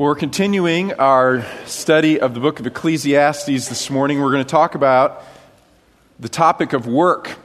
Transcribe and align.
We're 0.00 0.14
continuing 0.14 0.94
our 0.94 1.44
study 1.66 2.22
of 2.22 2.32
the 2.32 2.40
book 2.40 2.58
of 2.58 2.66
Ecclesiastes 2.66 3.44
this 3.68 3.90
morning. 3.90 4.18
We're 4.18 4.30
going 4.32 4.42
to 4.42 4.50
talk 4.50 4.74
about 4.74 5.22
the 6.18 6.30
topic 6.30 6.72
of 6.72 6.86
work. 6.86 7.36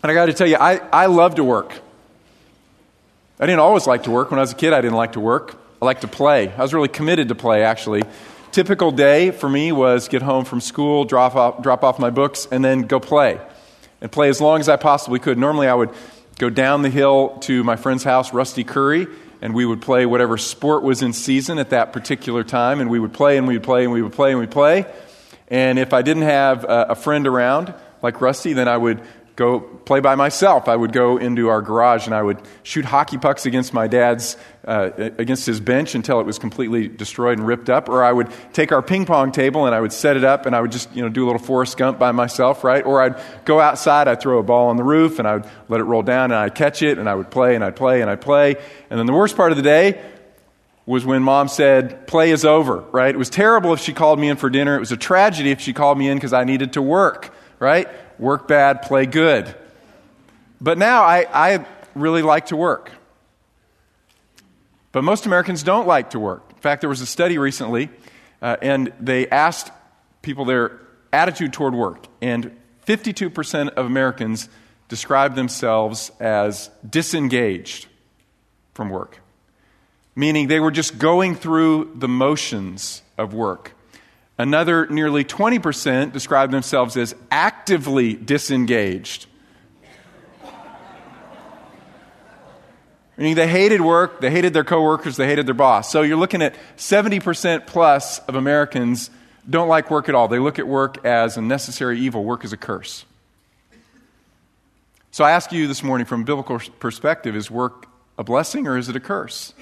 And 0.00 0.08
I 0.08 0.14
got 0.14 0.26
to 0.26 0.32
tell 0.32 0.46
you, 0.46 0.54
I, 0.54 0.76
I 0.92 1.06
love 1.06 1.34
to 1.34 1.42
work. 1.42 1.74
I 3.40 3.46
didn't 3.46 3.58
always 3.58 3.88
like 3.88 4.04
to 4.04 4.12
work. 4.12 4.30
When 4.30 4.38
I 4.38 4.42
was 4.42 4.52
a 4.52 4.54
kid, 4.54 4.72
I 4.72 4.80
didn't 4.80 4.94
like 4.94 5.14
to 5.14 5.20
work. 5.20 5.60
I 5.82 5.84
like 5.84 6.02
to 6.02 6.06
play. 6.06 6.52
I 6.52 6.62
was 6.62 6.72
really 6.72 6.86
committed 6.86 7.26
to 7.26 7.34
play, 7.34 7.64
actually. 7.64 8.04
Typical 8.52 8.92
day 8.92 9.32
for 9.32 9.48
me 9.48 9.72
was 9.72 10.06
get 10.06 10.22
home 10.22 10.44
from 10.44 10.60
school, 10.60 11.04
drop 11.04 11.34
off, 11.34 11.60
drop 11.60 11.82
off 11.82 11.98
my 11.98 12.10
books, 12.10 12.46
and 12.52 12.64
then 12.64 12.82
go 12.82 13.00
play. 13.00 13.40
And 14.00 14.12
play 14.12 14.28
as 14.28 14.40
long 14.40 14.60
as 14.60 14.68
I 14.68 14.76
possibly 14.76 15.18
could. 15.18 15.38
Normally, 15.38 15.66
I 15.66 15.74
would 15.74 15.90
go 16.38 16.50
down 16.50 16.82
the 16.82 16.88
hill 16.88 17.38
to 17.40 17.64
my 17.64 17.74
friend's 17.74 18.04
house, 18.04 18.32
Rusty 18.32 18.62
Curry, 18.62 19.08
and 19.42 19.54
we 19.54 19.64
would 19.64 19.80
play 19.80 20.06
whatever 20.06 20.36
sport 20.36 20.82
was 20.82 21.02
in 21.02 21.12
season 21.12 21.58
at 21.58 21.70
that 21.70 21.92
particular 21.92 22.44
time, 22.44 22.80
and 22.80 22.90
we 22.90 22.98
would 22.98 23.12
play 23.12 23.36
and 23.36 23.46
we 23.46 23.54
would 23.54 23.62
play 23.62 23.84
and 23.84 23.92
we 23.92 24.02
would 24.02 24.12
play 24.12 24.30
and 24.30 24.40
we'd 24.40 24.50
play. 24.50 24.86
And 25.48 25.78
if 25.78 25.92
I 25.92 26.02
didn't 26.02 26.24
have 26.24 26.64
a, 26.64 26.88
a 26.90 26.94
friend 26.94 27.26
around, 27.26 27.74
like 28.02 28.20
Rusty, 28.20 28.52
then 28.52 28.68
I 28.68 28.76
would 28.76 29.00
go 29.40 29.60
play 29.60 30.00
by 30.00 30.16
myself. 30.16 30.68
I 30.68 30.76
would 30.76 30.92
go 30.92 31.16
into 31.16 31.48
our 31.48 31.62
garage 31.62 32.04
and 32.04 32.14
I 32.14 32.22
would 32.22 32.38
shoot 32.62 32.84
hockey 32.84 33.16
pucks 33.16 33.46
against 33.46 33.72
my 33.72 33.86
dad's, 33.86 34.36
uh, 34.66 34.90
against 34.96 35.46
his 35.46 35.60
bench 35.60 35.94
until 35.94 36.20
it 36.20 36.26
was 36.26 36.38
completely 36.38 36.88
destroyed 36.88 37.38
and 37.38 37.46
ripped 37.46 37.70
up. 37.70 37.88
Or 37.88 38.04
I 38.04 38.12
would 38.12 38.28
take 38.52 38.70
our 38.70 38.82
ping 38.82 39.06
pong 39.06 39.32
table 39.32 39.64
and 39.64 39.74
I 39.74 39.80
would 39.80 39.94
set 39.94 40.18
it 40.18 40.24
up 40.24 40.44
and 40.44 40.54
I 40.54 40.60
would 40.60 40.70
just, 40.70 40.94
you 40.94 41.00
know, 41.00 41.08
do 41.08 41.24
a 41.24 41.26
little 41.26 41.40
Forrest 41.40 41.78
Gump 41.78 41.98
by 41.98 42.12
myself, 42.12 42.64
right? 42.64 42.84
Or 42.84 43.00
I'd 43.00 43.18
go 43.46 43.60
outside, 43.60 44.08
I'd 44.08 44.20
throw 44.20 44.38
a 44.40 44.42
ball 44.42 44.68
on 44.68 44.76
the 44.76 44.84
roof 44.84 45.18
and 45.18 45.26
I 45.26 45.36
would 45.36 45.46
let 45.70 45.80
it 45.80 45.84
roll 45.84 46.02
down 46.02 46.32
and 46.32 46.34
I'd 46.34 46.54
catch 46.54 46.82
it 46.82 46.98
and 46.98 47.08
I 47.08 47.14
would 47.14 47.30
play 47.30 47.54
and 47.54 47.64
I'd 47.64 47.76
play 47.76 48.02
and 48.02 48.10
I'd 48.10 48.20
play. 48.20 48.56
And 48.90 48.98
then 48.98 49.06
the 49.06 49.14
worst 49.14 49.36
part 49.36 49.52
of 49.52 49.56
the 49.56 49.64
day 49.64 50.02
was 50.84 51.06
when 51.06 51.22
mom 51.22 51.48
said, 51.48 52.06
play 52.06 52.30
is 52.30 52.44
over, 52.44 52.84
right? 52.92 53.14
It 53.14 53.18
was 53.18 53.30
terrible 53.30 53.72
if 53.72 53.80
she 53.80 53.94
called 53.94 54.20
me 54.20 54.28
in 54.28 54.36
for 54.36 54.50
dinner. 54.50 54.76
It 54.76 54.80
was 54.80 54.92
a 54.92 54.98
tragedy 54.98 55.50
if 55.50 55.60
she 55.60 55.72
called 55.72 55.96
me 55.96 56.08
in 56.08 56.18
because 56.18 56.34
I 56.34 56.44
needed 56.44 56.74
to 56.74 56.82
work, 56.82 57.32
right? 57.58 57.88
Work 58.20 58.46
bad, 58.46 58.82
play 58.82 59.06
good. 59.06 59.54
But 60.60 60.78
now 60.78 61.02
I, 61.02 61.26
I 61.32 61.66
really 61.94 62.22
like 62.22 62.46
to 62.46 62.56
work. 62.56 62.92
But 64.92 65.02
most 65.02 65.26
Americans 65.26 65.62
don't 65.62 65.86
like 65.86 66.10
to 66.10 66.20
work. 66.20 66.44
In 66.50 66.58
fact, 66.58 66.82
there 66.82 66.90
was 66.90 67.00
a 67.00 67.06
study 67.06 67.38
recently, 67.38 67.88
uh, 68.42 68.56
and 68.60 68.92
they 69.00 69.28
asked 69.28 69.72
people 70.22 70.44
their 70.44 70.78
attitude 71.12 71.52
toward 71.52 71.74
work, 71.74 72.06
and 72.20 72.56
52% 72.86 73.70
of 73.70 73.86
Americans 73.86 74.48
describe 74.88 75.34
themselves 75.34 76.10
as 76.20 76.70
disengaged 76.88 77.86
from 78.74 78.90
work, 78.90 79.20
meaning 80.14 80.48
they 80.48 80.60
were 80.60 80.70
just 80.70 80.98
going 80.98 81.34
through 81.34 81.92
the 81.94 82.08
motions 82.08 83.02
of 83.16 83.32
work. 83.32 83.72
Another 84.40 84.86
nearly 84.86 85.22
20% 85.22 86.12
describe 86.12 86.50
themselves 86.50 86.96
as 86.96 87.14
actively 87.30 88.14
disengaged. 88.14 89.26
Meaning 93.18 93.34
they 93.34 93.46
hated 93.46 93.82
work, 93.82 94.22
they 94.22 94.30
hated 94.30 94.54
their 94.54 94.64
coworkers, 94.64 95.18
they 95.18 95.26
hated 95.26 95.44
their 95.44 95.54
boss. 95.54 95.92
So 95.92 96.00
you're 96.00 96.16
looking 96.16 96.40
at 96.40 96.54
70% 96.78 97.66
plus 97.66 98.18
of 98.20 98.34
Americans 98.34 99.10
don't 99.48 99.68
like 99.68 99.90
work 99.90 100.08
at 100.08 100.14
all. 100.14 100.26
They 100.26 100.38
look 100.38 100.58
at 100.58 100.66
work 100.66 101.04
as 101.04 101.36
a 101.36 101.42
necessary 101.42 102.00
evil, 102.00 102.24
work 102.24 102.42
is 102.42 102.54
a 102.54 102.56
curse. 102.56 103.04
So 105.10 105.22
I 105.22 105.32
ask 105.32 105.52
you 105.52 105.66
this 105.66 105.82
morning 105.82 106.06
from 106.06 106.22
a 106.22 106.24
biblical 106.24 106.58
perspective 106.78 107.36
is 107.36 107.50
work 107.50 107.88
a 108.16 108.24
blessing 108.24 108.66
or 108.66 108.78
is 108.78 108.88
it 108.88 108.96
a 108.96 109.00
curse? 109.00 109.52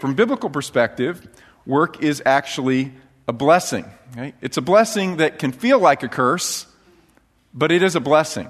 From 0.00 0.14
biblical 0.14 0.48
perspective, 0.48 1.26
work 1.66 2.00
is 2.04 2.22
actually 2.24 2.92
a 3.28 3.32
blessing. 3.32 3.84
It's 4.40 4.56
a 4.56 4.62
blessing 4.62 5.16
that 5.16 5.38
can 5.38 5.52
feel 5.52 5.78
like 5.78 6.02
a 6.02 6.08
curse, 6.08 6.66
but 7.52 7.72
it 7.72 7.82
is 7.82 7.96
a 7.96 8.00
blessing. 8.00 8.48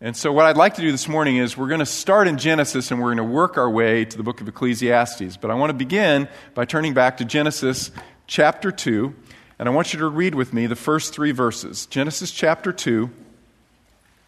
And 0.00 0.16
so, 0.16 0.32
what 0.32 0.46
I'd 0.46 0.56
like 0.56 0.74
to 0.74 0.82
do 0.82 0.90
this 0.90 1.06
morning 1.06 1.36
is 1.36 1.56
we're 1.56 1.68
going 1.68 1.78
to 1.78 1.86
start 1.86 2.26
in 2.26 2.36
Genesis 2.36 2.90
and 2.90 3.00
we're 3.00 3.14
going 3.14 3.28
to 3.28 3.32
work 3.32 3.56
our 3.56 3.70
way 3.70 4.04
to 4.04 4.16
the 4.16 4.24
book 4.24 4.40
of 4.40 4.48
Ecclesiastes. 4.48 5.36
But 5.36 5.52
I 5.52 5.54
want 5.54 5.70
to 5.70 5.74
begin 5.74 6.28
by 6.54 6.64
turning 6.64 6.92
back 6.92 7.18
to 7.18 7.24
Genesis 7.24 7.92
chapter 8.26 8.72
2, 8.72 9.14
and 9.60 9.68
I 9.68 9.72
want 9.72 9.92
you 9.92 10.00
to 10.00 10.08
read 10.08 10.34
with 10.34 10.52
me 10.52 10.66
the 10.66 10.74
first 10.74 11.14
three 11.14 11.30
verses. 11.30 11.86
Genesis 11.86 12.32
chapter 12.32 12.72
2, 12.72 13.10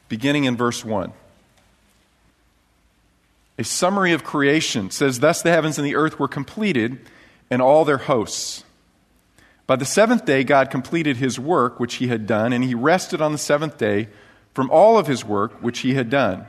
beginning 0.09 0.45
in 0.45 0.57
verse 0.57 0.85
1. 0.85 1.13
A 3.57 3.65
summary 3.65 4.13
of 4.13 4.25
creation 4.25 4.91
says, 4.91 5.21
Thus 5.21 5.43
the 5.43 5.51
heavens 5.51 5.79
and 5.79 5.87
the 5.87 5.97
earth 5.97 6.19
were 6.19 6.29
completed, 6.29 6.99
and 7.51 7.61
all 7.63 7.85
their 7.85 7.99
hosts. 7.99 8.64
By 9.67 9.77
the 9.77 9.85
seventh 9.85 10.25
day, 10.25 10.45
God 10.45 10.71
completed 10.71 11.17
his 11.17 11.39
work 11.39 11.81
which 11.81 11.95
he 11.95 12.09
had 12.09 12.27
done, 12.27 12.53
and 12.53 12.63
he 12.63 12.75
rested 12.75 13.23
on 13.23 13.33
the 13.33 13.39
seventh 13.39 13.79
day 13.79 14.09
from 14.53 14.71
all 14.71 14.99
of 14.99 15.07
his 15.07 15.25
work 15.25 15.63
which 15.63 15.81
he 15.81 15.95
had 15.95 16.11
done. 16.11 16.47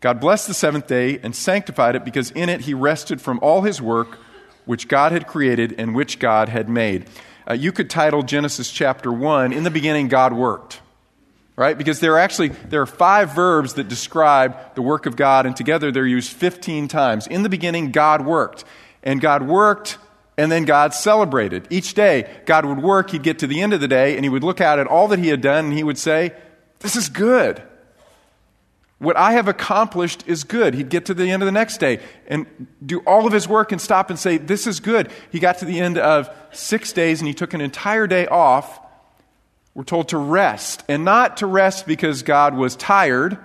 God 0.00 0.20
blessed 0.20 0.48
the 0.48 0.54
seventh 0.54 0.86
day 0.86 1.18
and 1.22 1.34
sanctified 1.34 1.96
it 1.96 2.04
because 2.04 2.30
in 2.32 2.50
it 2.50 2.62
he 2.62 2.74
rested 2.74 3.22
from 3.22 3.38
all 3.40 3.62
his 3.62 3.80
work 3.80 4.18
which 4.66 4.88
God 4.88 5.12
had 5.12 5.26
created 5.26 5.74
and 5.78 5.94
which 5.94 6.18
God 6.18 6.50
had 6.50 6.68
made. 6.68 7.06
Uh, 7.48 7.54
you 7.54 7.72
could 7.72 7.88
title 7.88 8.22
Genesis 8.22 8.70
chapter 8.70 9.10
1, 9.12 9.52
In 9.52 9.64
the 9.64 9.70
beginning, 9.70 10.08
God 10.08 10.32
worked. 10.32 10.80
Right? 11.56 11.78
Because 11.78 12.00
there 12.00 12.14
are 12.14 12.18
actually 12.18 12.48
there 12.48 12.82
are 12.82 12.86
five 12.86 13.34
verbs 13.34 13.74
that 13.74 13.88
describe 13.88 14.74
the 14.74 14.82
work 14.82 15.06
of 15.06 15.14
God, 15.14 15.46
and 15.46 15.54
together 15.54 15.92
they're 15.92 16.06
used 16.06 16.32
15 16.32 16.88
times. 16.88 17.26
In 17.26 17.42
the 17.42 17.48
beginning, 17.48 17.92
God 17.92 18.26
worked. 18.26 18.64
And 19.04 19.20
God 19.20 19.42
worked 19.42 19.98
and 20.36 20.50
then 20.50 20.64
God 20.64 20.94
celebrated. 20.94 21.66
Each 21.70 21.94
day, 21.94 22.30
God 22.46 22.64
would 22.64 22.82
work, 22.82 23.10
he'd 23.10 23.22
get 23.22 23.38
to 23.40 23.46
the 23.46 23.60
end 23.60 23.72
of 23.72 23.80
the 23.80 23.88
day, 23.88 24.16
and 24.16 24.24
he 24.24 24.28
would 24.28 24.44
look 24.44 24.60
out 24.60 24.78
at 24.78 24.86
all 24.86 25.08
that 25.08 25.18
he 25.18 25.28
had 25.28 25.40
done, 25.40 25.66
and 25.66 25.74
he 25.74 25.82
would 25.84 25.98
say, 25.98 26.32
This 26.80 26.96
is 26.96 27.08
good. 27.08 27.62
What 28.98 29.16
I 29.16 29.32
have 29.32 29.48
accomplished 29.48 30.24
is 30.26 30.44
good. 30.44 30.74
He'd 30.74 30.88
get 30.88 31.06
to 31.06 31.14
the 31.14 31.30
end 31.30 31.42
of 31.42 31.46
the 31.46 31.52
next 31.52 31.78
day 31.78 32.00
and 32.26 32.46
do 32.84 33.00
all 33.00 33.26
of 33.26 33.32
his 33.32 33.46
work 33.46 33.70
and 33.70 33.80
stop 33.80 34.08
and 34.10 34.18
say, 34.18 34.38
This 34.38 34.66
is 34.66 34.80
good. 34.80 35.10
He 35.30 35.38
got 35.38 35.58
to 35.58 35.64
the 35.64 35.80
end 35.80 35.98
of 35.98 36.30
six 36.52 36.92
days 36.92 37.20
and 37.20 37.28
he 37.28 37.34
took 37.34 37.54
an 37.54 37.60
entire 37.60 38.06
day 38.06 38.26
off. 38.26 38.80
We're 39.74 39.84
told 39.84 40.08
to 40.08 40.18
rest, 40.18 40.84
and 40.88 41.04
not 41.04 41.38
to 41.38 41.46
rest 41.46 41.86
because 41.86 42.22
God 42.22 42.54
was 42.54 42.76
tired 42.76 43.38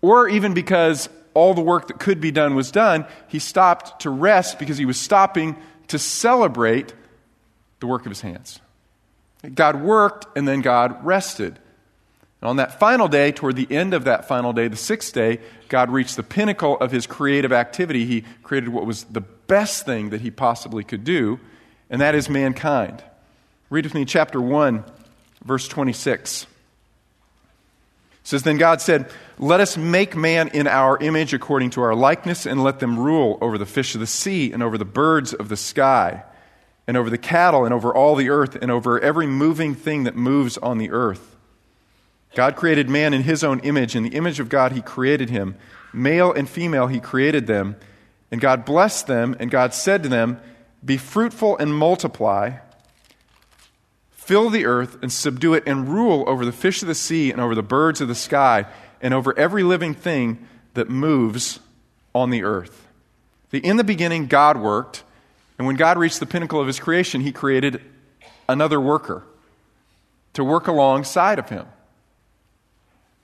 or 0.00 0.28
even 0.28 0.54
because 0.54 1.08
all 1.38 1.54
the 1.54 1.62
work 1.62 1.86
that 1.86 2.00
could 2.00 2.20
be 2.20 2.32
done 2.32 2.56
was 2.56 2.72
done, 2.72 3.06
he 3.28 3.38
stopped 3.38 4.02
to 4.02 4.10
rest 4.10 4.58
because 4.58 4.76
he 4.76 4.84
was 4.84 4.98
stopping 5.00 5.56
to 5.86 5.98
celebrate 5.98 6.92
the 7.78 7.86
work 7.86 8.04
of 8.06 8.10
his 8.10 8.20
hands. 8.20 8.58
God 9.54 9.80
worked 9.80 10.26
and 10.36 10.48
then 10.48 10.62
God 10.62 11.04
rested. 11.04 11.58
And 12.40 12.50
on 12.50 12.56
that 12.56 12.80
final 12.80 13.06
day, 13.06 13.30
toward 13.30 13.54
the 13.54 13.70
end 13.70 13.94
of 13.94 14.04
that 14.04 14.26
final 14.26 14.52
day, 14.52 14.66
the 14.66 14.76
sixth 14.76 15.14
day, 15.14 15.38
God 15.68 15.90
reached 15.90 16.16
the 16.16 16.24
pinnacle 16.24 16.76
of 16.78 16.90
his 16.90 17.06
creative 17.06 17.52
activity. 17.52 18.04
He 18.04 18.24
created 18.42 18.70
what 18.70 18.84
was 18.84 19.04
the 19.04 19.20
best 19.20 19.86
thing 19.86 20.10
that 20.10 20.20
he 20.20 20.32
possibly 20.32 20.82
could 20.82 21.04
do, 21.04 21.38
and 21.88 22.00
that 22.00 22.16
is 22.16 22.28
mankind. 22.28 23.02
Read 23.70 23.84
with 23.84 23.94
me 23.94 24.04
chapter 24.04 24.40
1, 24.40 24.84
verse 25.44 25.68
26. 25.68 26.42
It 26.42 26.48
says, 28.24 28.42
Then 28.42 28.56
God 28.56 28.80
said, 28.80 29.08
let 29.38 29.60
us 29.60 29.76
make 29.76 30.16
man 30.16 30.48
in 30.48 30.66
our 30.66 30.98
image 30.98 31.32
according 31.32 31.70
to 31.70 31.82
our 31.82 31.94
likeness, 31.94 32.44
and 32.44 32.62
let 32.62 32.80
them 32.80 32.98
rule 32.98 33.38
over 33.40 33.56
the 33.56 33.66
fish 33.66 33.94
of 33.94 34.00
the 34.00 34.06
sea, 34.06 34.52
and 34.52 34.62
over 34.62 34.76
the 34.76 34.84
birds 34.84 35.32
of 35.32 35.48
the 35.48 35.56
sky, 35.56 36.24
and 36.86 36.96
over 36.96 37.08
the 37.08 37.18
cattle, 37.18 37.64
and 37.64 37.72
over 37.72 37.94
all 37.94 38.16
the 38.16 38.30
earth, 38.30 38.56
and 38.60 38.70
over 38.70 38.98
every 39.00 39.26
moving 39.26 39.74
thing 39.74 40.04
that 40.04 40.16
moves 40.16 40.58
on 40.58 40.78
the 40.78 40.90
earth. 40.90 41.36
God 42.34 42.56
created 42.56 42.88
man 42.88 43.14
in 43.14 43.22
his 43.22 43.44
own 43.44 43.60
image. 43.60 43.94
In 43.94 44.02
the 44.02 44.14
image 44.14 44.40
of 44.40 44.48
God, 44.48 44.72
he 44.72 44.82
created 44.82 45.30
him. 45.30 45.56
Male 45.92 46.32
and 46.32 46.48
female, 46.48 46.88
he 46.88 47.00
created 47.00 47.46
them. 47.46 47.76
And 48.30 48.40
God 48.40 48.64
blessed 48.64 49.06
them, 49.06 49.36
and 49.38 49.50
God 49.50 49.72
said 49.72 50.02
to 50.02 50.08
them, 50.08 50.40
Be 50.84 50.96
fruitful 50.96 51.56
and 51.58 51.74
multiply. 51.74 52.58
Fill 54.10 54.50
the 54.50 54.66
earth 54.66 54.98
and 55.00 55.10
subdue 55.10 55.54
it, 55.54 55.62
and 55.66 55.88
rule 55.88 56.24
over 56.26 56.44
the 56.44 56.52
fish 56.52 56.82
of 56.82 56.88
the 56.88 56.94
sea, 56.94 57.30
and 57.30 57.40
over 57.40 57.54
the 57.54 57.62
birds 57.62 58.00
of 58.00 58.08
the 58.08 58.14
sky 58.14 58.66
and 59.00 59.14
over 59.14 59.36
every 59.38 59.62
living 59.62 59.94
thing 59.94 60.46
that 60.74 60.88
moves 60.88 61.60
on 62.14 62.30
the 62.30 62.44
earth. 62.44 62.86
In 63.52 63.76
the 63.76 63.84
beginning, 63.84 64.26
God 64.26 64.58
worked, 64.58 65.02
and 65.56 65.66
when 65.66 65.76
God 65.76 65.98
reached 65.98 66.20
the 66.20 66.26
pinnacle 66.26 66.60
of 66.60 66.66
his 66.66 66.78
creation, 66.78 67.20
he 67.20 67.32
created 67.32 67.80
another 68.48 68.80
worker 68.80 69.24
to 70.34 70.44
work 70.44 70.66
alongside 70.66 71.38
of 71.38 71.48
him. 71.48 71.66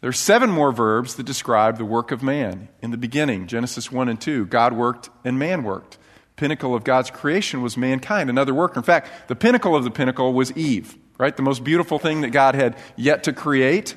There 0.01 0.11
are 0.11 0.13
seven 0.13 0.51
more 0.51 0.73
verbs 0.73 1.15
that 1.15 1.25
describe 1.25 1.79
the 1.79 1.85
work 1.85 2.11
of 2.11 2.23
man. 2.23 2.69
In 2.83 2.91
the 2.91 2.97
beginning, 2.97 3.47
Genesis 3.47 3.91
1 3.91 4.09
and 4.09 4.21
2, 4.21 4.47
God 4.47 4.75
worked 4.75 5.09
and 5.25 5.39
man 5.39 5.63
worked. 5.63 5.97
Pinnacle 6.37 6.75
of 6.75 6.85
God's 6.85 7.11
creation 7.11 7.63
was 7.63 7.77
mankind, 7.77 8.29
another 8.29 8.53
worker. 8.53 8.81
In 8.81 8.83
fact, 8.83 9.29
the 9.29 9.37
pinnacle 9.37 9.77
of 9.77 9.85
the 9.85 9.91
pinnacle 9.91 10.33
was 10.35 10.53
Eve, 10.53 10.97
right? 11.17 11.35
The 11.35 11.43
most 11.43 11.65
beautiful 11.65 11.99
thing 11.99 12.21
that 12.23 12.31
God 12.31 12.55
had 12.55 12.77
yet 12.97 13.25
to 13.25 13.33
create. 13.33 13.95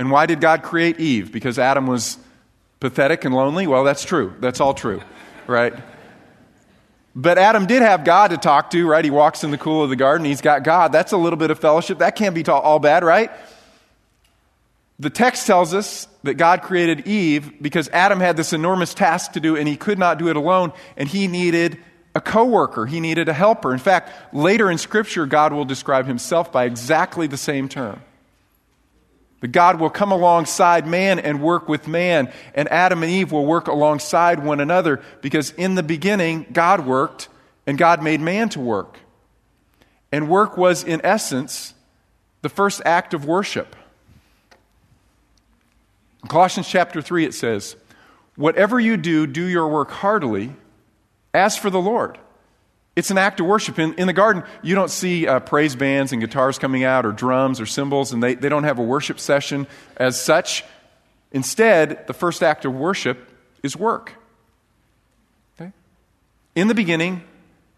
And 0.00 0.10
why 0.10 0.24
did 0.24 0.40
God 0.40 0.62
create 0.62 0.98
Eve? 0.98 1.30
Because 1.30 1.58
Adam 1.58 1.86
was 1.86 2.16
pathetic 2.80 3.26
and 3.26 3.34
lonely? 3.34 3.66
Well, 3.66 3.84
that's 3.84 4.02
true. 4.02 4.32
That's 4.40 4.58
all 4.58 4.72
true, 4.72 5.02
right? 5.46 5.74
But 7.14 7.36
Adam 7.36 7.66
did 7.66 7.82
have 7.82 8.02
God 8.02 8.30
to 8.30 8.38
talk 8.38 8.70
to, 8.70 8.88
right? 8.88 9.04
He 9.04 9.10
walks 9.10 9.44
in 9.44 9.50
the 9.50 9.58
cool 9.58 9.84
of 9.84 9.90
the 9.90 9.96
garden. 9.96 10.24
He's 10.24 10.40
got 10.40 10.64
God. 10.64 10.90
That's 10.90 11.12
a 11.12 11.18
little 11.18 11.36
bit 11.36 11.50
of 11.50 11.58
fellowship. 11.58 11.98
That 11.98 12.16
can't 12.16 12.34
be 12.34 12.42
all 12.46 12.78
bad, 12.78 13.04
right? 13.04 13.30
The 14.98 15.10
text 15.10 15.46
tells 15.46 15.74
us 15.74 16.08
that 16.22 16.34
God 16.34 16.62
created 16.62 17.06
Eve 17.06 17.60
because 17.60 17.90
Adam 17.90 18.20
had 18.20 18.38
this 18.38 18.54
enormous 18.54 18.94
task 18.94 19.32
to 19.32 19.40
do 19.40 19.54
and 19.54 19.68
he 19.68 19.76
could 19.76 19.98
not 19.98 20.18
do 20.18 20.28
it 20.28 20.36
alone 20.36 20.72
and 20.96 21.10
he 21.10 21.26
needed 21.26 21.76
a 22.14 22.22
coworker. 22.22 22.86
He 22.86 23.00
needed 23.00 23.28
a 23.28 23.34
helper. 23.34 23.70
In 23.70 23.78
fact, 23.78 24.34
later 24.34 24.70
in 24.70 24.78
scripture 24.78 25.26
God 25.26 25.52
will 25.52 25.66
describe 25.66 26.06
himself 26.06 26.50
by 26.50 26.64
exactly 26.64 27.26
the 27.26 27.36
same 27.36 27.68
term. 27.68 28.00
That 29.40 29.48
God 29.48 29.80
will 29.80 29.90
come 29.90 30.12
alongside 30.12 30.86
man 30.86 31.18
and 31.18 31.42
work 31.42 31.68
with 31.68 31.88
man, 31.88 32.32
and 32.54 32.68
Adam 32.70 33.02
and 33.02 33.10
Eve 33.10 33.32
will 33.32 33.46
work 33.46 33.68
alongside 33.68 34.44
one 34.44 34.60
another 34.60 35.02
because 35.22 35.50
in 35.52 35.74
the 35.74 35.82
beginning, 35.82 36.46
God 36.52 36.86
worked 36.86 37.28
and 37.66 37.78
God 37.78 38.02
made 38.02 38.20
man 38.20 38.48
to 38.50 38.60
work. 38.60 38.98
And 40.12 40.28
work 40.28 40.56
was, 40.56 40.84
in 40.84 41.00
essence, 41.04 41.74
the 42.42 42.48
first 42.48 42.82
act 42.84 43.14
of 43.14 43.24
worship. 43.24 43.76
In 46.22 46.28
Colossians 46.28 46.68
chapter 46.68 47.00
3, 47.00 47.24
it 47.24 47.34
says, 47.34 47.76
Whatever 48.36 48.80
you 48.80 48.96
do, 48.96 49.26
do 49.26 49.44
your 49.44 49.68
work 49.68 49.90
heartily, 49.90 50.54
as 51.32 51.56
for 51.56 51.70
the 51.70 51.80
Lord 51.80 52.18
it's 52.96 53.10
an 53.10 53.18
act 53.18 53.40
of 53.40 53.46
worship. 53.46 53.78
In, 53.78 53.94
in 53.94 54.06
the 54.06 54.12
garden, 54.12 54.42
you 54.62 54.74
don't 54.74 54.90
see 54.90 55.26
uh, 55.26 55.40
praise 55.40 55.76
bands 55.76 56.12
and 56.12 56.20
guitars 56.20 56.58
coming 56.58 56.84
out, 56.84 57.06
or 57.06 57.12
drums 57.12 57.60
or 57.60 57.66
cymbals, 57.66 58.12
and 58.12 58.22
they, 58.22 58.34
they 58.34 58.48
don't 58.48 58.64
have 58.64 58.78
a 58.78 58.82
worship 58.82 59.20
session 59.20 59.66
as 59.96 60.20
such. 60.20 60.64
Instead, 61.32 62.06
the 62.06 62.12
first 62.12 62.42
act 62.42 62.64
of 62.64 62.74
worship 62.74 63.30
is 63.62 63.76
work. 63.76 64.14
Okay? 65.58 65.72
In 66.54 66.68
the 66.68 66.74
beginning, 66.74 67.22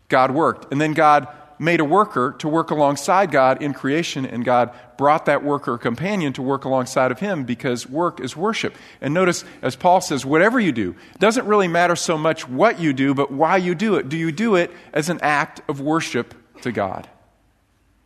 God 0.08 0.30
worked, 0.30 0.72
and 0.72 0.80
then 0.80 0.94
God 0.94 1.28
made 1.58 1.80
a 1.80 1.84
worker 1.84 2.34
to 2.38 2.48
work 2.48 2.70
alongside 2.70 3.30
God 3.30 3.62
in 3.62 3.72
creation, 3.72 4.26
and 4.26 4.44
God 4.44 4.74
brought 4.96 5.26
that 5.26 5.44
worker 5.44 5.78
companion 5.78 6.32
to 6.34 6.42
work 6.42 6.64
alongside 6.64 7.10
of 7.10 7.20
him 7.20 7.44
because 7.44 7.88
work 7.88 8.20
is 8.20 8.36
worship. 8.36 8.74
And 9.00 9.14
notice, 9.14 9.44
as 9.62 9.76
Paul 9.76 10.00
says, 10.00 10.24
whatever 10.24 10.60
you 10.60 10.72
do, 10.72 10.94
doesn't 11.18 11.46
really 11.46 11.68
matter 11.68 11.96
so 11.96 12.18
much 12.18 12.48
what 12.48 12.80
you 12.80 12.92
do, 12.92 13.14
but 13.14 13.30
why 13.30 13.56
you 13.56 13.74
do 13.74 13.96
it. 13.96 14.08
Do 14.08 14.16
you 14.16 14.32
do 14.32 14.54
it 14.56 14.70
as 14.92 15.08
an 15.08 15.18
act 15.22 15.60
of 15.68 15.80
worship 15.80 16.34
to 16.62 16.72
God? 16.72 17.08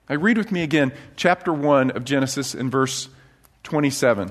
I 0.09 0.15
read 0.15 0.39
with 0.39 0.53
me 0.53 0.63
again 0.63 0.93
chapter 1.17 1.53
1 1.53 1.91
of 1.91 2.05
Genesis 2.05 2.55
in 2.55 2.71
verse 2.71 3.09
27. 3.65 4.31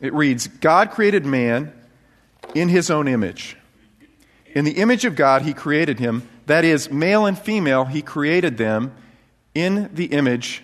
It 0.00 0.12
reads 0.12 0.46
God 0.46 0.90
created 0.90 1.24
man 1.24 1.72
in 2.54 2.68
his 2.68 2.90
own 2.90 3.08
image. 3.08 3.56
In 4.54 4.64
the 4.64 4.72
image 4.72 5.04
of 5.04 5.14
God, 5.14 5.42
he 5.42 5.54
created 5.54 5.98
him 6.00 6.28
that 6.46 6.64
is, 6.64 6.90
male 6.90 7.26
and 7.26 7.38
female, 7.38 7.84
he 7.84 8.02
created 8.02 8.56
them 8.56 8.92
in 9.54 9.90
the 9.94 10.06
image 10.06 10.62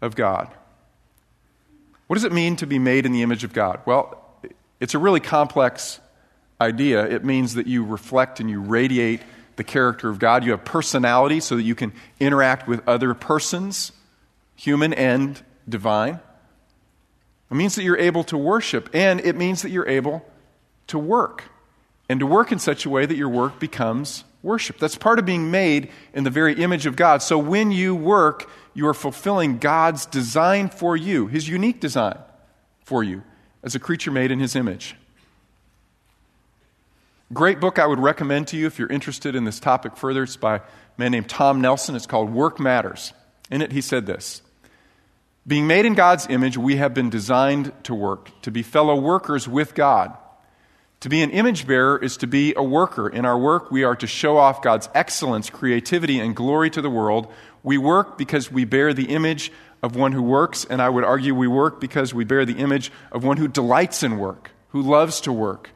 of 0.00 0.14
God. 0.14 0.50
What 2.06 2.16
does 2.16 2.24
it 2.24 2.32
mean 2.32 2.56
to 2.56 2.66
be 2.66 2.78
made 2.78 3.06
in 3.06 3.12
the 3.12 3.22
image 3.22 3.44
of 3.44 3.52
God? 3.52 3.80
Well, 3.86 4.20
it's 4.80 4.94
a 4.94 4.98
really 4.98 5.20
complex 5.20 6.00
idea. 6.60 7.06
It 7.06 7.24
means 7.24 7.54
that 7.54 7.66
you 7.66 7.84
reflect 7.84 8.40
and 8.40 8.50
you 8.50 8.60
radiate 8.60 9.22
the 9.56 9.64
character 9.64 10.08
of 10.10 10.18
God. 10.18 10.44
You 10.44 10.50
have 10.50 10.64
personality 10.64 11.40
so 11.40 11.56
that 11.56 11.62
you 11.62 11.74
can 11.74 11.92
interact 12.20 12.68
with 12.68 12.86
other 12.88 13.14
persons, 13.14 13.92
human 14.56 14.92
and 14.92 15.40
divine. 15.68 16.20
It 17.50 17.54
means 17.54 17.74
that 17.76 17.84
you're 17.84 17.98
able 17.98 18.24
to 18.24 18.36
worship, 18.36 18.90
and 18.92 19.20
it 19.20 19.36
means 19.36 19.62
that 19.62 19.70
you're 19.70 19.88
able 19.88 20.26
to 20.88 20.98
work, 20.98 21.44
and 22.08 22.20
to 22.20 22.26
work 22.26 22.52
in 22.52 22.58
such 22.58 22.84
a 22.84 22.90
way 22.90 23.06
that 23.06 23.16
your 23.16 23.28
work 23.28 23.58
becomes 23.58 24.24
worship. 24.44 24.78
That's 24.78 24.96
part 24.96 25.18
of 25.18 25.24
being 25.24 25.50
made 25.50 25.90
in 26.12 26.22
the 26.22 26.30
very 26.30 26.54
image 26.54 26.86
of 26.86 26.94
God. 26.94 27.22
So 27.22 27.38
when 27.38 27.72
you 27.72 27.94
work, 27.94 28.48
you 28.74 28.86
are 28.86 28.94
fulfilling 28.94 29.58
God's 29.58 30.06
design 30.06 30.68
for 30.68 30.96
you, 30.96 31.26
His 31.26 31.48
unique 31.48 31.80
design 31.80 32.18
for 32.84 33.02
you 33.02 33.22
as 33.62 33.74
a 33.74 33.80
creature 33.80 34.10
made 34.10 34.30
in 34.30 34.38
His 34.38 34.54
image. 34.54 34.94
Great 37.32 37.58
book 37.58 37.78
I 37.78 37.86
would 37.86 37.98
recommend 37.98 38.48
to 38.48 38.56
you 38.56 38.66
if 38.66 38.78
you're 38.78 38.92
interested 38.92 39.34
in 39.34 39.44
this 39.44 39.58
topic 39.58 39.96
further. 39.96 40.22
It's 40.22 40.36
by 40.36 40.56
a 40.56 40.60
man 40.98 41.12
named 41.12 41.28
Tom 41.28 41.60
Nelson. 41.60 41.96
It's 41.96 42.06
called 42.06 42.30
Work 42.30 42.60
Matters. 42.60 43.12
In 43.50 43.62
it, 43.62 43.72
he 43.72 43.80
said 43.80 44.04
this 44.04 44.42
Being 45.46 45.66
made 45.66 45.86
in 45.86 45.94
God's 45.94 46.26
image, 46.28 46.58
we 46.58 46.76
have 46.76 46.92
been 46.92 47.08
designed 47.08 47.72
to 47.84 47.94
work, 47.94 48.30
to 48.42 48.50
be 48.50 48.62
fellow 48.62 48.94
workers 48.94 49.48
with 49.48 49.74
God. 49.74 50.16
To 51.04 51.10
be 51.10 51.20
an 51.20 51.32
image 51.32 51.66
bearer 51.66 51.98
is 51.98 52.16
to 52.16 52.26
be 52.26 52.54
a 52.56 52.62
worker. 52.62 53.10
In 53.10 53.26
our 53.26 53.36
work, 53.36 53.70
we 53.70 53.84
are 53.84 53.94
to 53.94 54.06
show 54.06 54.38
off 54.38 54.62
God's 54.62 54.88
excellence, 54.94 55.50
creativity, 55.50 56.18
and 56.18 56.34
glory 56.34 56.70
to 56.70 56.80
the 56.80 56.88
world. 56.88 57.30
We 57.62 57.76
work 57.76 58.16
because 58.16 58.50
we 58.50 58.64
bear 58.64 58.94
the 58.94 59.10
image 59.10 59.52
of 59.82 59.96
one 59.96 60.12
who 60.12 60.22
works, 60.22 60.64
and 60.64 60.80
I 60.80 60.88
would 60.88 61.04
argue 61.04 61.34
we 61.34 61.46
work 61.46 61.78
because 61.78 62.14
we 62.14 62.24
bear 62.24 62.46
the 62.46 62.56
image 62.56 62.90
of 63.12 63.22
one 63.22 63.36
who 63.36 63.48
delights 63.48 64.02
in 64.02 64.16
work, 64.16 64.52
who 64.68 64.80
loves 64.80 65.20
to 65.20 65.30
work. 65.30 65.68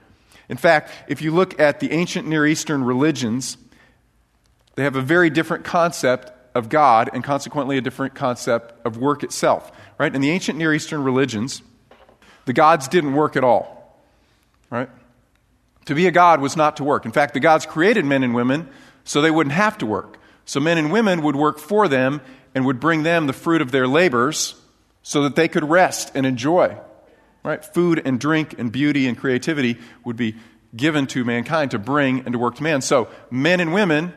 In 0.49 0.57
fact, 0.57 0.93
if 1.09 1.21
you 1.21 1.31
look 1.31 1.61
at 1.61 1.81
the 1.81 1.93
ancient 1.93 2.27
Near 2.27 2.47
Eastern 2.47 2.83
religions, 2.83 3.59
they 4.77 4.85
have 4.85 4.97
a 4.97 5.03
very 5.03 5.29
different 5.29 5.63
concept 5.63 6.33
of 6.55 6.71
God 6.71 7.11
and 7.13 7.23
consequently 7.23 7.77
a 7.77 7.83
different 7.83 8.15
concept 8.15 8.73
of 8.87 8.97
work 8.97 9.23
itself. 9.23 9.73
Right? 9.99 10.15
In 10.15 10.23
the 10.23 10.31
ancient 10.31 10.57
Near 10.57 10.73
Eastern 10.73 11.05
religions, 11.05 11.61
the 12.47 12.55
gods 12.55 12.89
didn't 12.89 13.13
work 13.13 13.37
at 13.37 13.45
all. 13.45 13.95
Right? 14.71 14.89
To 15.88 15.94
be 15.94 16.06
a 16.06 16.11
God 16.11 16.43
was 16.43 16.55
not 16.55 16.76
to 16.76 16.85
work. 16.85 17.06
In 17.06 17.12
fact, 17.12 17.32
the 17.32 17.40
gods 17.40 17.64
created 17.64 18.05
men 18.05 18.23
and 18.23 18.35
women 18.35 18.69
so 19.05 19.23
they 19.23 19.31
wouldn't 19.31 19.55
have 19.55 19.79
to 19.79 19.87
work. 19.87 20.19
So 20.44 20.61
men 20.61 20.76
and 20.76 20.93
women 20.93 21.23
would 21.23 21.35
work 21.35 21.58
for 21.58 21.88
them 21.88 22.20
and 22.55 22.67
would 22.67 22.79
bring 22.79 23.05
them 23.05 23.26
the 23.26 23.32
fruit 23.32 23.62
of 23.62 23.70
their 23.70 23.88
labors 23.88 24.55
so 25.02 25.23
that 25.23 25.35
they 25.35 25.49
could 25.49 25.64
rest 25.64 26.12
and 26.14 26.26
enjoy. 26.26 26.76
Right? 27.43 27.64
Food 27.64 28.02
and 28.05 28.20
drink 28.20 28.58
and 28.58 28.70
beauty 28.70 29.06
and 29.06 29.17
creativity 29.17 29.79
would 30.05 30.17
be 30.17 30.35
given 30.76 31.06
to 31.06 31.25
mankind 31.25 31.70
to 31.70 31.79
bring 31.79 32.19
and 32.20 32.34
to 32.34 32.38
work 32.38 32.56
to 32.56 32.62
man. 32.62 32.82
So 32.82 33.08
men 33.31 33.58
and 33.58 33.73
women 33.73 34.12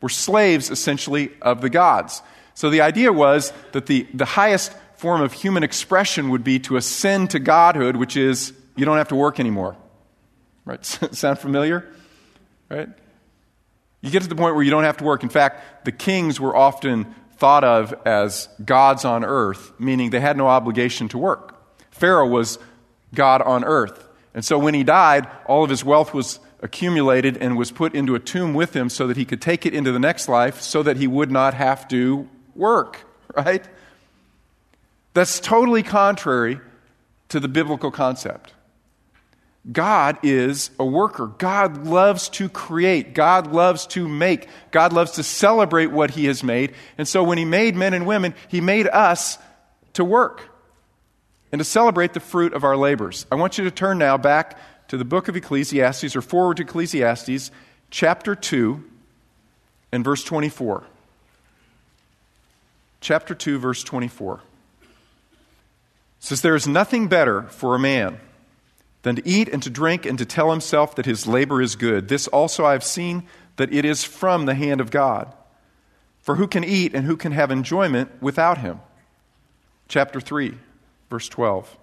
were 0.00 0.08
slaves 0.08 0.70
essentially 0.70 1.32
of 1.42 1.62
the 1.62 1.68
gods. 1.68 2.22
So 2.54 2.70
the 2.70 2.82
idea 2.82 3.12
was 3.12 3.52
that 3.72 3.86
the, 3.86 4.06
the 4.14 4.24
highest 4.24 4.72
form 4.94 5.20
of 5.20 5.32
human 5.32 5.64
expression 5.64 6.28
would 6.28 6.44
be 6.44 6.60
to 6.60 6.76
ascend 6.76 7.30
to 7.30 7.40
godhood, 7.40 7.96
which 7.96 8.16
is 8.16 8.52
you 8.76 8.84
don't 8.84 8.98
have 8.98 9.08
to 9.08 9.16
work 9.16 9.40
anymore. 9.40 9.76
Right? 10.68 10.84
Sound 11.12 11.38
familiar? 11.38 11.88
Right? 12.68 12.88
You 14.02 14.10
get 14.10 14.22
to 14.22 14.28
the 14.28 14.36
point 14.36 14.54
where 14.54 14.62
you 14.62 14.70
don't 14.70 14.84
have 14.84 14.98
to 14.98 15.04
work. 15.04 15.22
In 15.22 15.30
fact, 15.30 15.86
the 15.86 15.92
kings 15.92 16.38
were 16.38 16.54
often 16.54 17.14
thought 17.38 17.64
of 17.64 17.94
as 18.04 18.48
gods 18.64 19.04
on 19.04 19.24
earth, 19.24 19.72
meaning 19.80 20.10
they 20.10 20.20
had 20.20 20.36
no 20.36 20.46
obligation 20.46 21.08
to 21.08 21.18
work. 21.18 21.58
Pharaoh 21.90 22.28
was 22.28 22.58
God 23.14 23.40
on 23.40 23.64
earth. 23.64 24.06
And 24.34 24.44
so 24.44 24.58
when 24.58 24.74
he 24.74 24.84
died, 24.84 25.26
all 25.46 25.64
of 25.64 25.70
his 25.70 25.84
wealth 25.84 26.12
was 26.12 26.38
accumulated 26.60 27.38
and 27.38 27.56
was 27.56 27.70
put 27.70 27.94
into 27.94 28.14
a 28.14 28.18
tomb 28.18 28.52
with 28.52 28.76
him 28.76 28.90
so 28.90 29.06
that 29.06 29.16
he 29.16 29.24
could 29.24 29.40
take 29.40 29.64
it 29.64 29.72
into 29.72 29.90
the 29.90 29.98
next 29.98 30.28
life 30.28 30.60
so 30.60 30.82
that 30.82 30.98
he 30.98 31.06
would 31.06 31.30
not 31.30 31.54
have 31.54 31.88
to 31.88 32.28
work, 32.54 33.04
right? 33.34 33.64
That's 35.14 35.40
totally 35.40 35.82
contrary 35.82 36.60
to 37.30 37.40
the 37.40 37.48
biblical 37.48 37.90
concept. 37.90 38.52
God 39.70 40.18
is 40.22 40.70
a 40.78 40.84
worker. 40.84 41.26
God 41.26 41.86
loves 41.86 42.28
to 42.30 42.48
create. 42.48 43.14
God 43.14 43.52
loves 43.52 43.86
to 43.88 44.08
make. 44.08 44.48
God 44.70 44.92
loves 44.92 45.12
to 45.12 45.22
celebrate 45.22 45.86
what 45.86 46.10
He 46.10 46.26
has 46.26 46.42
made. 46.42 46.74
And 46.96 47.06
so 47.06 47.22
when 47.22 47.38
He 47.38 47.44
made 47.44 47.76
men 47.76 47.92
and 47.92 48.06
women, 48.06 48.34
He 48.48 48.60
made 48.60 48.86
us 48.86 49.38
to 49.94 50.04
work 50.04 50.42
and 51.52 51.58
to 51.58 51.64
celebrate 51.64 52.14
the 52.14 52.20
fruit 52.20 52.54
of 52.54 52.64
our 52.64 52.76
labors. 52.76 53.26
I 53.30 53.34
want 53.34 53.58
you 53.58 53.64
to 53.64 53.70
turn 53.70 53.98
now 53.98 54.16
back 54.16 54.58
to 54.88 54.96
the 54.96 55.04
book 55.04 55.28
of 55.28 55.36
Ecclesiastes 55.36 56.16
or 56.16 56.22
forward 56.22 56.58
to 56.58 56.62
Ecclesiastes, 56.62 57.50
chapter 57.90 58.34
2 58.34 58.82
and 59.92 60.04
verse 60.04 60.24
24. 60.24 60.84
Chapter 63.00 63.34
2, 63.34 63.58
verse 63.58 63.84
24. 63.84 64.34
It 64.34 64.40
says, 66.20 66.40
There 66.40 66.56
is 66.56 66.66
nothing 66.66 67.08
better 67.08 67.42
for 67.42 67.74
a 67.74 67.78
man 67.78 68.18
than 69.08 69.16
to 69.16 69.26
eat 69.26 69.48
and 69.48 69.62
to 69.62 69.70
drink 69.70 70.04
and 70.04 70.18
to 70.18 70.26
tell 70.26 70.50
himself 70.50 70.94
that 70.96 71.06
his 71.06 71.26
labor 71.26 71.62
is 71.62 71.76
good. 71.76 72.08
This 72.08 72.28
also 72.28 72.66
I 72.66 72.72
have 72.72 72.84
seen 72.84 73.22
that 73.56 73.72
it 73.72 73.86
is 73.86 74.04
from 74.04 74.44
the 74.44 74.54
hand 74.54 74.82
of 74.82 74.90
God. 74.90 75.34
For 76.20 76.36
who 76.36 76.46
can 76.46 76.62
eat 76.62 76.94
and 76.94 77.06
who 77.06 77.16
can 77.16 77.32
have 77.32 77.50
enjoyment 77.50 78.10
without 78.20 78.58
him? 78.58 78.80
Chapter 79.88 80.20
3, 80.20 80.54
verse 81.08 81.26
12. 81.30 81.74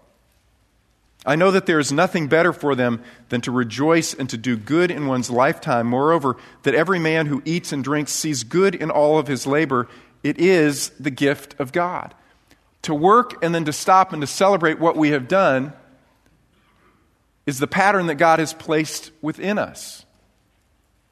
I 1.26 1.36
know 1.36 1.50
that 1.50 1.66
there 1.66 1.80
is 1.80 1.92
nothing 1.92 2.28
better 2.28 2.54
for 2.54 2.76
them 2.76 3.02
than 3.30 3.42
to 3.42 3.52
rejoice 3.52 4.14
and 4.14 4.30
to 4.30 4.38
do 4.38 4.56
good 4.56 4.92
in 4.92 5.08
one's 5.08 5.32
lifetime. 5.32 5.88
Moreover, 5.88 6.38
that 6.62 6.76
every 6.76 7.00
man 7.00 7.26
who 7.26 7.42
eats 7.44 7.72
and 7.72 7.84
drinks 7.84 8.12
sees 8.12 8.44
good 8.44 8.76
in 8.76 8.92
all 8.92 9.18
of 9.18 9.28
his 9.28 9.48
labor. 9.48 9.88
It 10.22 10.40
is 10.40 10.90
the 11.00 11.10
gift 11.10 11.60
of 11.60 11.72
God. 11.72 12.14
To 12.84 12.94
work 12.94 13.44
and 13.44 13.56
then 13.56 13.66
to 13.66 13.74
stop 13.74 14.14
and 14.14 14.22
to 14.22 14.28
celebrate 14.28 14.80
what 14.80 14.96
we 14.96 15.10
have 15.10 15.28
done 15.28 15.74
is 17.46 17.60
the 17.60 17.68
pattern 17.68 18.08
that 18.08 18.16
God 18.16 18.40
has 18.40 18.54
placed 18.54 19.12
within 19.22 19.58
us. 19.58 20.06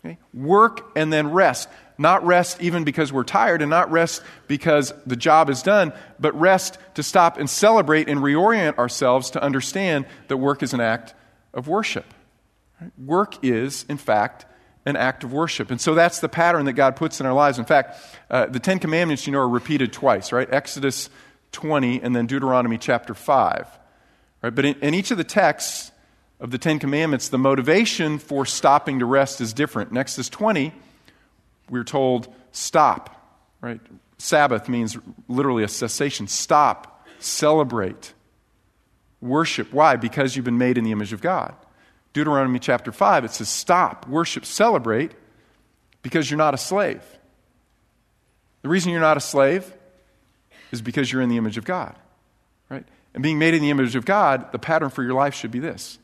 Okay? 0.04 0.18
Work 0.34 0.92
and 0.96 1.12
then 1.14 1.32
rest. 1.32 1.70
Not 1.98 2.26
rest 2.26 2.62
even 2.62 2.84
because 2.84 3.14
we're 3.14 3.24
tired 3.24 3.62
and 3.62 3.70
not 3.70 3.92
rest 3.92 4.24
because 4.48 4.94
the 5.06 5.16
job 5.16 5.50
is 5.50 5.62
done, 5.62 5.94
but 6.20 6.38
rest 6.40 6.78
to 6.96 7.04
stop 7.04 7.38
and 7.38 7.50
celebrate 7.50 8.10
and 8.10 8.20
reorient 8.20 8.78
ourselves 8.78 9.32
to 9.32 9.44
understand 9.44 10.06
that 10.28 10.38
work 10.38 10.64
is 10.64 10.74
an 10.74 10.82
act 10.82 11.14
of 11.54 11.68
worship. 11.68 12.06
Right? 12.82 12.92
Work 12.98 13.46
is, 13.46 13.86
in 13.88 13.98
fact, 13.98 14.46
an 14.86 14.96
act 14.96 15.24
of 15.24 15.32
worship. 15.32 15.72
And 15.72 15.80
so 15.80 15.96
that's 15.96 16.20
the 16.20 16.28
pattern 16.28 16.66
that 16.66 16.74
God 16.74 16.96
puts 16.96 17.20
in 17.22 17.26
our 17.26 17.34
lives. 17.34 17.60
In 17.60 17.66
fact, 17.66 17.96
uh, 18.30 18.48
the 18.48 18.60
Ten 18.60 18.80
Commandments, 18.80 19.26
you 19.26 19.32
know, 19.32 19.40
are 19.40 19.48
repeated 19.48 19.94
twice, 19.94 20.32
right? 20.32 20.52
Exodus 20.52 21.10
20 21.54 22.02
and 22.02 22.16
then 22.16 22.26
Deuteronomy 22.26 22.78
chapter 22.78 23.14
5. 23.14 23.68
Right? 24.42 24.54
But 24.54 24.66
in, 24.66 24.76
in 24.82 24.94
each 24.94 25.12
of 25.12 25.18
the 25.18 25.24
texts 25.24 25.92
of 26.44 26.52
the 26.52 26.58
Ten 26.58 26.78
Commandments, 26.78 27.30
the 27.30 27.38
motivation 27.38 28.20
for 28.20 28.46
stopping 28.46 29.00
to 29.00 29.06
rest 29.06 29.40
is 29.40 29.54
different. 29.54 29.92
In 29.92 29.98
Exodus 29.98 30.28
20, 30.28 30.74
we're 31.70 31.86
told, 31.86 32.28
stop, 32.52 33.42
right? 33.62 33.80
Sabbath 34.18 34.68
means 34.68 34.98
literally 35.30 35.64
a 35.64 35.70
cessation. 35.70 36.28
Stop, 36.28 37.08
celebrate, 37.20 38.14
worship. 39.22 39.72
Why? 39.72 39.96
Because 39.96 40.36
you've 40.36 40.44
been 40.44 40.58
made 40.58 40.78
in 40.78 40.84
the 40.84 40.92
image 40.92 41.14
of 41.14 41.22
God. 41.22 41.56
Deuteronomy 42.12 42.60
chapter 42.60 42.92
5, 42.92 43.24
it 43.24 43.32
says, 43.32 43.48
stop, 43.48 44.06
worship, 44.10 44.46
celebrate, 44.46 45.14
because 46.02 46.30
you're 46.30 46.38
not 46.38 46.54
a 46.54 46.58
slave. 46.58 47.02
The 48.64 48.70
reason 48.70 48.92
you're 48.92 49.00
not 49.00 49.16
a 49.16 49.22
slave 49.22 49.74
is 50.74 50.82
because 50.82 51.10
you're 51.10 51.22
in 51.22 51.30
the 51.30 51.38
image 51.38 51.56
of 51.56 51.64
God, 51.64 51.96
right? 52.70 52.86
And 53.14 53.24
being 53.24 53.40
made 53.40 53.54
in 53.54 53.62
the 53.62 53.70
image 53.70 53.96
of 53.96 54.04
God, 54.04 54.52
the 54.52 54.60
pattern 54.60 54.90
for 54.90 55.04
your 55.04 55.14
life 55.14 55.36
should 55.36 55.52
be 55.52 55.60
this 55.60 56.00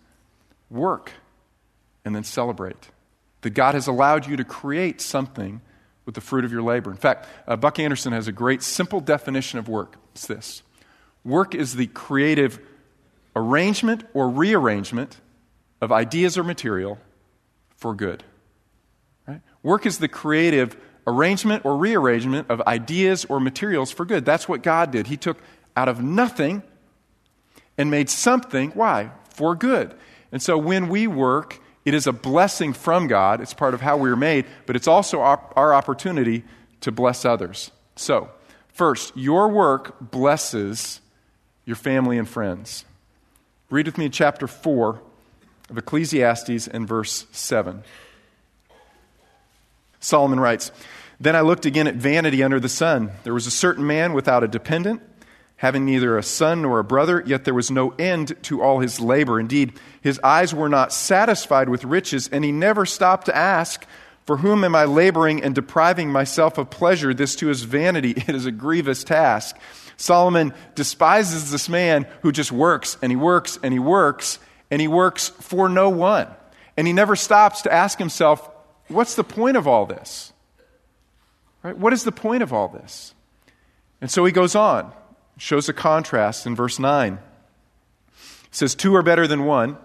work 0.69 1.11
and 2.05 2.15
then 2.15 2.23
celebrate. 2.23 2.89
That 3.41 3.51
God 3.51 3.75
has 3.75 3.87
allowed 3.87 4.27
you 4.27 4.35
to 4.37 4.43
create 4.43 5.01
something 5.01 5.61
with 6.05 6.15
the 6.15 6.21
fruit 6.21 6.43
of 6.43 6.51
your 6.51 6.61
labor. 6.61 6.91
In 6.91 6.97
fact, 6.97 7.27
uh, 7.47 7.55
Buck 7.55 7.79
Anderson 7.79 8.13
has 8.13 8.27
a 8.27 8.31
great 8.31 8.63
simple 8.63 8.99
definition 8.99 9.59
of 9.59 9.69
work. 9.69 9.95
It's 10.13 10.27
this 10.27 10.63
work 11.23 11.53
is 11.53 11.75
the 11.75 11.87
creative 11.87 12.59
arrangement 13.35 14.03
or 14.13 14.29
rearrangement 14.29 15.17
of 15.81 15.91
ideas 15.91 16.37
or 16.37 16.43
material 16.43 16.97
for 17.75 17.93
good. 17.93 18.23
Right? 19.27 19.41
Work 19.63 19.85
is 19.85 19.99
the 19.99 20.07
creative 20.07 20.75
arrangement 21.05 21.65
or 21.65 21.77
rearrangement 21.77 22.49
of 22.49 22.61
ideas 22.61 23.25
or 23.25 23.39
materials 23.39 23.91
for 23.91 24.05
good. 24.05 24.25
That's 24.25 24.49
what 24.49 24.63
God 24.63 24.91
did. 24.91 25.07
He 25.07 25.17
took 25.17 25.37
out 25.75 25.87
of 25.87 26.01
nothing 26.01 26.63
and 27.77 27.89
made 27.89 28.09
something, 28.09 28.71
why? 28.71 29.11
For 29.29 29.55
good. 29.55 29.93
And 30.31 30.41
so 30.41 30.57
when 30.57 30.89
we 30.89 31.07
work, 31.07 31.59
it 31.85 31.93
is 31.93 32.07
a 32.07 32.13
blessing 32.13 32.73
from 32.73 33.07
God. 33.07 33.41
It's 33.41 33.53
part 33.53 33.73
of 33.73 33.81
how 33.81 33.97
we 33.97 34.09
are 34.09 34.15
made, 34.15 34.45
but 34.65 34.75
it's 34.75 34.87
also 34.87 35.21
our, 35.21 35.41
our 35.55 35.73
opportunity 35.73 36.43
to 36.81 36.91
bless 36.91 37.25
others. 37.25 37.71
So, 37.95 38.29
first, 38.69 39.15
your 39.15 39.47
work 39.47 39.95
blesses 39.99 41.01
your 41.65 41.75
family 41.75 42.17
and 42.17 42.27
friends. 42.27 42.85
Read 43.69 43.85
with 43.85 43.97
me 43.97 44.09
chapter 44.09 44.47
4 44.47 45.01
of 45.69 45.77
Ecclesiastes 45.77 46.67
and 46.67 46.87
verse 46.87 47.27
7. 47.31 47.83
Solomon 49.99 50.39
writes, 50.39 50.71
Then 51.19 51.35
I 51.35 51.41
looked 51.41 51.65
again 51.65 51.87
at 51.87 51.95
vanity 51.95 52.41
under 52.41 52.59
the 52.59 52.69
sun. 52.69 53.11
There 53.23 53.33
was 53.33 53.47
a 53.47 53.51
certain 53.51 53.85
man 53.85 54.13
without 54.13 54.43
a 54.43 54.47
dependent, 54.47 55.01
having 55.59 55.83
neither 55.83 56.17
a 56.17 56.23
son 56.23 56.61
nor 56.61 56.79
a 56.79 56.83
brother, 56.85 57.21
yet 57.25 57.43
there 57.43 57.53
was 57.53 57.69
no 57.69 57.89
end 57.99 58.33
to 58.43 58.61
all 58.61 58.79
his 58.79 59.01
labor. 59.01 59.37
Indeed, 59.37 59.73
his 60.01 60.17
eyes 60.23 60.53
were 60.53 60.69
not 60.69 60.93
satisfied 60.93 61.67
with 61.67 61.83
riches, 61.83 62.29
and 62.29 62.45
he 62.45 62.51
never 62.53 62.85
stopped 62.85 63.25
to 63.25 63.35
ask, 63.35 63.85
For 64.25 64.37
whom 64.37 64.63
am 64.63 64.73
I 64.73 64.85
laboring 64.85 65.43
and 65.43 65.53
depriving 65.53 66.13
myself 66.13 66.57
of 66.57 66.69
pleasure? 66.69 67.13
This 67.13 67.35
too 67.35 67.49
is 67.49 67.63
vanity. 67.63 68.11
It 68.27 68.35
is 68.35 68.45
a 68.45 68.53
grievous 68.53 69.03
task. 69.03 69.57
Solomon 69.97 70.53
despises 70.75 71.51
this 71.51 71.67
man 71.67 72.07
who 72.21 72.31
just 72.31 72.53
works 72.53 72.97
and 73.01 73.11
he 73.11 73.17
works 73.17 73.59
and 73.61 73.73
he 73.73 73.79
works 73.79 74.39
and 74.71 74.79
he 74.79 74.87
works 74.87 75.27
for 75.27 75.67
no 75.67 75.89
one. 75.89 76.27
And 76.77 76.87
he 76.87 76.93
never 76.93 77.17
stops 77.17 77.63
to 77.63 77.73
ask 77.73 77.99
himself, 77.99 78.49
what's 78.87 79.15
the 79.15 79.25
point 79.25 79.57
of 79.57 79.67
all 79.67 79.85
this? 79.85 80.31
Right? 81.63 81.77
What 81.77 81.91
is 81.91 82.05
the 82.05 82.13
point 82.13 82.43
of 82.43 82.53
all 82.53 82.69
this? 82.69 83.13
And 83.99 84.09
so 84.09 84.23
he 84.23 84.31
goes 84.31 84.55
on, 84.55 84.93
shows 85.39 85.69
a 85.69 85.73
contrast 85.73 86.45
in 86.45 86.55
verse 86.55 86.77
9. 86.77 87.17
He 87.17 88.15
says, 88.51 88.75
Two 88.75 88.95
are 88.95 89.01
better 89.01 89.25
than 89.25 89.45
one 89.45 89.77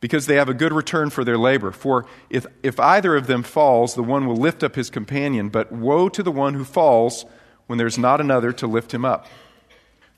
because 0.00 0.26
they 0.26 0.36
have 0.36 0.48
a 0.48 0.54
good 0.54 0.72
return 0.72 1.10
for 1.10 1.24
their 1.24 1.38
labor. 1.38 1.70
For 1.70 2.06
if, 2.30 2.46
if 2.62 2.80
either 2.80 3.14
of 3.14 3.26
them 3.26 3.42
falls, 3.42 3.94
the 3.94 4.02
one 4.02 4.26
will 4.26 4.36
lift 4.36 4.62
up 4.64 4.74
his 4.74 4.90
companion, 4.90 5.48
but 5.48 5.70
woe 5.70 6.08
to 6.08 6.22
the 6.22 6.32
one 6.32 6.54
who 6.54 6.64
falls 6.64 7.24
when 7.66 7.78
there's 7.78 7.98
not 7.98 8.20
another 8.20 8.52
to 8.52 8.66
lift 8.66 8.92
him 8.92 9.04
up. 9.04 9.26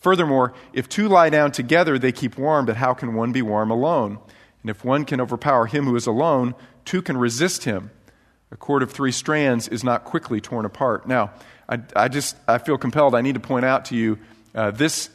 Furthermore, 0.00 0.54
if 0.72 0.88
two 0.88 1.08
lie 1.08 1.30
down 1.30 1.50
together, 1.50 1.98
they 1.98 2.12
keep 2.12 2.38
warm, 2.38 2.66
but 2.66 2.76
how 2.76 2.94
can 2.94 3.14
one 3.14 3.32
be 3.32 3.42
warm 3.42 3.70
alone? 3.70 4.18
And 4.62 4.70
if 4.70 4.84
one 4.84 5.04
can 5.04 5.20
overpower 5.20 5.66
him 5.66 5.86
who 5.86 5.96
is 5.96 6.06
alone, 6.06 6.54
two 6.84 7.02
can 7.02 7.16
resist 7.16 7.64
him. 7.64 7.90
A 8.50 8.56
cord 8.56 8.82
of 8.82 8.92
three 8.92 9.12
strands 9.12 9.66
is 9.68 9.82
not 9.82 10.04
quickly 10.04 10.40
torn 10.40 10.64
apart. 10.64 11.08
Now, 11.08 11.32
I, 11.68 11.80
I 11.96 12.08
just 12.08 12.36
I 12.46 12.58
feel 12.58 12.78
compelled. 12.78 13.14
I 13.14 13.20
need 13.20 13.34
to 13.34 13.40
point 13.40 13.64
out 13.64 13.86
to 13.86 13.96
you 13.96 14.18
uh, 14.54 14.70
this 14.70 15.10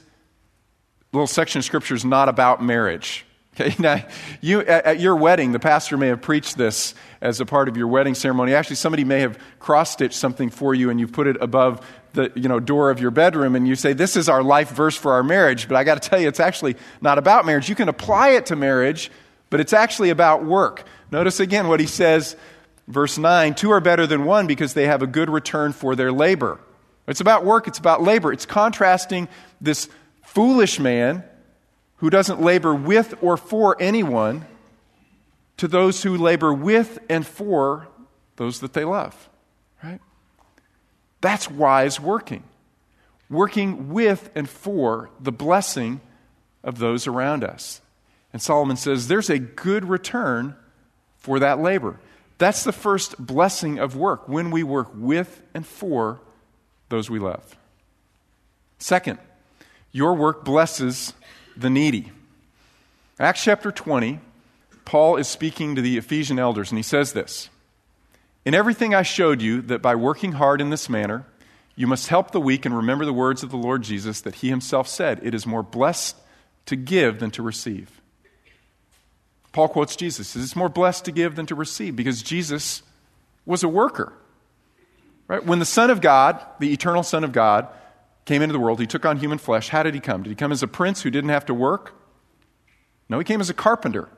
little 1.12 1.28
section 1.28 1.60
of 1.60 1.66
scripture 1.66 1.96
is 1.96 2.06
not 2.06 2.30
about 2.30 2.63
marriage. 2.63 3.25
Okay, 3.56 3.75
now 3.78 4.04
you 4.42 4.62
at, 4.62 5.00
your 5.00 5.16
wedding, 5.16 5.52
the 5.52 5.60
pastor 5.60 5.96
may 5.96 6.08
have 6.08 6.24
preached 6.24 6.58
this 6.58 6.96
as 7.22 7.40
a 7.40 7.46
part 7.46 7.70
of 7.70 7.78
your 7.78 7.88
wedding 7.88 8.16
ceremony. 8.16 8.56
Actually, 8.56 8.78
somebody 8.78 9.04
may 9.04 9.20
have 9.20 9.38
cross 9.60 9.92
stitched 9.92 10.16
something 10.16 10.50
for 10.50 10.74
you, 10.74 10.90
and 10.90 11.00
you've 11.00 11.12
put 11.12 11.28
it 11.28 11.38
above 11.40 11.86
the 12.13 12.32
you 12.36 12.48
know, 12.48 12.60
door 12.60 12.90
of 12.90 13.00
your 13.00 13.12
bedroom 13.12 13.56
and 13.56 13.68
you 13.68 13.75
say, 13.75 13.94
This 13.94 14.16
is 14.16 14.30
our 14.30 14.42
life 14.42 14.70
verse 14.72 14.96
for 14.96 15.13
our 15.13 15.24
marriage, 15.24 15.68
but 15.68 15.75
I 15.75 15.84
got 15.84 16.02
to 16.02 16.10
tell 16.10 16.20
you, 16.20 16.28
it's 16.28 16.40
actually 16.40 16.75
not 17.02 17.18
about 17.18 17.46
marriage. 17.46 17.70
You 17.70 17.75
can 17.75 17.90
apply 17.90 18.30
it 18.30 18.48
to 18.48 18.56
marriage, 18.56 19.12
but 19.50 19.60
it's 19.60 19.74
actually 19.74 20.10
about 20.10 20.46
work. 20.46 20.86
Notice 21.12 21.40
again 21.40 21.68
what 21.68 21.80
he 21.80 21.86
says, 21.86 22.36
verse 22.88 23.18
9 23.18 23.56
Two 23.56 23.72
are 23.72 23.82
better 23.82 24.08
than 24.08 24.25
one 24.25 24.48
because 24.48 24.74
they 24.74 24.88
have 24.88 25.02
a 25.02 25.08
good 25.08 25.30
return 25.30 25.74
for 25.74 25.96
their 25.96 26.12
labor. 26.12 26.60
It's 27.07 27.22
about 27.22 27.43
work, 27.43 27.67
it's 27.67 27.79
about 27.79 28.01
labor. 28.01 28.31
It's 28.31 28.45
contrasting 28.45 29.27
this 29.60 29.89
foolish 30.24 30.79
man 30.79 31.24
who 31.98 32.10
doesn't 32.10 32.41
labor 32.41 32.74
with 32.74 33.15
or 33.22 33.38
for 33.38 33.75
anyone 33.81 34.45
to 35.57 35.67
those 35.67 36.03
who 36.03 36.17
labor 36.17 36.53
with 36.53 37.00
and 37.10 37.25
for 37.25 37.88
those 38.38 38.62
that 38.62 38.74
they 38.74 38.86
love. 38.86 39.29
Right? 39.83 40.00
That's 41.22 41.50
wise 41.50 42.00
working. 42.00 42.43
Working 43.29 43.89
with 43.89 44.29
and 44.36 44.50
for 44.50 45.10
the 45.19 45.31
blessing 45.31 46.01
of 46.63 46.79
those 46.79 47.07
around 47.07 47.43
us. 47.43 47.81
And 48.31 48.41
Solomon 48.41 48.77
says 48.77 49.07
there's 49.07 49.29
a 49.29 49.39
good 49.39 49.88
return 49.88 50.55
for 51.17 51.39
that 51.39 51.60
labor. 51.60 52.00
That's 52.38 52.63
the 52.63 52.72
first 52.72 53.24
blessing 53.24 53.79
of 53.79 53.95
work, 53.95 54.27
when 54.27 54.51
we 54.51 54.63
work 54.63 54.89
with 54.93 55.41
and 55.53 55.65
for 55.65 56.19
those 56.90 57.10
we 57.10 57.20
love. 57.20 57.56
Second, 58.78 59.20
your 59.92 60.13
work 60.13 60.44
blesses 60.44 61.13
the 61.56 61.70
needy. 61.70 62.12
Acts 63.20 63.44
chapter 63.44 63.72
20, 63.72 64.20
Paul 64.86 65.18
is 65.18 65.28
speaking 65.28 65.75
to 65.75 65.82
the 65.82 65.98
Ephesian 65.98 66.40
elders, 66.40 66.72
and 66.72 66.78
he 66.78 66.84
says 66.84 67.13
this 67.13 67.50
in 68.46 68.54
everything 68.54 68.94
I 68.94 69.04
showed 69.04 69.42
you 69.42 69.62
that 69.63 69.82
by 69.82 69.96
working 69.96 70.34
hard 70.34 70.60
in 70.60 70.70
this 70.70 70.90
manner, 70.90 71.25
you 71.75 71.88
must 71.88 72.10
help 72.10 72.32
the 72.32 72.42
weak 72.42 72.66
and 72.66 72.75
remember 72.75 73.06
the 73.06 73.13
words 73.13 73.42
of 73.42 73.52
the 73.52 73.58
Lord 73.58 73.84
Jesus 73.84 74.22
that 74.22 74.36
he 74.36 74.50
himself 74.50 74.88
said, 74.88 75.20
It 75.24 75.34
is 75.34 75.48
more 75.48 75.63
blessed 75.63 76.18
to 76.66 76.75
give 76.75 77.20
than 77.20 77.32
to 77.32 77.42
receive. 77.42 78.02
Paul 79.54 79.70
quotes 79.70 79.96
Jesus. 79.96 80.36
It's 80.36 80.56
more 80.56 80.70
blessed 80.70 81.06
to 81.06 81.12
give 81.12 81.36
than 81.36 81.46
to 81.46 81.56
receive 81.56 81.96
because 81.96 82.22
Jesus 82.22 82.82
was 83.46 83.63
a 83.63 83.70
worker. 83.70 84.13
Right? 85.27 85.44
When 85.46 85.60
the 85.60 85.65
Son 85.65 85.89
of 85.89 86.01
God, 86.01 86.44
the 86.60 86.74
eternal 86.74 87.03
Son 87.03 87.24
of 87.24 87.32
God, 87.32 87.68
came 88.25 88.42
into 88.42 88.53
the 88.53 88.60
world, 88.60 88.80
he 88.80 88.88
took 88.88 89.06
on 89.06 89.18
human 89.18 89.38
flesh. 89.38 89.70
How 89.70 89.84
did 89.84 89.94
he 89.94 90.00
come? 90.00 90.24
Did 90.24 90.30
he 90.30 90.36
come 90.36 90.51
as 90.51 90.63
a 90.63 90.68
prince 90.68 91.01
who 91.01 91.10
didn't 91.10 91.30
have 91.30 91.46
to 91.48 91.53
work? 91.53 91.94
No, 93.10 93.18
he 93.18 93.25
came 93.25 93.42
as 93.42 93.50
a 93.50 93.53
carpenter. 93.53 94.10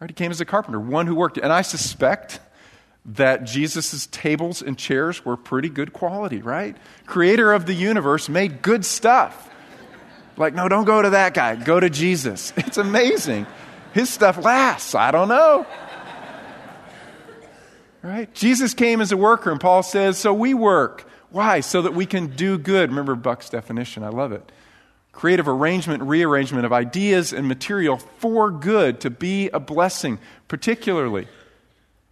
Right? 0.00 0.10
He 0.10 0.14
came 0.14 0.30
as 0.30 0.40
a 0.40 0.44
carpenter, 0.44 0.80
one 0.80 1.06
who 1.06 1.14
worked. 1.14 1.38
And 1.38 1.52
I 1.52 1.62
suspect 1.62 2.40
that 3.04 3.44
Jesus' 3.44 4.06
tables 4.06 4.62
and 4.62 4.78
chairs 4.78 5.24
were 5.24 5.36
pretty 5.36 5.68
good 5.68 5.92
quality, 5.92 6.42
right? 6.42 6.76
Creator 7.06 7.52
of 7.52 7.66
the 7.66 7.74
universe 7.74 8.28
made 8.28 8.62
good 8.62 8.84
stuff. 8.84 9.48
Like, 10.36 10.54
no, 10.54 10.68
don't 10.68 10.84
go 10.84 11.02
to 11.02 11.10
that 11.10 11.34
guy. 11.34 11.56
Go 11.56 11.78
to 11.78 11.90
Jesus. 11.90 12.52
It's 12.56 12.78
amazing. 12.78 13.46
His 13.92 14.08
stuff 14.08 14.42
lasts. 14.42 14.94
I 14.94 15.10
don't 15.10 15.28
know. 15.28 15.66
Right? 18.02 18.32
Jesus 18.34 18.74
came 18.74 19.00
as 19.00 19.12
a 19.12 19.16
worker, 19.16 19.50
and 19.50 19.60
Paul 19.60 19.82
says, 19.82 20.18
so 20.18 20.32
we 20.32 20.54
work. 20.54 21.06
Why? 21.30 21.60
So 21.60 21.82
that 21.82 21.94
we 21.94 22.06
can 22.06 22.28
do 22.28 22.58
good. 22.58 22.90
Remember 22.90 23.14
Buck's 23.14 23.50
definition. 23.50 24.02
I 24.02 24.08
love 24.08 24.32
it. 24.32 24.50
Creative 25.12 25.46
arrangement, 25.48 26.02
rearrangement 26.04 26.64
of 26.64 26.72
ideas 26.72 27.32
and 27.32 27.46
material 27.46 27.98
for 27.98 28.50
good, 28.50 29.00
to 29.00 29.10
be 29.10 29.48
a 29.50 29.60
blessing, 29.60 30.18
particularly 30.48 31.28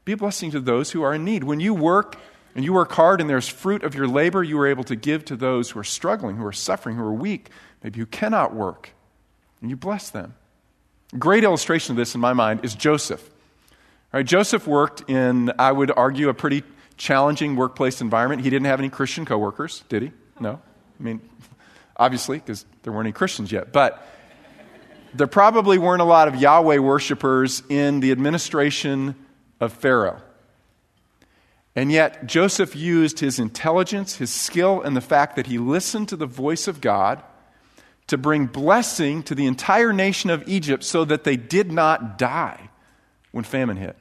Be 0.08 0.12
a 0.12 0.16
blessing 0.16 0.50
to 0.52 0.60
those 0.60 0.92
who 0.92 1.02
are 1.02 1.12
in 1.12 1.22
need. 1.26 1.44
When 1.44 1.60
you 1.60 1.74
work 1.74 2.16
and 2.54 2.64
you 2.64 2.72
work 2.72 2.92
hard 2.92 3.20
and 3.20 3.28
there's 3.28 3.46
fruit 3.46 3.82
of 3.82 3.94
your 3.94 4.08
labor, 4.08 4.42
you 4.42 4.58
are 4.58 4.66
able 4.66 4.84
to 4.84 4.96
give 4.96 5.22
to 5.26 5.36
those 5.36 5.68
who 5.68 5.78
are 5.80 5.84
struggling, 5.84 6.36
who 6.36 6.46
are 6.46 6.52
suffering, 6.52 6.96
who 6.96 7.02
are 7.02 7.12
weak, 7.12 7.50
maybe 7.84 8.00
who 8.00 8.06
cannot 8.06 8.54
work, 8.54 8.94
and 9.60 9.68
you 9.68 9.76
bless 9.76 10.08
them. 10.08 10.34
Great 11.18 11.44
illustration 11.44 11.92
of 11.92 11.98
this 11.98 12.14
in 12.14 12.22
my 12.22 12.32
mind 12.32 12.60
is 12.62 12.74
Joseph. 12.74 13.28
Right, 14.10 14.24
Joseph 14.24 14.66
worked 14.66 15.10
in, 15.10 15.52
I 15.58 15.70
would 15.70 15.90
argue, 15.90 16.30
a 16.30 16.34
pretty 16.34 16.62
challenging 16.96 17.56
workplace 17.56 18.00
environment. 18.00 18.42
He 18.42 18.48
didn't 18.48 18.66
have 18.66 18.78
any 18.78 18.88
Christian 18.88 19.26
coworkers, 19.26 19.84
did 19.90 20.02
he? 20.02 20.12
No. 20.40 20.52
I 20.98 21.02
mean, 21.02 21.20
obviously, 21.94 22.38
because 22.38 22.64
there 22.82 22.92
weren't 22.92 23.06
any 23.06 23.12
Christians 23.12 23.52
yet. 23.52 23.70
But 23.70 24.02
there 25.12 25.26
probably 25.26 25.76
weren't 25.76 26.00
a 26.00 26.06
lot 26.06 26.26
of 26.26 26.36
Yahweh 26.36 26.78
worshipers 26.78 27.62
in 27.68 28.00
the 28.00 28.10
administration 28.10 29.14
of 29.60 29.74
Pharaoh. 29.74 30.22
And 31.76 31.92
yet, 31.92 32.26
Joseph 32.26 32.74
used 32.74 33.20
his 33.20 33.38
intelligence, 33.38 34.16
his 34.16 34.32
skill, 34.32 34.80
and 34.80 34.96
the 34.96 35.02
fact 35.02 35.36
that 35.36 35.46
he 35.46 35.58
listened 35.58 36.08
to 36.08 36.16
the 36.16 36.26
voice 36.26 36.66
of 36.66 36.80
God 36.80 37.22
to 38.06 38.16
bring 38.16 38.46
blessing 38.46 39.22
to 39.24 39.34
the 39.34 39.46
entire 39.46 39.92
nation 39.92 40.30
of 40.30 40.48
Egypt 40.48 40.82
so 40.82 41.04
that 41.04 41.24
they 41.24 41.36
did 41.36 41.70
not 41.70 42.16
die 42.16 42.67
when 43.32 43.44
famine 43.44 43.76
hit. 43.76 43.96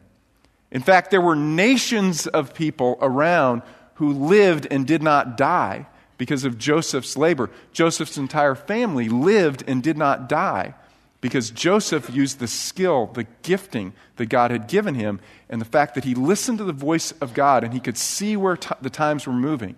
In 0.71 0.81
fact, 0.81 1.11
there 1.11 1.21
were 1.21 1.35
nations 1.35 2.27
of 2.27 2.53
people 2.53 2.97
around 3.01 3.61
who 3.95 4.11
lived 4.11 4.67
and 4.69 4.85
did 4.85 5.01
not 5.01 5.37
die 5.37 5.87
because 6.17 6.43
of 6.43 6.57
Joseph's 6.57 7.15
labor. 7.15 7.49
Joseph's 7.71 8.17
entire 8.17 8.55
family 8.55 9.09
lived 9.09 9.63
and 9.67 9.81
did 9.81 9.97
not 9.97 10.27
die 10.27 10.75
because 11.21 11.49
Joseph 11.49 12.09
used 12.13 12.39
the 12.39 12.47
skill, 12.47 13.07
the 13.07 13.25
gifting 13.41 13.93
that 14.17 14.27
God 14.27 14.51
had 14.51 14.67
given 14.67 14.95
him, 14.95 15.19
and 15.49 15.59
the 15.59 15.65
fact 15.65 15.95
that 15.95 16.03
he 16.03 16.13
listened 16.13 16.59
to 16.59 16.63
the 16.63 16.73
voice 16.73 17.11
of 17.13 17.33
God 17.33 17.63
and 17.63 17.73
he 17.73 17.79
could 17.79 17.97
see 17.97 18.37
where 18.37 18.57
t- 18.57 18.75
the 18.81 18.89
times 18.89 19.25
were 19.25 19.33
moving. 19.33 19.75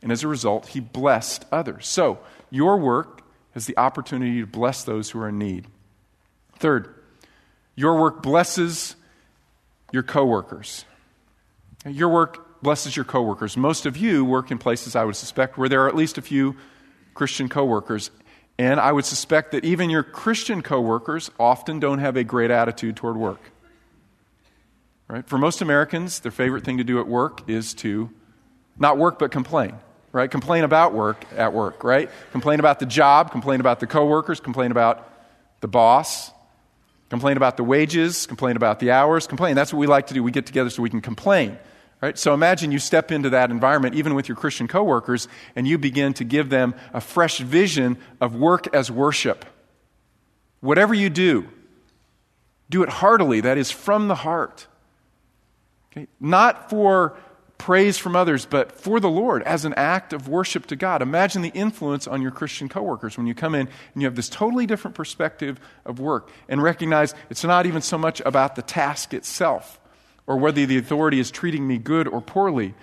And 0.00 0.10
as 0.10 0.22
a 0.22 0.28
result, 0.28 0.68
he 0.68 0.80
blessed 0.80 1.44
others. 1.52 1.86
So, 1.86 2.18
your 2.50 2.76
work 2.76 3.22
has 3.52 3.66
the 3.66 3.76
opportunity 3.76 4.40
to 4.40 4.46
bless 4.46 4.82
those 4.82 5.10
who 5.10 5.20
are 5.20 5.28
in 5.28 5.38
need. 5.38 5.66
Third, 6.58 6.94
your 7.74 7.98
work 8.00 8.22
blesses 8.22 8.96
your 9.92 10.02
coworkers. 10.02 10.84
Your 11.86 12.08
work 12.08 12.62
blesses 12.62 12.96
your 12.96 13.04
coworkers. 13.04 13.56
Most 13.56 13.86
of 13.86 13.96
you 13.96 14.24
work 14.24 14.50
in 14.50 14.58
places, 14.58 14.94
I 14.94 15.04
would 15.04 15.16
suspect, 15.16 15.58
where 15.58 15.68
there 15.68 15.82
are 15.82 15.88
at 15.88 15.96
least 15.96 16.18
a 16.18 16.22
few 16.22 16.56
Christian 17.14 17.48
coworkers. 17.48 18.10
And 18.58 18.78
I 18.78 18.92
would 18.92 19.04
suspect 19.04 19.52
that 19.52 19.64
even 19.64 19.90
your 19.90 20.02
Christian 20.02 20.62
coworkers 20.62 21.30
often 21.38 21.80
don't 21.80 21.98
have 21.98 22.16
a 22.16 22.24
great 22.24 22.50
attitude 22.50 22.96
toward 22.96 23.16
work. 23.16 23.40
Right? 25.08 25.26
For 25.26 25.38
most 25.38 25.60
Americans, 25.60 26.20
their 26.20 26.32
favorite 26.32 26.64
thing 26.64 26.78
to 26.78 26.84
do 26.84 27.00
at 27.00 27.06
work 27.06 27.48
is 27.48 27.74
to 27.74 28.10
not 28.78 28.98
work 28.98 29.18
but 29.18 29.30
complain. 29.30 29.74
Right? 30.12 30.30
Complain 30.30 30.64
about 30.64 30.92
work 30.92 31.24
at 31.36 31.54
work, 31.54 31.84
right? 31.84 32.10
Complain 32.32 32.60
about 32.60 32.78
the 32.80 32.86
job, 32.86 33.30
complain 33.30 33.60
about 33.60 33.80
the 33.80 33.86
coworkers, 33.86 34.40
complain 34.40 34.70
about 34.70 35.08
the 35.60 35.68
boss, 35.68 36.31
Complain 37.12 37.36
about 37.36 37.58
the 37.58 37.62
wages, 37.62 38.24
complain 38.24 38.56
about 38.56 38.80
the 38.80 38.90
hours, 38.90 39.26
complain. 39.26 39.54
That's 39.54 39.70
what 39.70 39.78
we 39.78 39.86
like 39.86 40.06
to 40.06 40.14
do. 40.14 40.22
We 40.22 40.30
get 40.30 40.46
together 40.46 40.70
so 40.70 40.82
we 40.82 40.88
can 40.88 41.02
complain. 41.02 41.58
Right? 42.00 42.16
So 42.16 42.32
imagine 42.32 42.72
you 42.72 42.78
step 42.78 43.12
into 43.12 43.28
that 43.28 43.50
environment, 43.50 43.96
even 43.96 44.14
with 44.14 44.30
your 44.30 44.36
Christian 44.36 44.66
coworkers, 44.66 45.28
and 45.54 45.68
you 45.68 45.76
begin 45.76 46.14
to 46.14 46.24
give 46.24 46.48
them 46.48 46.74
a 46.94 47.02
fresh 47.02 47.36
vision 47.36 47.98
of 48.22 48.34
work 48.34 48.74
as 48.74 48.90
worship. 48.90 49.44
Whatever 50.60 50.94
you 50.94 51.10
do, 51.10 51.50
do 52.70 52.82
it 52.82 52.88
heartily, 52.88 53.42
that 53.42 53.58
is, 53.58 53.70
from 53.70 54.08
the 54.08 54.14
heart. 54.14 54.66
Okay? 55.92 56.06
Not 56.18 56.70
for 56.70 57.14
praise 57.62 57.96
from 57.96 58.16
others, 58.16 58.44
but 58.44 58.72
for 58.72 58.98
the 58.98 59.08
Lord 59.08 59.40
as 59.44 59.64
an 59.64 59.72
act 59.74 60.12
of 60.12 60.26
worship 60.26 60.66
to 60.66 60.74
God. 60.74 61.00
Imagine 61.00 61.42
the 61.42 61.50
influence 61.50 62.08
on 62.08 62.20
your 62.20 62.32
Christian 62.32 62.68
coworkers 62.68 63.16
when 63.16 63.28
you 63.28 63.36
come 63.36 63.54
in 63.54 63.68
and 63.94 64.02
you 64.02 64.04
have 64.04 64.16
this 64.16 64.28
totally 64.28 64.66
different 64.66 64.96
perspective 64.96 65.60
of 65.84 66.00
work 66.00 66.28
and 66.48 66.60
recognize 66.60 67.14
it's 67.30 67.44
not 67.44 67.64
even 67.64 67.80
so 67.80 67.96
much 67.96 68.20
about 68.26 68.56
the 68.56 68.62
task 68.62 69.14
itself 69.14 69.78
or 70.26 70.38
whether 70.38 70.66
the 70.66 70.76
authority 70.76 71.20
is 71.20 71.30
treating 71.30 71.64
me 71.64 71.78
good 71.78 72.08
or 72.08 72.20
poorly, 72.20 72.74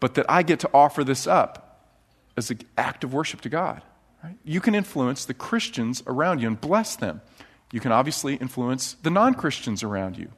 but 0.00 0.16
that 0.16 0.26
I 0.28 0.42
get 0.42 0.60
to 0.60 0.70
offer 0.74 1.02
this 1.02 1.26
up 1.26 1.88
as 2.36 2.50
an 2.50 2.60
act 2.76 3.04
of 3.04 3.14
worship 3.14 3.40
to 3.40 3.48
God. 3.48 3.80
Right? 4.22 4.36
You 4.44 4.60
can 4.60 4.74
influence 4.74 5.24
the 5.24 5.32
Christians 5.32 6.02
around 6.06 6.40
you 6.42 6.46
and 6.46 6.60
bless 6.60 6.94
them. 6.94 7.22
You 7.72 7.80
can 7.80 7.90
obviously 7.90 8.34
influence 8.34 8.98
the 9.02 9.08
non 9.08 9.32
Christians 9.32 9.82
around 9.82 10.18
you. 10.18 10.30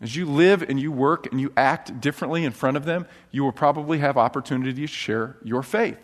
As 0.00 0.14
you 0.14 0.26
live 0.26 0.62
and 0.62 0.78
you 0.78 0.92
work 0.92 1.26
and 1.30 1.40
you 1.40 1.52
act 1.56 2.00
differently 2.00 2.44
in 2.44 2.52
front 2.52 2.76
of 2.76 2.84
them, 2.84 3.06
you 3.30 3.42
will 3.42 3.52
probably 3.52 3.98
have 3.98 4.16
opportunity 4.16 4.82
to 4.82 4.86
share 4.86 5.36
your 5.42 5.62
faith. 5.62 5.98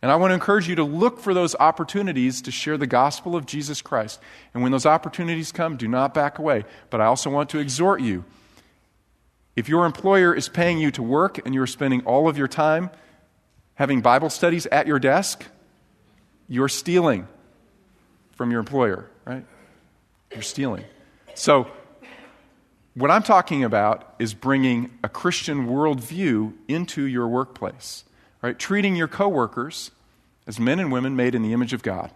And 0.00 0.12
I 0.12 0.16
want 0.16 0.30
to 0.30 0.34
encourage 0.34 0.68
you 0.68 0.76
to 0.76 0.84
look 0.84 1.18
for 1.18 1.34
those 1.34 1.56
opportunities 1.56 2.42
to 2.42 2.50
share 2.50 2.76
the 2.76 2.86
gospel 2.86 3.34
of 3.34 3.46
Jesus 3.46 3.82
Christ. 3.82 4.20
And 4.54 4.62
when 4.62 4.70
those 4.70 4.86
opportunities 4.86 5.50
come, 5.50 5.76
do 5.76 5.88
not 5.88 6.14
back 6.14 6.38
away. 6.38 6.64
But 6.90 7.00
I 7.00 7.06
also 7.06 7.30
want 7.30 7.50
to 7.50 7.58
exhort 7.58 8.00
you 8.00 8.24
if 9.58 9.68
your 9.68 9.86
employer 9.86 10.32
is 10.32 10.48
paying 10.48 10.78
you 10.78 10.92
to 10.92 11.02
work 11.02 11.44
and 11.44 11.52
you're 11.52 11.66
spending 11.66 12.02
all 12.02 12.28
of 12.28 12.38
your 12.38 12.46
time 12.46 12.90
having 13.74 14.00
Bible 14.00 14.30
studies 14.30 14.66
at 14.66 14.86
your 14.86 15.00
desk, 15.00 15.44
you're 16.48 16.68
stealing 16.68 17.26
from 18.36 18.52
your 18.52 18.60
employer, 18.60 19.10
right? 19.24 19.44
You're 20.32 20.42
stealing. 20.42 20.84
So, 21.34 21.68
what 22.98 23.12
I'm 23.12 23.22
talking 23.22 23.62
about 23.62 24.14
is 24.18 24.34
bringing 24.34 24.90
a 25.04 25.08
Christian 25.08 25.68
worldview 25.68 26.52
into 26.66 27.04
your 27.04 27.28
workplace, 27.28 28.04
right? 28.42 28.58
Treating 28.58 28.96
your 28.96 29.06
coworkers 29.06 29.92
as 30.48 30.58
men 30.58 30.80
and 30.80 30.90
women 30.90 31.14
made 31.14 31.36
in 31.36 31.42
the 31.42 31.52
image 31.52 31.72
of 31.72 31.84
God, 31.84 32.10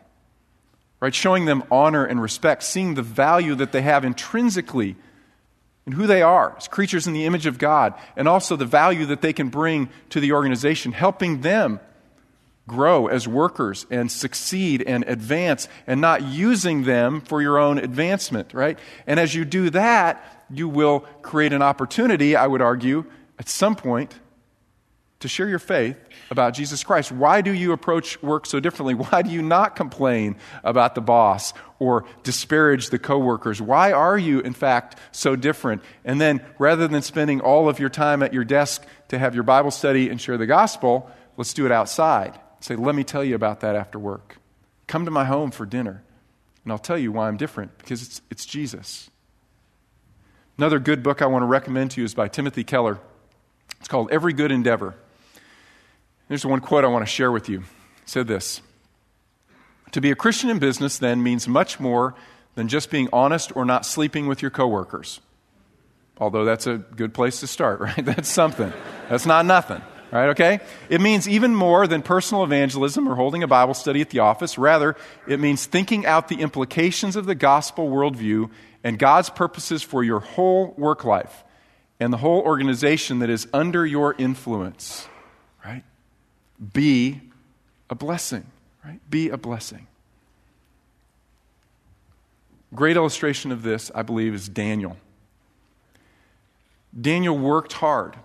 right? 0.99 1.15
Showing 1.15 1.45
them 1.45 1.63
honor 1.71 2.05
and 2.05 2.21
respect, 2.21 2.65
seeing 2.65 2.95
the 2.95 3.03
value 3.03 3.55
that 3.55 3.71
they 3.71 3.83
have 3.83 4.05
intrinsically 4.05 4.97
in 5.87 5.93
who 5.93 6.09
they 6.09 6.23
are 6.23 6.57
as 6.57 6.67
creatures 6.67 7.07
in 7.07 7.13
the 7.13 7.27
image 7.27 7.47
of 7.47 7.59
God, 7.59 7.95
and 8.17 8.27
also 8.27 8.57
the 8.57 8.65
value 8.65 9.07
that 9.07 9.21
they 9.21 9.33
can 9.33 9.51
bring 9.51 9.89
to 10.11 10.19
the 10.19 10.33
organization, 10.33 10.91
helping 10.91 11.43
them 11.43 11.79
grow 12.67 13.07
as 13.07 13.27
workers 13.27 13.87
and 13.91 14.11
succeed 14.11 14.83
and 14.83 15.05
advance 15.07 15.69
and 15.87 16.01
not 16.01 16.23
using 16.23 16.85
them 16.85 17.21
for 17.21 17.43
your 17.43 17.59
own 17.59 17.79
advancement, 17.79 18.55
right? 18.55 18.79
And 19.07 19.19
as 19.19 19.35
you 19.35 19.45
do 19.45 19.71
that, 19.71 20.42
you 20.53 20.69
will 20.69 21.01
create 21.23 21.53
an 21.53 21.63
opportunity, 21.63 22.37
I 22.37 22.47
would 22.47 22.63
argue, 22.63 23.05
at 23.39 23.49
some 23.49 23.75
point 23.75 24.19
to 25.23 25.29
share 25.29 25.49
your 25.49 25.61
faith 25.61 25.97
about 26.31 26.53
Jesus 26.53 26.83
Christ. 26.83 27.13
Why 27.13 27.43
do 27.43 27.53
you 27.53 27.73
approach 27.73 28.21
work 28.23 28.45
so 28.45 28.59
differently? 28.59 28.95
Why 29.11 29.23
do 29.23 29.31
you 29.31 29.41
not 29.41 29.77
complain 29.77 30.37
about 30.65 30.95
the 30.95 31.01
boss 31.01 31.55
or 31.79 32.05
disparage 32.25 32.91
the 32.91 32.99
coworkers? 32.99 33.63
Why 33.63 33.93
are 33.93 34.19
you, 34.19 34.41
in 34.41 34.53
fact, 34.53 34.99
so 35.13 35.37
different? 35.37 35.83
And 36.05 36.21
then, 36.21 36.45
rather 36.59 36.89
than 36.89 37.03
spending 37.03 37.41
all 37.41 37.69
of 37.69 37.79
your 37.79 37.89
time 37.89 38.23
at 38.23 38.35
your 38.35 38.45
desk 38.45 38.85
to 39.09 39.19
have 39.19 39.35
your 39.35 39.45
Bible 39.45 39.71
study 39.71 40.09
and 40.09 40.21
share 40.21 40.37
the 40.37 40.47
gospel, 40.47 41.09
let's 41.37 41.55
do 41.55 41.67
it 41.67 41.73
outside. 41.73 42.39
Say, 42.59 42.75
let 42.75 42.95
me 42.95 43.05
tell 43.05 43.25
you 43.25 43.37
about 43.37 43.61
that 43.61 43.77
after 43.77 43.99
work. 44.01 44.39
Come 44.89 45.05
to 45.05 45.11
my 45.13 45.25
home 45.25 45.53
for 45.53 45.67
dinner, 45.67 46.03
and 46.65 46.73
I'll 46.73 46.79
tell 46.79 46.99
you 46.99 47.13
why 47.13 47.29
I'm 47.29 47.37
different 47.37 47.79
because 47.79 48.03
it's, 48.03 48.23
it's 48.29 48.45
Jesus. 48.45 49.09
Another 50.63 50.79
good 50.79 51.03
book 51.03 51.23
I 51.23 51.27
want 51.27 51.43
to 51.43 51.47
recommend 51.47 51.91
to 51.91 52.01
you 52.01 52.05
is 52.05 52.15
by 52.15 52.29
Timothy 52.29 52.63
Keller. 52.63 53.01
It's 53.81 53.89
called 53.89 54.13
Every 54.13 54.33
Good 54.33 54.53
Endeavor. 54.53 54.95
There's 56.29 56.47
one 56.47 56.61
quote 56.61 56.85
I 56.85 56.87
want 56.87 57.05
to 57.05 57.11
share 57.11 57.33
with 57.33 57.49
you. 57.49 57.63
He 57.63 57.67
said 58.07 58.29
this 58.29 58.61
To 59.91 60.01
be 60.01 60.13
a 60.13 60.15
Christian 60.15 60.51
in 60.51 60.61
business, 60.61 60.99
then, 60.99 61.21
means 61.21 61.49
much 61.49 61.81
more 61.81 62.15
than 62.55 62.69
just 62.69 62.93
being 62.93 63.09
honest 63.13 63.51
or 63.57 63.65
not 63.65 63.85
sleeping 63.85 64.29
with 64.29 64.41
your 64.41 64.53
coworkers. 64.53 65.19
Although 66.19 66.45
that's 66.45 66.69
a 66.69 66.77
good 66.77 67.13
place 67.13 67.41
to 67.41 67.49
start, 67.49 67.81
right? 67.81 68.05
That's 68.05 68.29
something. 68.29 68.73
That's 69.09 69.27
not 69.27 69.45
nothing, 69.45 69.83
right? 70.13 70.29
Okay? 70.29 70.61
It 70.89 71.01
means 71.01 71.29
even 71.29 71.57
more 71.57 71.89
than 71.89 72.03
personal 72.03 72.45
evangelism 72.45 73.09
or 73.09 73.17
holding 73.17 73.43
a 73.43 73.49
Bible 73.49 73.75
study 73.75 74.01
at 74.01 74.11
the 74.11 74.21
office. 74.21 74.57
Rather, 74.57 74.95
it 75.27 75.41
means 75.41 75.67
thinking 75.67 76.07
out 76.07 76.29
the 76.29 76.41
implications 76.41 77.17
of 77.17 77.27
the 77.27 77.35
gospel 77.35 77.89
worldview 77.89 78.49
and 78.85 78.99
God's 78.99 79.31
purposes 79.31 79.83
for 79.83 80.03
your 80.03 80.21
whole 80.21 80.75
work 80.77 81.05
life 81.05 81.45
and 82.01 82.13
the 82.13 82.17
whole 82.17 82.41
organization 82.41 83.21
that 83.21 83.31
is 83.31 83.47
under 83.53 83.87
your 83.87 84.15
influence, 84.19 85.07
right? 85.65 85.85
Be 86.73 87.21
a 87.89 87.95
blessing, 87.95 88.47
right? 88.85 88.99
Be 89.09 89.29
a 89.29 89.37
blessing. 89.37 89.87
Great 92.75 92.97
illustration 92.97 93.53
of 93.53 93.63
this, 93.63 93.91
I 93.95 94.03
believe, 94.03 94.35
is 94.35 94.49
Daniel. 94.49 94.97
Daniel 96.99 97.37
worked 97.37 97.75
hard, 97.75 98.17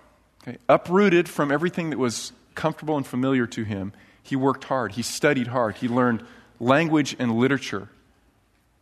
okay? 0.42 0.58
uprooted 0.68 1.30
from 1.30 1.52
everything 1.52 1.90
that 1.90 2.00
was 2.00 2.32
comfortable 2.56 2.98
and 2.98 3.06
familiar 3.06 3.46
to 3.48 3.64
him. 3.64 3.94
He 4.24 4.36
worked 4.36 4.66
hard. 4.66 4.94
He 4.94 5.02
studied 5.02 5.48
hard. 5.48 5.76
He 5.76 5.88
learned 5.88 6.26
language 6.60 7.16
and 7.20 7.38
literature 7.38 7.90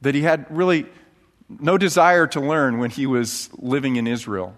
that 0.01 0.15
he 0.15 0.21
had 0.21 0.45
really 0.49 0.85
no 1.49 1.77
desire 1.77 2.27
to 2.27 2.39
learn 2.39 2.79
when 2.79 2.89
he 2.89 3.05
was 3.05 3.49
living 3.57 3.95
in 3.95 4.07
Israel 4.07 4.55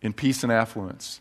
in 0.00 0.12
peace 0.12 0.42
and 0.42 0.52
affluence. 0.52 1.20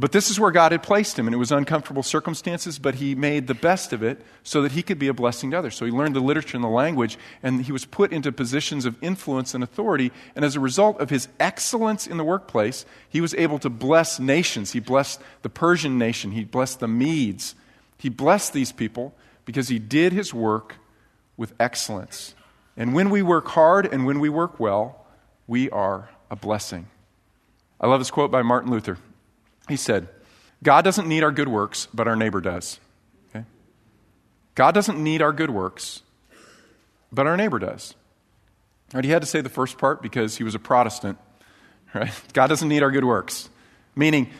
But 0.00 0.12
this 0.12 0.30
is 0.30 0.38
where 0.38 0.52
God 0.52 0.70
had 0.70 0.84
placed 0.84 1.18
him, 1.18 1.26
and 1.26 1.34
it 1.34 1.38
was 1.38 1.50
uncomfortable 1.50 2.04
circumstances, 2.04 2.78
but 2.78 2.94
he 2.94 3.16
made 3.16 3.48
the 3.48 3.54
best 3.54 3.92
of 3.92 4.00
it 4.00 4.20
so 4.44 4.62
that 4.62 4.70
he 4.70 4.82
could 4.82 4.98
be 5.00 5.08
a 5.08 5.12
blessing 5.12 5.50
to 5.50 5.58
others. 5.58 5.74
So 5.74 5.84
he 5.84 5.90
learned 5.90 6.14
the 6.14 6.20
literature 6.20 6.56
and 6.56 6.62
the 6.62 6.68
language, 6.68 7.18
and 7.42 7.64
he 7.64 7.72
was 7.72 7.84
put 7.84 8.12
into 8.12 8.30
positions 8.30 8.84
of 8.84 8.94
influence 9.02 9.54
and 9.54 9.64
authority. 9.64 10.12
And 10.36 10.44
as 10.44 10.54
a 10.54 10.60
result 10.60 11.00
of 11.00 11.10
his 11.10 11.26
excellence 11.40 12.06
in 12.06 12.16
the 12.16 12.22
workplace, 12.22 12.86
he 13.08 13.20
was 13.20 13.34
able 13.34 13.58
to 13.58 13.68
bless 13.68 14.20
nations. 14.20 14.70
He 14.70 14.78
blessed 14.78 15.20
the 15.42 15.50
Persian 15.50 15.98
nation, 15.98 16.30
he 16.30 16.44
blessed 16.44 16.78
the 16.78 16.88
Medes. 16.88 17.56
He 17.98 18.08
blessed 18.08 18.52
these 18.52 18.70
people 18.70 19.14
because 19.44 19.66
he 19.66 19.80
did 19.80 20.12
his 20.12 20.32
work 20.32 20.76
with 21.36 21.52
excellence. 21.58 22.36
And 22.78 22.94
when 22.94 23.10
we 23.10 23.22
work 23.22 23.48
hard 23.48 23.92
and 23.92 24.06
when 24.06 24.20
we 24.20 24.28
work 24.28 24.60
well, 24.60 25.04
we 25.48 25.68
are 25.70 26.08
a 26.30 26.36
blessing. 26.36 26.86
I 27.80 27.88
love 27.88 28.00
this 28.00 28.12
quote 28.12 28.30
by 28.30 28.42
Martin 28.42 28.70
Luther. 28.70 28.98
He 29.68 29.76
said, 29.76 30.08
God 30.62 30.82
doesn't 30.82 31.08
need 31.08 31.24
our 31.24 31.32
good 31.32 31.48
works, 31.48 31.88
but 31.92 32.06
our 32.06 32.14
neighbor 32.14 32.40
does. 32.40 32.78
Okay? 33.30 33.44
God 34.54 34.72
doesn't 34.72 35.02
need 35.02 35.22
our 35.22 35.32
good 35.32 35.50
works, 35.50 36.02
but 37.10 37.26
our 37.26 37.36
neighbor 37.36 37.58
does. 37.58 37.94
Right, 38.94 39.04
he 39.04 39.10
had 39.10 39.22
to 39.22 39.28
say 39.28 39.40
the 39.40 39.48
first 39.48 39.76
part 39.76 40.00
because 40.00 40.36
he 40.36 40.44
was 40.44 40.54
a 40.54 40.58
Protestant. 40.58 41.18
Right? 41.92 42.12
God 42.32 42.46
doesn't 42.46 42.68
need 42.68 42.84
our 42.84 42.92
good 42.92 43.04
works. 43.04 43.50
Meaning, 43.96 44.30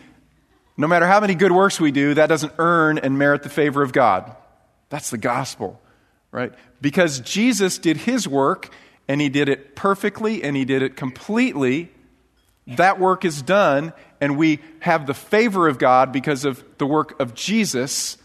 no 0.76 0.86
matter 0.86 1.08
how 1.08 1.18
many 1.18 1.34
good 1.34 1.50
works 1.50 1.80
we 1.80 1.90
do, 1.90 2.14
that 2.14 2.28
doesn't 2.28 2.52
earn 2.58 2.98
and 2.98 3.18
merit 3.18 3.42
the 3.42 3.48
favor 3.48 3.82
of 3.82 3.92
God. 3.92 4.34
That's 4.90 5.10
the 5.10 5.18
gospel, 5.18 5.80
right? 6.30 6.52
Because 6.80 7.20
Jesus 7.20 7.78
did 7.78 7.98
his 7.98 8.28
work 8.28 8.70
and 9.08 9.20
he 9.20 9.28
did 9.28 9.48
it 9.48 9.74
perfectly 9.74 10.42
and 10.42 10.56
he 10.56 10.64
did 10.64 10.82
it 10.82 10.96
completely. 10.96 11.90
That 12.66 13.00
work 13.00 13.24
is 13.24 13.40
done, 13.40 13.94
and 14.20 14.36
we 14.36 14.60
have 14.80 15.06
the 15.06 15.14
favor 15.14 15.68
of 15.68 15.78
God 15.78 16.12
because 16.12 16.44
of 16.44 16.62
the 16.76 16.86
work 16.86 17.18
of 17.18 17.34
Jesus, 17.34 18.18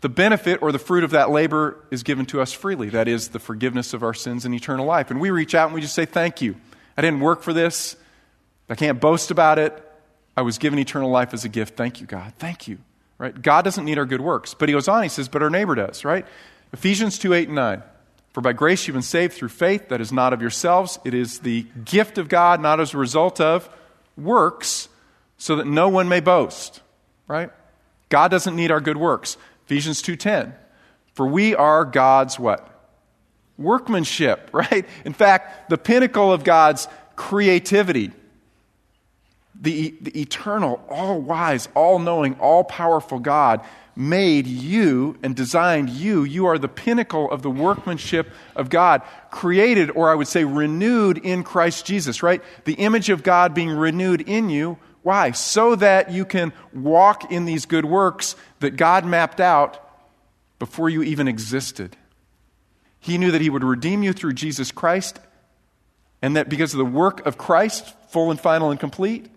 the 0.00 0.08
benefit 0.08 0.62
or 0.62 0.72
the 0.72 0.78
fruit 0.78 1.04
of 1.04 1.10
that 1.10 1.30
labor 1.30 1.84
is 1.90 2.02
given 2.02 2.24
to 2.26 2.40
us 2.40 2.52
freely. 2.54 2.88
That 2.88 3.08
is 3.08 3.28
the 3.28 3.38
forgiveness 3.38 3.92
of 3.92 4.02
our 4.02 4.14
sins 4.14 4.46
and 4.46 4.54
eternal 4.54 4.86
life. 4.86 5.10
And 5.10 5.20
we 5.20 5.30
reach 5.30 5.54
out 5.54 5.66
and 5.66 5.74
we 5.74 5.82
just 5.82 5.94
say, 5.94 6.06
Thank 6.06 6.40
you. 6.40 6.56
I 6.96 7.02
didn't 7.02 7.20
work 7.20 7.42
for 7.42 7.52
this. 7.52 7.96
I 8.70 8.74
can't 8.74 9.00
boast 9.00 9.30
about 9.30 9.58
it. 9.58 9.82
I 10.36 10.42
was 10.42 10.58
given 10.58 10.78
eternal 10.78 11.10
life 11.10 11.34
as 11.34 11.44
a 11.44 11.48
gift. 11.48 11.76
Thank 11.76 12.00
you, 12.00 12.06
God. 12.06 12.32
Thank 12.38 12.68
you. 12.68 12.78
Right? 13.18 13.40
God 13.40 13.62
doesn't 13.64 13.84
need 13.84 13.98
our 13.98 14.04
good 14.04 14.20
works. 14.20 14.54
But 14.54 14.68
he 14.68 14.74
goes 14.74 14.88
on, 14.88 15.02
he 15.02 15.08
says, 15.08 15.28
but 15.28 15.42
our 15.42 15.50
neighbor 15.50 15.74
does, 15.74 16.04
right? 16.04 16.26
Ephesians 16.72 17.18
2 17.18 17.34
8 17.34 17.48
and 17.48 17.56
9. 17.56 17.82
For 18.32 18.42
by 18.42 18.52
grace 18.52 18.86
you've 18.86 18.94
been 18.94 19.02
saved 19.02 19.32
through 19.32 19.48
faith, 19.48 19.88
that 19.88 20.00
is 20.00 20.12
not 20.12 20.34
of 20.34 20.42
yourselves. 20.42 20.98
It 21.04 21.14
is 21.14 21.38
the 21.38 21.64
gift 21.86 22.18
of 22.18 22.28
God, 22.28 22.60
not 22.60 22.80
as 22.80 22.92
a 22.92 22.98
result 22.98 23.40
of 23.40 23.68
works, 24.16 24.90
so 25.38 25.56
that 25.56 25.66
no 25.66 25.88
one 25.88 26.08
may 26.08 26.20
boast. 26.20 26.82
Right? 27.26 27.50
God 28.10 28.30
doesn't 28.30 28.54
need 28.54 28.70
our 28.70 28.80
good 28.80 28.98
works. 28.98 29.38
Ephesians 29.64 30.02
2:10. 30.02 30.54
For 31.14 31.26
we 31.26 31.54
are 31.54 31.86
God's 31.86 32.38
what? 32.38 32.68
Workmanship, 33.56 34.50
right? 34.52 34.86
In 35.04 35.14
fact, 35.14 35.70
the 35.70 35.78
pinnacle 35.78 36.30
of 36.30 36.44
God's 36.44 36.88
creativity. 37.16 38.12
The, 39.58 39.94
the 40.02 40.20
eternal, 40.20 40.84
all 40.90 41.18
wise, 41.18 41.70
all 41.74 41.98
knowing, 41.98 42.34
all 42.38 42.62
powerful 42.62 43.18
God 43.18 43.62
made 43.96 44.46
you 44.46 45.16
and 45.22 45.34
designed 45.34 45.88
you. 45.88 46.22
You 46.22 46.46
are 46.46 46.58
the 46.58 46.68
pinnacle 46.68 47.30
of 47.30 47.42
the 47.42 47.50
workmanship 47.50 48.30
of 48.54 48.68
God, 48.68 49.02
created, 49.30 49.90
or 49.90 50.10
I 50.10 50.14
would 50.14 50.28
say 50.28 50.44
renewed 50.44 51.18
in 51.18 51.42
Christ 51.42 51.86
Jesus, 51.86 52.22
right? 52.22 52.42
The 52.64 52.74
image 52.74 53.08
of 53.08 53.22
God 53.22 53.54
being 53.54 53.70
renewed 53.70 54.20
in 54.20 54.50
you 54.50 54.78
why? 55.06 55.30
So 55.30 55.76
that 55.76 56.10
you 56.10 56.24
can 56.24 56.52
walk 56.74 57.30
in 57.30 57.44
these 57.44 57.64
good 57.64 57.84
works 57.84 58.34
that 58.58 58.76
God 58.76 59.04
mapped 59.04 59.40
out 59.40 59.80
before 60.58 60.90
you 60.90 61.04
even 61.04 61.28
existed. 61.28 61.96
He 62.98 63.16
knew 63.16 63.30
that 63.30 63.40
He 63.40 63.48
would 63.48 63.62
redeem 63.62 64.02
you 64.02 64.12
through 64.12 64.32
Jesus 64.32 64.72
Christ, 64.72 65.20
and 66.20 66.34
that 66.34 66.48
because 66.48 66.74
of 66.74 66.78
the 66.78 66.84
work 66.84 67.24
of 67.24 67.38
Christ, 67.38 67.94
full 68.08 68.32
and 68.32 68.40
final 68.40 68.72
and 68.72 68.80
complete, 68.80 69.30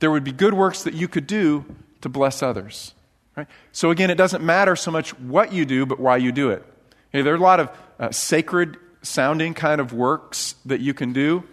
there 0.00 0.10
would 0.10 0.22
be 0.22 0.32
good 0.32 0.52
works 0.52 0.82
that 0.82 0.92
you 0.92 1.08
could 1.08 1.26
do 1.26 1.64
to 2.02 2.10
bless 2.10 2.42
others. 2.42 2.92
Right? 3.36 3.46
So, 3.72 3.90
again, 3.90 4.10
it 4.10 4.16
doesn't 4.16 4.42
matter 4.42 4.76
so 4.76 4.90
much 4.90 5.18
what 5.18 5.52
you 5.52 5.64
do, 5.64 5.86
but 5.86 6.00
why 6.00 6.16
you 6.16 6.32
do 6.32 6.50
it. 6.50 6.64
There 7.12 7.32
are 7.32 7.36
a 7.36 7.38
lot 7.38 7.60
of 7.60 7.70
uh, 7.98 8.10
sacred 8.10 8.76
sounding 9.02 9.54
kind 9.54 9.80
of 9.80 9.92
works 9.92 10.54
that 10.66 10.80
you 10.80 10.94
can 10.94 11.12
do 11.12 11.44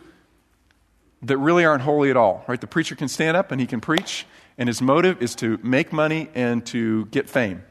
that 1.23 1.37
really 1.37 1.65
aren't 1.65 1.81
holy 1.81 2.09
at 2.09 2.17
all, 2.17 2.43
right? 2.47 2.59
The 2.59 2.67
preacher 2.67 2.95
can 2.95 3.07
stand 3.07 3.35
up 3.37 3.51
and 3.51 3.59
he 3.59 3.67
can 3.67 3.81
preach, 3.81 4.25
and 4.57 4.67
his 4.67 4.81
motive 4.81 5.21
is 5.21 5.35
to 5.35 5.59
make 5.63 5.91
money 5.91 6.29
and 6.35 6.65
to 6.67 7.05
get 7.05 7.29
fame. 7.29 7.63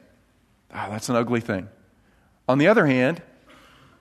Ah, 0.73 0.89
that's 0.91 1.09
an 1.09 1.17
ugly 1.17 1.41
thing. 1.41 1.69
On 2.49 2.59
the 2.59 2.69
other 2.69 2.87
hand, 2.87 3.23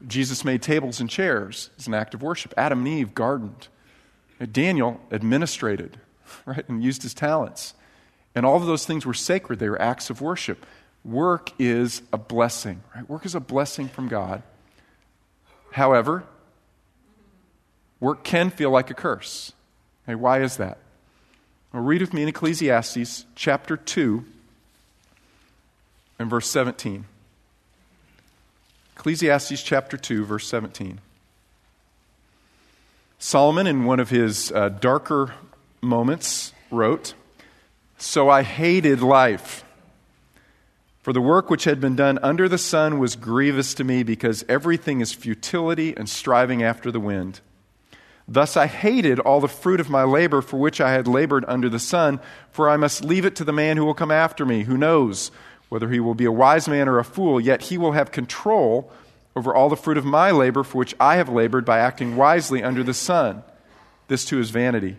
Jesus 0.07 0.43
made 0.43 0.61
tables 0.61 0.99
and 0.99 1.09
chairs 1.09 1.69
as 1.77 1.87
an 1.87 1.93
act 1.93 2.13
of 2.13 2.21
worship. 2.21 2.53
Adam 2.57 2.79
and 2.79 2.87
Eve 2.87 3.13
gardened. 3.13 3.67
Daniel 4.51 4.99
administrated, 5.11 5.99
right, 6.45 6.67
and 6.67 6.83
used 6.83 7.03
his 7.03 7.13
talents. 7.13 7.73
And 8.35 8.45
all 8.45 8.57
of 8.57 8.65
those 8.65 8.85
things 8.85 9.05
were 9.05 9.13
sacred. 9.13 9.59
They 9.59 9.69
were 9.69 9.81
acts 9.81 10.09
of 10.09 10.21
worship. 10.21 10.65
Work 11.05 11.51
is 11.57 12.01
a 12.11 12.17
blessing, 12.17 12.83
right? 12.93 13.09
Work 13.09 13.25
is 13.25 13.33
a 13.33 13.39
blessing 13.39 13.87
from 13.87 14.09
God. 14.09 14.43
However, 15.71 16.23
work 17.99 18.23
can 18.23 18.49
feel 18.49 18.71
like 18.71 18.89
a 18.89 18.93
curse. 18.93 19.53
Okay, 20.03 20.15
why 20.15 20.41
is 20.41 20.57
that? 20.57 20.77
Well, 21.71 21.83
read 21.83 22.01
with 22.01 22.13
me 22.13 22.23
in 22.23 22.29
Ecclesiastes 22.29 23.25
chapter 23.35 23.77
2 23.77 24.25
and 26.19 26.29
verse 26.29 26.47
17. 26.47 27.05
Ecclesiastes 28.95 29.61
chapter 29.61 29.97
2, 29.97 30.25
verse 30.25 30.47
17. 30.47 30.99
Solomon, 33.19 33.67
in 33.67 33.85
one 33.85 33.99
of 33.99 34.09
his 34.09 34.51
uh, 34.51 34.69
darker 34.69 35.33
moments, 35.81 36.53
wrote, 36.71 37.13
So 37.97 38.29
I 38.29 38.43
hated 38.43 39.01
life. 39.01 39.63
For 41.01 41.13
the 41.13 41.21
work 41.21 41.49
which 41.49 41.65
had 41.65 41.79
been 41.79 41.95
done 41.95 42.17
under 42.23 42.49
the 42.49 42.57
sun 42.57 42.97
was 42.97 43.15
grievous 43.15 43.75
to 43.75 43.83
me 43.83 44.01
because 44.01 44.43
everything 44.49 45.01
is 45.01 45.13
futility 45.13 45.95
and 45.95 46.09
striving 46.09 46.63
after 46.63 46.91
the 46.91 46.99
wind. 46.99 47.41
Thus 48.27 48.57
I 48.57 48.65
hated 48.65 49.19
all 49.19 49.39
the 49.39 49.47
fruit 49.47 49.79
of 49.79 49.89
my 49.89 50.03
labor 50.03 50.41
for 50.41 50.57
which 50.57 50.81
I 50.81 50.93
had 50.93 51.07
labored 51.07 51.45
under 51.47 51.69
the 51.69 51.79
sun, 51.79 52.19
for 52.49 52.67
I 52.67 52.75
must 52.75 53.05
leave 53.05 53.23
it 53.23 53.35
to 53.35 53.43
the 53.43 53.53
man 53.53 53.77
who 53.77 53.85
will 53.85 53.93
come 53.93 54.09
after 54.09 54.45
me, 54.45 54.63
who 54.63 54.77
knows 54.77 55.29
whether 55.69 55.89
he 55.89 55.99
will 55.99 56.15
be 56.15 56.25
a 56.25 56.31
wise 56.31 56.67
man 56.67 56.89
or 56.89 56.97
a 56.97 57.05
fool, 57.05 57.39
yet 57.39 57.63
he 57.63 57.77
will 57.77 57.91
have 57.91 58.11
control 58.11 58.91
over 59.35 59.53
all 59.53 59.69
the 59.69 59.75
fruit 59.75 59.97
of 59.97 60.05
my 60.05 60.31
labor 60.31 60.63
for 60.63 60.79
which 60.79 60.95
I 60.99 61.17
have 61.17 61.29
labored 61.29 61.65
by 61.65 61.79
acting 61.79 62.15
wisely 62.15 62.63
under 62.63 62.83
the 62.83 62.93
sun. 62.93 63.43
This 64.07 64.25
too 64.25 64.39
is 64.39 64.49
vanity. 64.49 64.97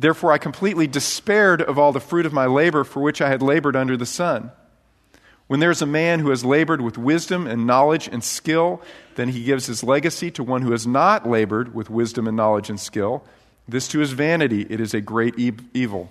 Therefore 0.00 0.32
I 0.32 0.38
completely 0.38 0.86
despaired 0.86 1.60
of 1.60 1.78
all 1.78 1.92
the 1.92 2.00
fruit 2.00 2.24
of 2.24 2.32
my 2.32 2.46
labor 2.46 2.84
for 2.84 3.02
which 3.02 3.20
I 3.20 3.28
had 3.28 3.42
labored 3.42 3.76
under 3.76 3.98
the 3.98 4.06
sun. 4.06 4.50
When 5.46 5.60
there's 5.60 5.82
a 5.82 5.86
man 5.86 6.20
who 6.20 6.30
has 6.30 6.42
labored 6.42 6.80
with 6.80 6.96
wisdom 6.96 7.46
and 7.46 7.66
knowledge 7.66 8.08
and 8.10 8.24
skill, 8.24 8.80
then 9.16 9.28
he 9.28 9.44
gives 9.44 9.66
his 9.66 9.84
legacy 9.84 10.30
to 10.30 10.42
one 10.42 10.62
who 10.62 10.72
has 10.72 10.86
not 10.86 11.28
labored 11.28 11.74
with 11.74 11.90
wisdom 11.90 12.26
and 12.26 12.36
knowledge 12.36 12.70
and 12.70 12.80
skill. 12.80 13.24
This 13.68 13.88
too 13.88 14.00
is 14.00 14.12
vanity. 14.12 14.66
It 14.70 14.80
is 14.80 14.94
a 14.94 15.02
great 15.02 15.38
e- 15.38 15.52
evil. 15.74 16.08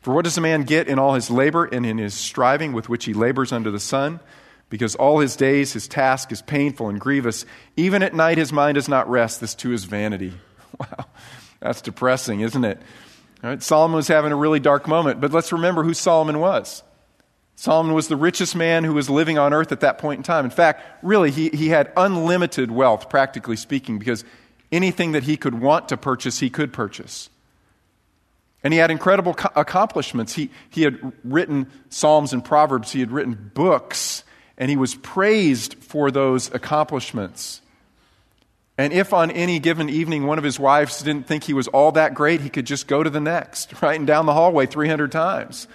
For 0.00 0.14
what 0.14 0.24
does 0.24 0.38
a 0.38 0.40
man 0.40 0.62
get 0.62 0.88
in 0.88 0.98
all 0.98 1.12
his 1.12 1.30
labor 1.30 1.66
and 1.66 1.84
in 1.84 1.98
his 1.98 2.14
striving 2.14 2.72
with 2.72 2.88
which 2.88 3.04
he 3.04 3.12
labors 3.12 3.52
under 3.52 3.70
the 3.70 3.80
sun? 3.80 4.20
Because 4.70 4.94
all 4.94 5.18
his 5.18 5.36
days 5.36 5.74
his 5.74 5.88
task 5.88 6.32
is 6.32 6.40
painful 6.40 6.88
and 6.88 6.98
grievous. 6.98 7.44
Even 7.76 8.02
at 8.02 8.14
night 8.14 8.38
his 8.38 8.52
mind 8.52 8.76
does 8.76 8.88
not 8.88 9.10
rest. 9.10 9.42
This 9.42 9.54
too 9.54 9.74
is 9.74 9.84
vanity. 9.84 10.32
Wow, 10.78 11.06
that's 11.60 11.80
depressing, 11.80 12.40
isn't 12.40 12.64
it? 12.64 12.80
Solomon 13.60 13.96
was 13.96 14.08
having 14.08 14.32
a 14.32 14.36
really 14.36 14.60
dark 14.60 14.88
moment, 14.88 15.20
but 15.20 15.32
let's 15.32 15.52
remember 15.52 15.84
who 15.84 15.94
Solomon 15.94 16.40
was. 16.40 16.82
Solomon 17.54 17.94
was 17.94 18.08
the 18.08 18.16
richest 18.16 18.54
man 18.54 18.84
who 18.84 18.94
was 18.94 19.10
living 19.10 19.38
on 19.38 19.52
earth 19.52 19.72
at 19.72 19.80
that 19.80 19.98
point 19.98 20.18
in 20.18 20.22
time. 20.22 20.44
In 20.44 20.50
fact, 20.50 20.82
really, 21.02 21.30
he, 21.30 21.48
he 21.48 21.68
had 21.68 21.92
unlimited 21.96 22.70
wealth, 22.70 23.08
practically 23.08 23.56
speaking, 23.56 23.98
because 23.98 24.24
anything 24.70 25.12
that 25.12 25.24
he 25.24 25.36
could 25.36 25.60
want 25.60 25.88
to 25.88 25.96
purchase, 25.96 26.38
he 26.38 26.50
could 26.50 26.72
purchase. 26.72 27.30
And 28.62 28.72
he 28.72 28.78
had 28.78 28.90
incredible 28.90 29.34
co- 29.34 29.50
accomplishments. 29.56 30.34
He, 30.34 30.50
he 30.70 30.82
had 30.82 31.12
written 31.24 31.70
Psalms 31.90 32.32
and 32.32 32.44
Proverbs, 32.44 32.92
he 32.92 33.00
had 33.00 33.10
written 33.10 33.50
books, 33.54 34.24
and 34.56 34.70
he 34.70 34.76
was 34.76 34.94
praised 34.96 35.74
for 35.82 36.10
those 36.10 36.52
accomplishments. 36.52 37.60
And 38.78 38.92
if 38.92 39.12
on 39.12 39.32
any 39.32 39.58
given 39.58 39.90
evening 39.90 40.24
one 40.24 40.38
of 40.38 40.44
his 40.44 40.58
wives 40.58 41.02
didn't 41.02 41.26
think 41.26 41.42
he 41.42 41.52
was 41.52 41.66
all 41.68 41.90
that 41.92 42.14
great, 42.14 42.40
he 42.40 42.48
could 42.48 42.64
just 42.64 42.86
go 42.86 43.02
to 43.02 43.10
the 43.10 43.20
next, 43.20 43.74
right? 43.82 43.98
And 43.98 44.06
down 44.06 44.24
the 44.26 44.32
hallway 44.32 44.66
300 44.66 45.10
times. 45.10 45.66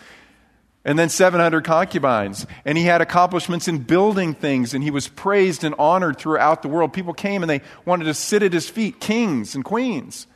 and 0.86 0.98
then 1.00 1.08
700 1.10 1.64
concubines. 1.64 2.46
And 2.66 2.78
he 2.78 2.86
had 2.86 3.02
accomplishments 3.02 3.68
in 3.68 3.80
building 3.80 4.34
things, 4.34 4.74
and 4.74 4.84
he 4.84 4.92
was 4.92 5.08
praised 5.08 5.64
and 5.64 5.76
honored 5.80 6.18
throughout 6.18 6.62
the 6.62 6.68
world. 6.68 6.92
People 6.94 7.14
came 7.14 7.42
and 7.44 7.50
they 7.50 7.62
wanted 7.86 8.06
to 8.06 8.14
sit 8.14 8.44
at 8.44 8.52
his 8.52 8.70
feet, 8.70 9.00
kings 9.00 9.56
and 9.56 9.64
queens, 9.64 10.28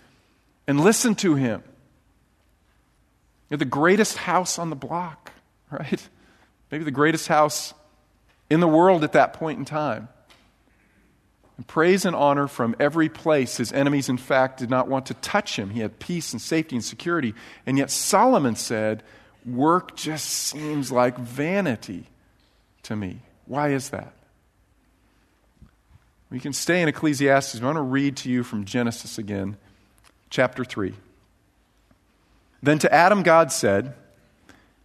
and 0.68 0.80
listen 0.82 1.16
to 1.16 1.36
him. 1.36 1.64
You're 3.50 3.58
the 3.58 3.66
greatest 3.66 4.18
house 4.18 4.60
on 4.60 4.70
the 4.70 4.76
block, 4.76 5.32
right? 5.72 6.08
Maybe 6.72 6.84
the 6.84 6.92
greatest 6.92 7.28
house 7.30 7.74
in 8.50 8.60
the 8.60 8.68
world 8.68 9.04
at 9.06 9.14
that 9.14 9.34
point 9.34 9.60
in 9.60 9.66
time. 9.66 10.10
And 11.58 11.66
praise 11.66 12.06
and 12.06 12.16
honor 12.16 12.48
from 12.48 12.76
every 12.80 13.10
place. 13.10 13.58
His 13.58 13.74
enemies, 13.74 14.10
in 14.10 14.18
fact, 14.18 14.60
did 14.60 14.70
not 14.70 14.88
want 14.88 15.08
to 15.08 15.16
touch 15.16 15.58
him. 15.58 15.72
He 15.72 15.80
had 15.80 16.00
peace 16.00 16.32
and 16.32 16.42
safety 16.42 16.76
and 16.76 16.86
security. 16.86 17.34
And 17.66 17.78
yet 17.78 17.90
Solomon 17.90 18.56
said, 18.56 19.04
Work 19.46 19.96
just 19.96 20.26
seems 20.30 20.92
like 20.92 21.18
vanity 21.18 22.06
to 22.84 22.96
me. 22.96 23.22
Why 23.46 23.70
is 23.70 23.90
that? 23.90 24.14
We 26.30 26.40
can 26.40 26.54
stay 26.54 26.82
in 26.82 26.90
Ecclesiastes. 26.90 27.62
I 27.62 27.66
want 27.66 27.78
to 27.78 27.82
read 27.82 28.18
to 28.18 28.30
you 28.30 28.44
from 28.44 28.66
Genesis 28.66 29.18
again, 29.18 29.58
chapter 30.30 30.66
3. 30.66 30.94
Then 32.62 32.80
to 32.80 32.94
Adam, 32.94 33.24
God 33.24 33.52
said, 33.52 33.94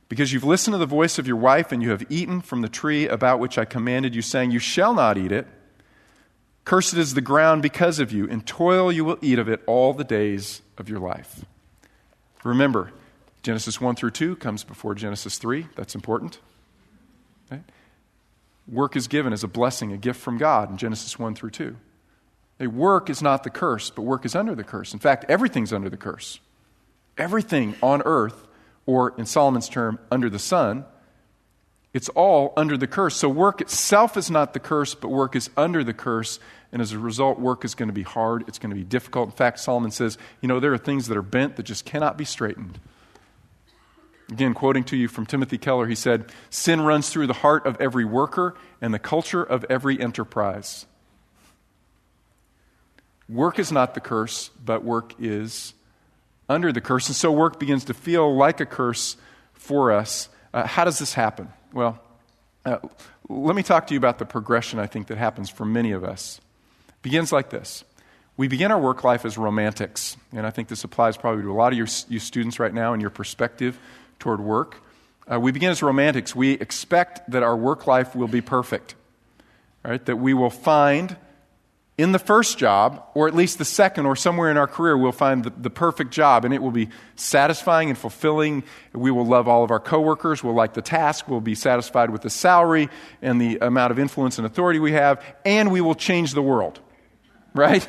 Because 0.08 0.32
you've 0.32 0.44
listened 0.44 0.74
to 0.74 0.78
the 0.78 0.86
voice 0.86 1.18
of 1.18 1.26
your 1.26 1.36
wife 1.36 1.72
and 1.72 1.82
you 1.82 1.90
have 1.90 2.04
eaten 2.08 2.40
from 2.40 2.62
the 2.62 2.68
tree 2.68 3.08
about 3.08 3.40
which 3.40 3.58
I 3.58 3.64
commanded 3.64 4.14
you, 4.14 4.22
saying, 4.22 4.52
You 4.52 4.60
shall 4.60 4.94
not 4.94 5.18
eat 5.18 5.32
it. 5.32 5.48
Cursed 6.64 6.94
is 6.94 7.14
the 7.14 7.20
ground 7.20 7.62
because 7.62 7.98
of 7.98 8.12
you. 8.12 8.26
In 8.26 8.42
toil 8.42 8.92
you 8.92 9.04
will 9.04 9.18
eat 9.20 9.38
of 9.38 9.48
it 9.48 9.62
all 9.66 9.92
the 9.92 10.04
days 10.04 10.62
of 10.78 10.88
your 10.88 11.00
life. 11.00 11.44
Remember, 12.44 12.92
Genesis 13.42 13.80
1 13.80 13.96
through 13.96 14.12
2 14.12 14.36
comes 14.36 14.62
before 14.64 14.94
Genesis 14.94 15.38
3. 15.38 15.66
That's 15.74 15.94
important. 15.94 16.38
Work 18.68 18.94
is 18.94 19.08
given 19.08 19.32
as 19.32 19.42
a 19.42 19.48
blessing, 19.48 19.92
a 19.92 19.96
gift 19.96 20.20
from 20.20 20.38
God 20.38 20.70
in 20.70 20.76
Genesis 20.76 21.18
1 21.18 21.34
through 21.34 21.50
2. 21.50 21.76
A 22.60 22.68
work 22.68 23.10
is 23.10 23.20
not 23.20 23.42
the 23.42 23.50
curse, 23.50 23.90
but 23.90 24.02
work 24.02 24.24
is 24.24 24.36
under 24.36 24.54
the 24.54 24.62
curse. 24.62 24.92
In 24.92 25.00
fact, 25.00 25.24
everything's 25.28 25.72
under 25.72 25.90
the 25.90 25.96
curse. 25.96 26.38
Everything 27.18 27.74
on 27.82 28.02
earth, 28.04 28.46
or 28.86 29.14
in 29.18 29.26
Solomon's 29.26 29.68
term, 29.68 29.98
under 30.12 30.30
the 30.30 30.38
sun, 30.38 30.84
it's 31.94 32.08
all 32.10 32.54
under 32.56 32.76
the 32.76 32.86
curse. 32.86 33.16
So 33.16 33.28
work 33.28 33.60
itself 33.60 34.16
is 34.16 34.30
not 34.30 34.54
the 34.54 34.60
curse, 34.60 34.94
but 34.94 35.08
work 35.08 35.36
is 35.36 35.50
under 35.56 35.84
the 35.84 35.92
curse. 35.92 36.40
And 36.72 36.80
as 36.80 36.92
a 36.92 36.98
result, 36.98 37.38
work 37.38 37.64
is 37.64 37.74
going 37.74 37.88
to 37.88 37.94
be 37.94 38.02
hard. 38.02 38.44
It's 38.48 38.58
going 38.58 38.70
to 38.70 38.76
be 38.76 38.84
difficult. 38.84 39.28
In 39.28 39.32
fact, 39.32 39.58
Solomon 39.58 39.90
says, 39.90 40.16
you 40.40 40.48
know, 40.48 40.58
there 40.58 40.72
are 40.72 40.78
things 40.78 41.08
that 41.08 41.16
are 41.16 41.22
bent 41.22 41.56
that 41.56 41.64
just 41.64 41.84
cannot 41.84 42.16
be 42.16 42.24
straightened. 42.24 42.78
Again, 44.30 44.54
quoting 44.54 44.84
to 44.84 44.96
you 44.96 45.08
from 45.08 45.26
Timothy 45.26 45.58
Keller, 45.58 45.86
he 45.86 45.94
said, 45.94 46.32
Sin 46.48 46.80
runs 46.80 47.10
through 47.10 47.26
the 47.26 47.34
heart 47.34 47.66
of 47.66 47.78
every 47.78 48.06
worker 48.06 48.54
and 48.80 48.94
the 48.94 48.98
culture 48.98 49.42
of 49.42 49.66
every 49.68 50.00
enterprise. 50.00 50.86
Work 53.28 53.58
is 53.58 53.70
not 53.70 53.92
the 53.92 54.00
curse, 54.00 54.50
but 54.64 54.82
work 54.82 55.12
is 55.18 55.74
under 56.48 56.72
the 56.72 56.80
curse. 56.80 57.08
And 57.08 57.16
so 57.16 57.30
work 57.30 57.60
begins 57.60 57.84
to 57.84 57.94
feel 57.94 58.34
like 58.34 58.60
a 58.60 58.66
curse 58.66 59.16
for 59.52 59.92
us. 59.92 60.30
Uh, 60.54 60.66
how 60.66 60.84
does 60.84 60.98
this 60.98 61.12
happen? 61.12 61.48
Well, 61.72 61.98
uh, 62.66 62.78
let 63.28 63.56
me 63.56 63.62
talk 63.62 63.86
to 63.86 63.94
you 63.94 63.98
about 63.98 64.18
the 64.18 64.26
progression 64.26 64.78
I 64.78 64.86
think 64.86 65.06
that 65.06 65.16
happens 65.16 65.48
for 65.48 65.64
many 65.64 65.92
of 65.92 66.04
us. 66.04 66.38
It 66.88 67.02
begins 67.02 67.32
like 67.32 67.48
this. 67.48 67.82
We 68.36 68.46
begin 68.46 68.70
our 68.70 68.78
work 68.78 69.04
life 69.04 69.24
as 69.24 69.38
romantics, 69.38 70.16
and 70.32 70.46
I 70.46 70.50
think 70.50 70.68
this 70.68 70.84
applies 70.84 71.16
probably 71.16 71.42
to 71.42 71.52
a 71.52 71.54
lot 71.54 71.72
of 71.72 71.78
your, 71.78 71.86
you 72.08 72.18
students 72.18 72.58
right 72.58 72.72
now 72.72 72.92
and 72.92 73.00
your 73.00 73.10
perspective 73.10 73.78
toward 74.18 74.40
work. 74.40 74.82
Uh, 75.30 75.40
we 75.40 75.50
begin 75.50 75.70
as 75.70 75.82
romantics. 75.82 76.34
We 76.36 76.52
expect 76.52 77.30
that 77.30 77.42
our 77.42 77.56
work 77.56 77.86
life 77.86 78.14
will 78.14 78.28
be 78.28 78.40
perfect, 78.40 78.94
right? 79.82 80.04
That 80.04 80.16
we 80.16 80.34
will 80.34 80.50
find 80.50 81.16
in 81.98 82.12
the 82.12 82.18
first 82.18 82.56
job, 82.56 83.04
or 83.14 83.28
at 83.28 83.34
least 83.34 83.58
the 83.58 83.66
second, 83.66 84.06
or 84.06 84.16
somewhere 84.16 84.50
in 84.50 84.56
our 84.56 84.66
career, 84.66 84.96
we'll 84.96 85.12
find 85.12 85.44
the, 85.44 85.50
the, 85.50 85.70
perfect 85.70 86.10
job, 86.10 86.44
and 86.44 86.54
it 86.54 86.62
will 86.62 86.70
be 86.70 86.88
satisfying 87.16 87.90
and 87.90 87.98
fulfilling. 87.98 88.64
We 88.94 89.10
will 89.10 89.26
love 89.26 89.46
all 89.46 89.62
of 89.62 89.70
our 89.70 89.78
coworkers. 89.78 90.42
We'll 90.42 90.54
like 90.54 90.72
the 90.72 90.82
task. 90.82 91.28
We'll 91.28 91.42
be 91.42 91.54
satisfied 91.54 92.08
with 92.08 92.22
the 92.22 92.30
salary 92.30 92.88
and 93.20 93.38
the 93.38 93.58
amount 93.58 93.90
of 93.90 93.98
influence 93.98 94.38
and 94.38 94.46
authority 94.46 94.78
we 94.78 94.92
have, 94.92 95.22
and 95.44 95.70
we 95.70 95.82
will 95.82 95.94
change 95.94 96.32
the 96.32 96.42
world, 96.42 96.80
right? 97.54 97.86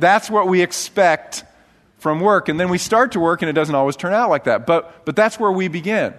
That's 0.00 0.28
what 0.28 0.48
we 0.48 0.60
expect 0.60 1.44
from 1.98 2.20
work. 2.20 2.48
And 2.48 2.58
then 2.58 2.68
we 2.68 2.78
start 2.78 3.12
to 3.12 3.20
work, 3.20 3.40
and 3.40 3.48
it 3.48 3.54
doesn't 3.54 3.74
always 3.74 3.94
turn 3.94 4.12
out 4.12 4.30
like 4.30 4.44
that. 4.44 4.66
But, 4.66 5.06
but 5.06 5.14
that's 5.14 5.38
where 5.38 5.52
we 5.52 5.68
begin. 5.68 6.12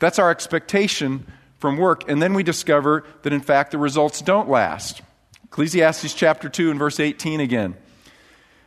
That's 0.00 0.18
our 0.18 0.30
expectation 0.30 1.26
from 1.58 1.76
work. 1.76 2.08
And 2.08 2.20
then 2.20 2.34
we 2.34 2.42
discover 2.42 3.04
that, 3.22 3.32
in 3.32 3.40
fact, 3.40 3.70
the 3.70 3.78
results 3.78 4.20
don't 4.20 4.48
last. 4.48 5.00
Ecclesiastes 5.50 6.14
chapter 6.14 6.48
2 6.48 6.70
and 6.70 6.78
verse 6.78 7.00
18 7.00 7.40
again. 7.40 7.76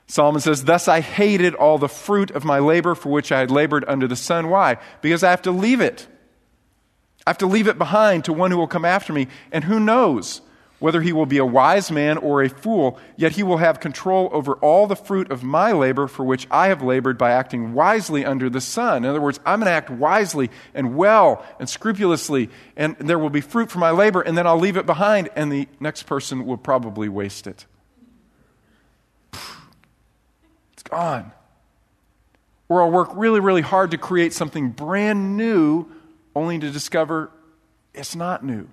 Solomon 0.06 0.42
says, 0.42 0.66
Thus 0.66 0.90
I 0.90 1.00
hated 1.00 1.56
all 1.56 1.78
the 1.78 1.88
fruit 1.88 2.30
of 2.32 2.44
my 2.44 2.60
labor 2.60 2.94
for 2.94 3.10
which 3.10 3.32
I 3.32 3.40
had 3.40 3.50
labored 3.50 3.86
under 3.88 4.06
the 4.06 4.18
sun. 4.18 4.50
Why? 4.50 4.78
Because 5.02 5.24
I 5.24 5.30
have 5.30 5.42
to 5.44 5.52
leave 5.52 5.80
it. 5.80 6.08
I 7.26 7.30
have 7.30 7.38
to 7.38 7.48
leave 7.48 7.70
it 7.70 7.78
behind 7.78 8.26
to 8.26 8.34
one 8.34 8.52
who 8.52 8.58
will 8.58 8.68
come 8.68 8.84
after 8.84 9.14
me. 9.14 9.30
And 9.50 9.64
who 9.64 9.80
knows? 9.80 10.42
Whether 10.84 11.00
he 11.00 11.14
will 11.14 11.26
be 11.26 11.38
a 11.38 11.46
wise 11.46 11.90
man 11.90 12.18
or 12.18 12.44
a 12.44 12.50
fool, 12.50 13.00
yet 13.16 13.32
he 13.32 13.42
will 13.42 13.56
have 13.56 13.80
control 13.80 14.30
over 14.34 14.56
all 14.56 14.86
the 14.86 14.98
fruit 14.98 15.32
of 15.32 15.42
my 15.42 15.72
labor 15.72 16.08
for 16.10 16.26
which 16.26 16.46
I 16.52 16.68
have 16.68 16.82
labored 16.82 17.18
by 17.18 17.32
acting 17.32 17.74
wisely 17.74 18.26
under 18.26 18.50
the 18.50 18.60
sun. 18.60 19.06
In 19.06 19.10
other 19.10 19.22
words, 19.22 19.40
I'm 19.46 19.62
going 19.62 19.68
to 19.68 19.72
act 19.72 19.90
wisely 19.90 20.52
and 20.74 20.98
well 20.98 21.42
and 21.58 21.70
scrupulously, 21.70 22.50
and 22.76 22.98
there 22.98 23.18
will 23.18 23.30
be 23.30 23.40
fruit 23.40 23.72
for 23.72 23.80
my 23.80 23.92
labor, 23.92 24.20
and 24.20 24.38
then 24.38 24.46
I'll 24.46 24.60
leave 24.60 24.76
it 24.76 24.86
behind, 24.86 25.30
and 25.38 25.50
the 25.50 25.70
next 25.80 26.04
person 26.04 26.46
will 26.46 26.58
probably 26.58 27.08
waste 27.08 27.48
it. 27.48 27.66
It's 30.74 30.84
gone. 30.84 31.32
Or 32.68 32.82
I'll 32.82 32.92
work 32.92 33.12
really, 33.14 33.40
really 33.40 33.62
hard 33.62 33.92
to 33.92 33.98
create 33.98 34.34
something 34.34 34.72
brand 34.72 35.38
new, 35.38 35.86
only 36.36 36.60
to 36.60 36.70
discover 36.70 37.32
it's 37.94 38.18
not 38.18 38.44
new. 38.44 38.68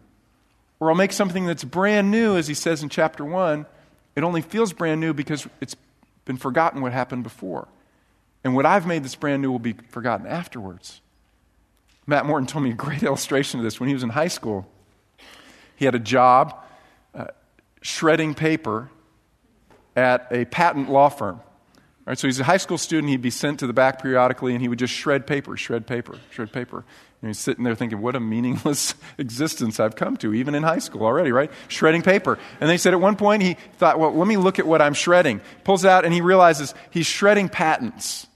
Or 0.80 0.90
I'll 0.90 0.96
make 0.96 1.12
something 1.12 1.44
that's 1.46 1.62
brand 1.62 2.10
new, 2.10 2.36
as 2.36 2.48
he 2.48 2.54
says 2.54 2.82
in 2.82 2.88
chapter 2.88 3.24
1. 3.24 3.66
It 4.16 4.24
only 4.24 4.40
feels 4.40 4.72
brand 4.72 5.00
new 5.00 5.12
because 5.12 5.46
it's 5.60 5.76
been 6.24 6.38
forgotten 6.38 6.80
what 6.80 6.92
happened 6.92 7.22
before. 7.22 7.68
And 8.42 8.56
what 8.56 8.64
I've 8.64 8.86
made 8.86 9.04
that's 9.04 9.14
brand 9.14 9.42
new 9.42 9.50
will 9.50 9.58
be 9.58 9.74
forgotten 9.90 10.26
afterwards. 10.26 11.00
Matt 12.06 12.26
Morton 12.26 12.46
told 12.46 12.64
me 12.64 12.70
a 12.70 12.74
great 12.74 13.02
illustration 13.04 13.60
of 13.60 13.64
this 13.64 13.78
when 13.78 13.88
he 13.88 13.94
was 13.94 14.02
in 14.02 14.08
high 14.08 14.28
school. 14.28 14.66
He 15.76 15.84
had 15.84 15.94
a 15.94 16.00
job 16.00 16.62
uh, 17.14 17.26
shredding 17.82 18.34
paper 18.34 18.90
at 19.94 20.28
a 20.30 20.44
patent 20.46 20.90
law 20.90 21.08
firm. 21.08 21.36
All 21.36 22.12
right, 22.12 22.18
so 22.18 22.26
he's 22.26 22.40
a 22.40 22.44
high 22.44 22.56
school 22.56 22.78
student. 22.78 23.10
He'd 23.10 23.22
be 23.22 23.30
sent 23.30 23.60
to 23.60 23.66
the 23.66 23.72
back 23.72 24.02
periodically, 24.02 24.52
and 24.52 24.62
he 24.62 24.68
would 24.68 24.78
just 24.78 24.94
shred 24.94 25.26
paper, 25.26 25.56
shred 25.56 25.86
paper, 25.86 26.18
shred 26.30 26.52
paper. 26.52 26.84
He's 27.22 27.38
sitting 27.38 27.64
there 27.64 27.74
thinking, 27.74 28.00
what 28.00 28.16
a 28.16 28.20
meaningless 28.20 28.94
existence 29.18 29.78
I've 29.78 29.94
come 29.94 30.16
to, 30.18 30.32
even 30.32 30.54
in 30.54 30.62
high 30.62 30.78
school 30.78 31.02
already, 31.02 31.32
right? 31.32 31.50
Shredding 31.68 32.02
paper. 32.02 32.38
And 32.60 32.70
they 32.70 32.78
said 32.78 32.94
at 32.94 33.00
one 33.00 33.16
point 33.16 33.42
he 33.42 33.54
thought, 33.76 33.98
well, 33.98 34.14
let 34.14 34.26
me 34.26 34.38
look 34.38 34.58
at 34.58 34.66
what 34.66 34.80
I'm 34.80 34.94
shredding. 34.94 35.42
Pulls 35.64 35.84
out 35.84 36.06
and 36.06 36.14
he 36.14 36.22
realizes 36.22 36.74
he's 36.90 37.06
shredding 37.06 37.50
patents. 37.50 38.26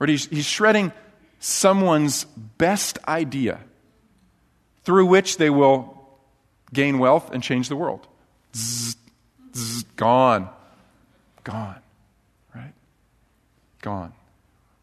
Right? 0.00 0.10
he's, 0.10 0.26
he's 0.26 0.44
shredding 0.44 0.92
someone's 1.38 2.24
best 2.58 2.98
idea 3.06 3.60
through 4.82 5.06
which 5.06 5.36
they 5.36 5.50
will 5.50 5.96
gain 6.72 6.98
wealth 6.98 7.30
and 7.30 7.42
change 7.42 7.68
the 7.68 7.76
world. 7.76 8.06
Zzz, 8.56 8.96
zzz, 9.54 9.82
gone. 9.94 10.48
Gone. 11.44 11.78
Right? 12.52 12.72
Gone. 13.80 14.12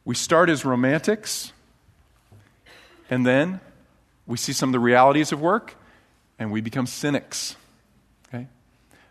We 0.05 0.15
start 0.15 0.49
as 0.49 0.63
romantics 0.63 1.51
and 3.09 3.25
then 3.25 3.59
we 4.25 4.37
see 4.37 4.53
some 4.53 4.69
of 4.69 4.73
the 4.73 4.79
realities 4.79 5.31
of 5.31 5.41
work 5.41 5.75
and 6.39 6.51
we 6.51 6.61
become 6.61 6.87
cynics. 6.87 7.55
Okay? 8.27 8.47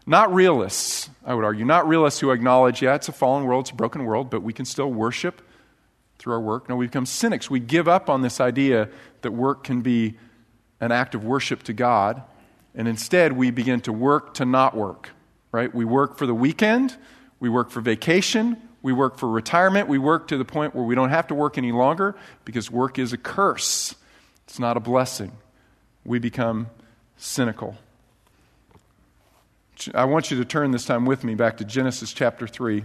Not 0.07 0.33
realists, 0.35 1.11
I 1.25 1.35
would 1.35 1.45
argue. 1.45 1.65
Not 1.65 1.87
realists 1.87 2.21
who 2.21 2.31
acknowledge, 2.31 2.83
yeah, 2.83 2.95
it's 2.95 3.09
a 3.09 3.13
fallen 3.13 3.45
world, 3.45 3.65
it's 3.65 3.71
a 3.71 3.75
broken 3.75 4.05
world, 4.05 4.31
but 4.31 4.43
we 4.43 4.53
can 4.53 4.65
still 4.65 4.91
worship 4.91 5.43
through 6.19 6.35
our 6.35 6.41
work. 6.41 6.69
No, 6.69 6.77
we 6.77 6.87
become 6.87 7.07
cynics. 7.07 7.51
We 7.51 7.61
give 7.61 7.89
up 7.89 8.09
on 8.09 8.23
this 8.23 8.41
idea 8.41 8.89
that 9.23 9.33
work 9.33 9.65
can 9.65 9.83
be 9.83 10.19
an 10.81 10.93
act 10.93 11.15
of 11.15 11.25
worship 11.25 11.63
to 11.65 11.73
God, 11.73 12.23
and 12.75 12.89
instead 12.89 13.33
we 13.33 13.51
begin 13.51 13.81
to 13.83 13.93
work 13.93 14.35
to 14.35 14.45
not 14.45 14.77
work. 14.77 15.11
Right? 15.51 15.73
We 15.75 15.85
work 15.85 16.17
for 16.17 16.27
the 16.27 16.35
weekend, 16.35 16.97
we 17.39 17.49
work 17.49 17.71
for 17.71 17.81
vacation, 17.81 18.57
we 18.83 18.93
work 18.93 19.17
for 19.17 19.29
retirement. 19.29 19.89
We 19.89 19.99
work 19.99 20.29
to 20.29 20.37
the 20.37 20.45
point 20.45 20.75
where 20.75 20.85
we 20.85 20.95
don't 20.95 21.11
have 21.11 21.29
to 21.29 21.35
work 21.35 21.57
any 21.57 21.73
longer 21.73 22.17
because 22.45 22.71
work 22.71 22.99
is 22.99 23.13
a 23.13 23.17
curse, 23.17 23.95
it's 24.45 24.59
not 24.59 24.77
a 24.77 24.81
blessing. 24.81 25.33
We 26.05 26.19
become 26.19 26.69
cynical. 27.17 27.77
I 29.95 30.05
want 30.05 30.31
you 30.31 30.37
to 30.39 30.45
turn 30.45 30.71
this 30.73 30.85
time 30.85 31.07
with 31.07 31.25
me 31.25 31.35
back 31.35 31.57
to 31.59 31.65
Genesis 31.65 32.13
chapter 32.13 32.47
3. 32.47 32.85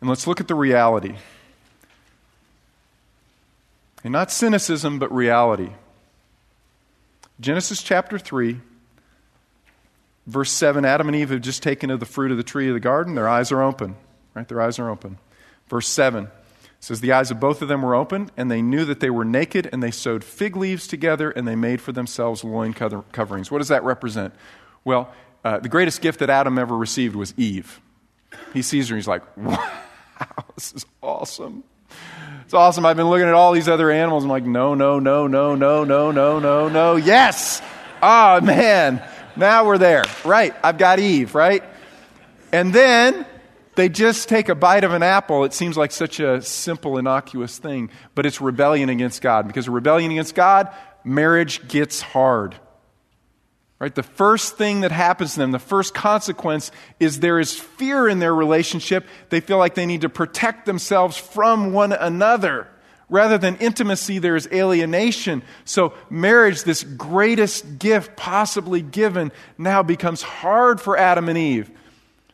And 0.00 0.08
let's 0.10 0.26
look 0.26 0.40
at 0.40 0.48
the 0.48 0.54
reality. 0.54 1.16
And 4.02 4.12
not 4.12 4.30
cynicism, 4.30 4.98
but 4.98 5.10
reality. 5.12 5.70
Genesis 7.40 7.82
chapter 7.82 8.18
3, 8.18 8.60
verse 10.26 10.50
7 10.50 10.84
Adam 10.84 11.08
and 11.08 11.16
Eve 11.16 11.30
have 11.30 11.40
just 11.40 11.62
taken 11.62 11.90
of 11.90 12.00
the 12.00 12.06
fruit 12.06 12.30
of 12.30 12.36
the 12.36 12.42
tree 12.42 12.68
of 12.68 12.74
the 12.74 12.80
garden. 12.80 13.14
Their 13.14 13.28
eyes 13.28 13.52
are 13.52 13.62
open, 13.62 13.96
right? 14.34 14.46
Their 14.46 14.60
eyes 14.60 14.78
are 14.78 14.90
open. 14.90 15.18
Verse 15.68 15.88
7 15.88 16.28
says, 16.80 17.00
The 17.00 17.12
eyes 17.12 17.30
of 17.30 17.40
both 17.40 17.62
of 17.62 17.68
them 17.68 17.82
were 17.82 17.94
open, 17.94 18.30
and 18.36 18.50
they 18.50 18.62
knew 18.62 18.84
that 18.84 19.00
they 19.00 19.10
were 19.10 19.24
naked, 19.24 19.68
and 19.72 19.82
they 19.82 19.90
sewed 19.90 20.24
fig 20.24 20.56
leaves 20.56 20.86
together, 20.86 21.30
and 21.30 21.48
they 21.48 21.56
made 21.56 21.80
for 21.80 21.92
themselves 21.92 22.44
loin 22.44 22.72
coverings. 22.74 23.50
What 23.50 23.58
does 23.58 23.68
that 23.68 23.84
represent? 23.84 24.34
Well, 24.84 25.12
uh, 25.44 25.58
the 25.58 25.68
greatest 25.68 26.00
gift 26.00 26.20
that 26.20 26.30
Adam 26.30 26.58
ever 26.58 26.76
received 26.76 27.16
was 27.16 27.34
Eve. 27.36 27.80
He 28.52 28.62
sees 28.62 28.88
her, 28.88 28.94
and 28.94 29.00
he's 29.00 29.08
like, 29.08 29.22
Wow, 29.36 30.44
this 30.54 30.72
is 30.72 30.86
awesome. 31.02 31.64
It's 32.44 32.54
awesome. 32.54 32.84
I've 32.84 32.96
been 32.96 33.08
looking 33.08 33.26
at 33.26 33.34
all 33.34 33.52
these 33.52 33.68
other 33.68 33.90
animals. 33.90 34.24
I'm 34.24 34.30
like, 34.30 34.44
no, 34.44 34.74
no, 34.74 34.98
no, 34.98 35.26
no, 35.26 35.54
no, 35.54 35.84
no, 35.84 36.10
no, 36.10 36.38
no, 36.38 36.68
no. 36.68 36.96
Yes. 36.96 37.62
Oh, 38.02 38.40
man. 38.42 39.02
Now 39.36 39.66
we're 39.66 39.78
there. 39.78 40.04
Right. 40.24 40.54
I've 40.62 40.78
got 40.78 40.98
Eve, 40.98 41.34
right? 41.34 41.62
And 42.52 42.72
then 42.72 43.26
they 43.74 43.88
just 43.88 44.28
take 44.28 44.48
a 44.48 44.54
bite 44.54 44.84
of 44.84 44.92
an 44.92 45.02
apple. 45.02 45.44
It 45.44 45.52
seems 45.52 45.76
like 45.76 45.90
such 45.90 46.20
a 46.20 46.40
simple, 46.42 46.98
innocuous 46.98 47.58
thing, 47.58 47.90
but 48.14 48.26
it's 48.26 48.40
rebellion 48.40 48.88
against 48.88 49.22
God. 49.22 49.46
Because 49.46 49.68
rebellion 49.68 50.12
against 50.12 50.34
God, 50.34 50.72
marriage 51.02 51.66
gets 51.66 52.00
hard. 52.00 52.54
Right? 53.80 53.94
The 53.94 54.04
first 54.04 54.56
thing 54.56 54.82
that 54.82 54.92
happens 54.92 55.34
to 55.34 55.40
them, 55.40 55.50
the 55.50 55.58
first 55.58 55.94
consequence 55.94 56.70
is 57.00 57.20
there 57.20 57.40
is 57.40 57.52
fear 57.58 58.08
in 58.08 58.20
their 58.20 58.34
relationship. 58.34 59.04
They 59.30 59.40
feel 59.40 59.58
like 59.58 59.74
they 59.74 59.86
need 59.86 60.02
to 60.02 60.08
protect 60.08 60.64
themselves 60.64 61.16
from 61.16 61.72
one 61.72 61.92
another. 61.92 62.68
Rather 63.08 63.36
than 63.36 63.56
intimacy, 63.56 64.18
there 64.18 64.34
is 64.34 64.48
alienation. 64.52 65.42
So, 65.64 65.92
marriage, 66.08 66.62
this 66.64 66.82
greatest 66.82 67.78
gift 67.78 68.16
possibly 68.16 68.80
given, 68.80 69.30
now 69.58 69.82
becomes 69.82 70.22
hard 70.22 70.80
for 70.80 70.96
Adam 70.96 71.28
and 71.28 71.36
Eve. 71.36 71.70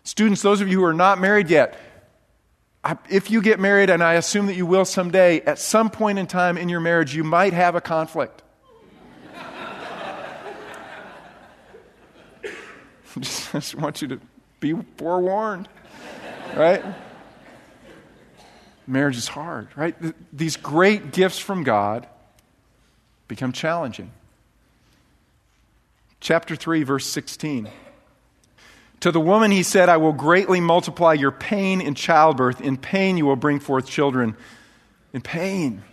Students, 0.04 0.42
those 0.42 0.61
of 0.61 0.68
you 0.68 0.78
who 0.78 0.85
are 0.85 0.94
not 0.94 1.20
married 1.20 1.50
yet, 1.50 1.78
if 3.11 3.30
you 3.30 3.42
get 3.42 3.61
married, 3.61 3.90
and 3.90 4.02
I 4.02 4.14
assume 4.14 4.46
that 4.46 4.54
you 4.54 4.64
will 4.64 4.85
someday, 4.85 5.40
at 5.42 5.59
some 5.59 5.90
point 5.90 6.18
in 6.18 6.26
time 6.26 6.56
in 6.56 6.68
your 6.68 6.80
marriage, 6.80 7.14
you 7.14 7.24
might 7.24 7.52
have 7.52 7.74
a 7.74 7.80
conflict. 7.80 8.42
I 13.16 13.20
just 13.20 13.74
want 13.74 14.00
you 14.00 14.09
to 14.09 14.20
be 14.61 14.74
forewarned, 14.96 15.68
right? 16.56 16.83
Marriage 18.90 19.16
is 19.16 19.29
hard, 19.29 19.68
right? 19.76 19.94
These 20.33 20.57
great 20.57 21.12
gifts 21.12 21.38
from 21.38 21.62
God 21.62 22.09
become 23.29 23.53
challenging. 23.53 24.11
Chapter 26.18 26.57
3, 26.57 26.83
verse 26.83 27.07
16. 27.07 27.70
To 29.00 29.12
the 29.12 29.20
woman 29.20 29.53
he 29.53 29.62
said, 29.62 29.88
I 29.88 29.96
will 29.98 30.12
greatly 30.12 30.61
multiply 30.61 31.12
your 31.12 31.31
pain 31.31 31.81
in 31.81 31.94
childbirth. 31.94 32.61
In 32.61 32.76
pain 32.76 33.16
you 33.16 33.26
will 33.26 33.37
bring 33.37 33.61
forth 33.61 33.87
children. 33.87 34.37
In 35.12 35.20
pain. 35.20 35.85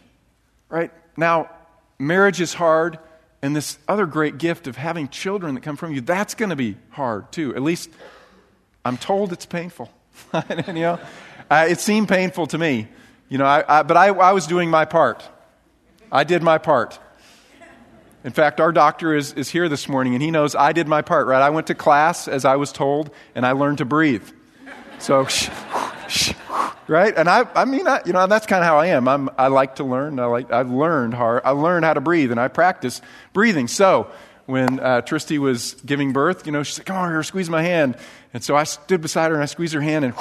Right? 0.67 0.91
Now, 1.15 1.51
marriage 1.99 2.41
is 2.41 2.55
hard. 2.55 2.97
And 3.43 3.55
this 3.55 3.77
other 3.87 4.07
great 4.07 4.39
gift 4.39 4.65
of 4.65 4.75
having 4.75 5.07
children 5.09 5.53
that 5.53 5.61
come 5.61 5.77
from 5.77 5.93
you, 5.93 6.01
that's 6.01 6.33
going 6.33 6.49
to 6.49 6.55
be 6.55 6.77
hard 6.89 7.31
too. 7.31 7.55
At 7.55 7.61
least 7.61 7.91
I'm 8.83 8.97
told 8.97 9.31
it's 9.31 9.45
painful. 9.45 9.91
you 10.49 10.73
know, 10.73 10.99
uh, 11.49 11.67
it 11.69 11.79
seemed 11.79 12.09
painful 12.09 12.47
to 12.47 12.57
me. 12.57 12.87
You 13.29 13.37
know, 13.37 13.45
I, 13.45 13.79
I, 13.79 13.83
but 13.83 13.97
I, 13.97 14.07
I 14.07 14.31
was 14.31 14.47
doing 14.47 14.69
my 14.69 14.85
part. 14.85 15.27
I 16.11 16.23
did 16.23 16.41
my 16.41 16.57
part. 16.57 16.99
In 18.23 18.31
fact, 18.33 18.59
our 18.59 18.71
doctor 18.71 19.15
is, 19.15 19.33
is 19.33 19.49
here 19.49 19.69
this 19.69 19.87
morning, 19.87 20.13
and 20.13 20.21
he 20.21 20.31
knows 20.31 20.55
I 20.55 20.73
did 20.73 20.87
my 20.87 21.01
part, 21.01 21.27
right? 21.27 21.41
I 21.41 21.49
went 21.49 21.67
to 21.67 21.75
class 21.75 22.27
as 22.27 22.45
I 22.45 22.55
was 22.55 22.71
told, 22.71 23.11
and 23.35 23.45
I 23.45 23.51
learned 23.51 23.77
to 23.77 23.85
breathe. 23.85 24.27
So, 24.99 25.27
right? 26.87 27.13
And 27.15 27.29
I, 27.29 27.47
I 27.55 27.65
mean, 27.65 27.87
I, 27.87 28.01
you 28.05 28.13
know, 28.13 28.27
that's 28.27 28.45
kind 28.45 28.63
of 28.63 28.67
how 28.67 28.79
I 28.79 28.87
am. 28.87 29.07
I'm, 29.07 29.29
I 29.37 29.47
like 29.47 29.75
to 29.75 29.83
learn. 29.83 30.19
I 30.19 30.25
like, 30.25 30.51
I've 30.51 30.71
learned 30.71 31.13
hard. 31.13 31.43
I 31.45 31.51
learned 31.51 31.85
how 31.85 31.93
to 31.93 32.01
breathe, 32.01 32.31
and 32.31 32.39
I 32.39 32.47
practice 32.47 33.01
breathing. 33.33 33.67
So 33.67 34.11
when 34.47 34.79
uh, 34.79 35.01
Tristy 35.01 35.37
was 35.37 35.75
giving 35.85 36.13
birth, 36.13 36.45
you 36.45 36.51
know, 36.51 36.63
she 36.63 36.73
said, 36.73 36.85
"Come 36.85 36.95
on 36.95 37.09
here, 37.09 37.21
squeeze 37.21 37.49
my 37.49 37.61
hand." 37.61 37.95
And 38.33 38.43
so 38.43 38.55
I 38.55 38.63
stood 38.63 39.01
beside 39.01 39.29
her 39.29 39.35
and 39.35 39.43
I 39.43 39.45
squeezed 39.45 39.73
her 39.73 39.81
hand 39.81 40.05
and 40.05 40.13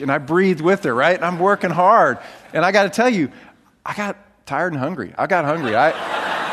and 0.00 0.12
I 0.12 0.18
breathed 0.18 0.60
with 0.60 0.84
her. 0.84 0.94
Right? 0.94 1.16
And 1.16 1.24
I'm 1.24 1.38
working 1.38 1.70
hard. 1.70 2.18
And 2.52 2.64
I 2.64 2.72
got 2.72 2.82
to 2.82 2.90
tell 2.90 3.08
you, 3.08 3.32
I 3.86 3.94
got 3.94 4.16
tired 4.46 4.72
and 4.72 4.80
hungry. 4.80 5.14
I 5.16 5.26
got 5.26 5.44
hungry. 5.44 5.74
I. 5.74 6.34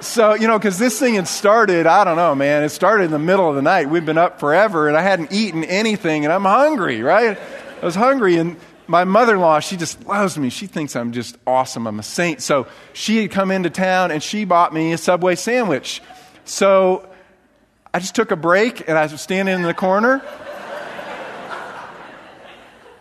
So, 0.00 0.34
you 0.34 0.46
know, 0.46 0.58
because 0.58 0.78
this 0.78 0.98
thing 0.98 1.14
had 1.14 1.26
started, 1.26 1.86
I 1.86 2.04
don't 2.04 2.16
know, 2.16 2.34
man, 2.34 2.62
it 2.62 2.68
started 2.68 3.04
in 3.04 3.10
the 3.10 3.18
middle 3.18 3.48
of 3.48 3.56
the 3.56 3.62
night. 3.62 3.90
We'd 3.90 4.06
been 4.06 4.18
up 4.18 4.38
forever 4.38 4.88
and 4.88 4.96
I 4.96 5.02
hadn't 5.02 5.32
eaten 5.32 5.64
anything 5.64 6.24
and 6.24 6.32
I'm 6.32 6.44
hungry, 6.44 7.02
right? 7.02 7.36
I 7.82 7.84
was 7.84 7.96
hungry 7.96 8.36
and 8.36 8.56
my 8.86 9.04
mother 9.04 9.34
in 9.34 9.40
law, 9.40 9.60
she 9.60 9.76
just 9.76 10.06
loves 10.06 10.38
me. 10.38 10.50
She 10.50 10.66
thinks 10.66 10.96
I'm 10.96 11.12
just 11.12 11.36
awesome. 11.46 11.86
I'm 11.86 11.98
a 11.98 12.02
saint. 12.02 12.42
So 12.42 12.66
she 12.92 13.22
had 13.22 13.30
come 13.30 13.50
into 13.50 13.70
town 13.70 14.10
and 14.10 14.22
she 14.22 14.44
bought 14.44 14.72
me 14.72 14.92
a 14.92 14.98
Subway 14.98 15.34
sandwich. 15.34 16.02
So 16.44 17.08
I 17.92 17.98
just 17.98 18.14
took 18.14 18.30
a 18.30 18.36
break 18.36 18.88
and 18.88 18.96
I 18.96 19.06
was 19.06 19.20
standing 19.20 19.54
in 19.54 19.62
the 19.62 19.74
corner. 19.74 20.22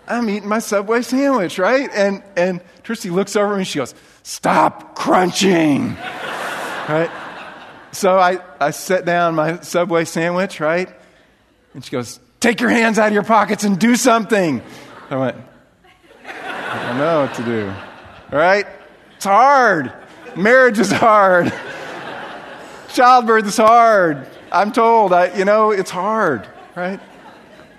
I'm 0.07 0.29
eating 0.29 0.49
my 0.49 0.59
Subway 0.59 1.01
sandwich, 1.01 1.57
right? 1.57 1.89
And, 1.93 2.21
and 2.35 2.61
Tristy 2.83 3.11
looks 3.11 3.35
over 3.35 3.53
at 3.53 3.55
me 3.55 3.61
and 3.61 3.67
she 3.67 3.79
goes, 3.79 3.95
Stop 4.23 4.95
crunching 4.95 5.95
right? 6.87 7.11
So 7.91 8.17
I, 8.17 8.39
I 8.59 8.71
set 8.71 9.05
down 9.05 9.35
my 9.35 9.61
Subway 9.61 10.05
sandwich, 10.05 10.59
right? 10.59 10.89
And 11.73 11.83
she 11.83 11.91
goes, 11.91 12.19
Take 12.39 12.61
your 12.61 12.69
hands 12.69 12.99
out 12.99 13.07
of 13.07 13.13
your 13.13 13.23
pockets 13.23 13.63
and 13.63 13.79
do 13.79 13.95
something. 13.95 14.61
I 15.09 15.15
went, 15.15 15.37
don't 16.97 17.03
know 17.03 17.21
what 17.21 17.33
to 17.35 17.43
do. 17.43 17.73
Right? 18.35 18.65
It's 19.17 19.25
hard. 19.25 19.91
Marriage 20.35 20.79
is 20.79 20.91
hard. 20.91 21.53
Childbirth 22.89 23.45
is 23.45 23.57
hard. 23.57 24.27
I'm 24.51 24.71
told, 24.71 25.11
I, 25.11 25.37
you 25.37 25.43
know, 25.43 25.71
it's 25.71 25.91
hard, 25.91 26.47
right? 26.75 26.99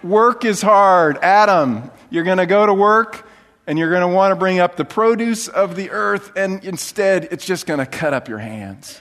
Work 0.03 0.45
is 0.45 0.61
hard. 0.61 1.17
Adam, 1.23 1.91
you're 2.11 2.25
going 2.25 2.37
to 2.39 2.47
go 2.47 2.67
to 2.67 2.75
work 2.75 3.27
and 3.67 3.79
you're 3.79 3.91
going 3.91 4.03
to 4.03 4.15
want 4.15 4.33
to 4.33 4.37
bring 4.37 4.59
up 4.59 4.77
the 4.77 4.85
produce 4.85 5.49
of 5.49 5.75
the 5.75 5.91
earth, 5.91 6.31
and 6.37 6.65
instead, 6.65 7.29
it's 7.33 7.45
just 7.45 7.67
going 7.67 7.81
to 7.81 7.87
cut 7.87 8.15
up 8.15 8.29
your 8.29 8.39
hands. 8.39 9.01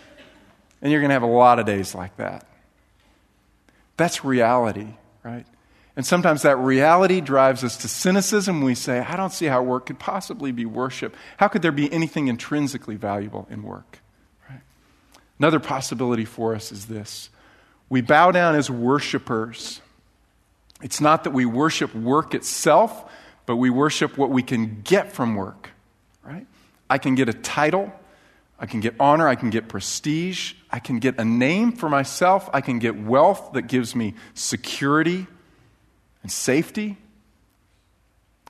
And 0.81 0.91
you're 0.91 1.01
going 1.01 1.09
to 1.09 1.13
have 1.13 1.21
a 1.21 1.27
lot 1.27 1.59
of 1.59 1.67
days 1.67 1.93
like 1.93 2.17
that. 2.17 2.47
That's 3.95 4.25
reality, 4.25 4.87
right? 5.23 5.45
And 5.95 6.05
sometimes 6.05 6.41
that 6.41 6.57
reality 6.57 7.21
drives 7.21 7.63
us 7.63 7.77
to 7.77 7.87
cynicism. 7.87 8.61
We 8.61 8.75
say, 8.75 8.99
I 8.99 9.15
don't 9.15 9.31
see 9.31 9.45
how 9.45 9.63
work 9.63 9.85
could 9.85 9.99
possibly 9.99 10.51
be 10.51 10.65
worship. 10.65 11.15
How 11.37 11.47
could 11.47 11.61
there 11.61 11.71
be 11.71 11.91
anything 11.91 12.27
intrinsically 12.27 12.95
valuable 12.95 13.47
in 13.49 13.63
work? 13.63 13.99
Right? 14.49 14.59
Another 15.39 15.59
possibility 15.59 16.25
for 16.25 16.53
us 16.53 16.71
is 16.71 16.87
this 16.87 17.29
we 17.89 18.01
bow 18.01 18.31
down 18.31 18.55
as 18.55 18.69
worshipers. 18.69 19.79
It's 20.81 20.99
not 20.99 21.23
that 21.23 21.31
we 21.31 21.45
worship 21.45 21.95
work 21.95 22.33
itself, 22.33 23.09
but 23.45 23.55
we 23.55 23.69
worship 23.69 24.17
what 24.17 24.29
we 24.29 24.43
can 24.43 24.81
get 24.81 25.13
from 25.13 25.35
work, 25.35 25.69
right? 26.23 26.45
I 26.89 26.97
can 26.97 27.15
get 27.15 27.29
a 27.29 27.33
title, 27.33 27.93
I 28.59 28.65
can 28.65 28.81
get 28.81 28.95
honor, 28.99 29.27
I 29.27 29.35
can 29.35 29.49
get 29.49 29.69
prestige, 29.69 30.53
I 30.69 30.79
can 30.79 30.99
get 30.99 31.17
a 31.17 31.23
name 31.23 31.71
for 31.71 31.87
myself, 31.87 32.49
I 32.53 32.61
can 32.61 32.79
get 32.79 32.97
wealth 32.97 33.53
that 33.53 33.63
gives 33.63 33.95
me 33.95 34.15
security 34.33 35.27
and 36.25 36.31
safety. 36.31 36.97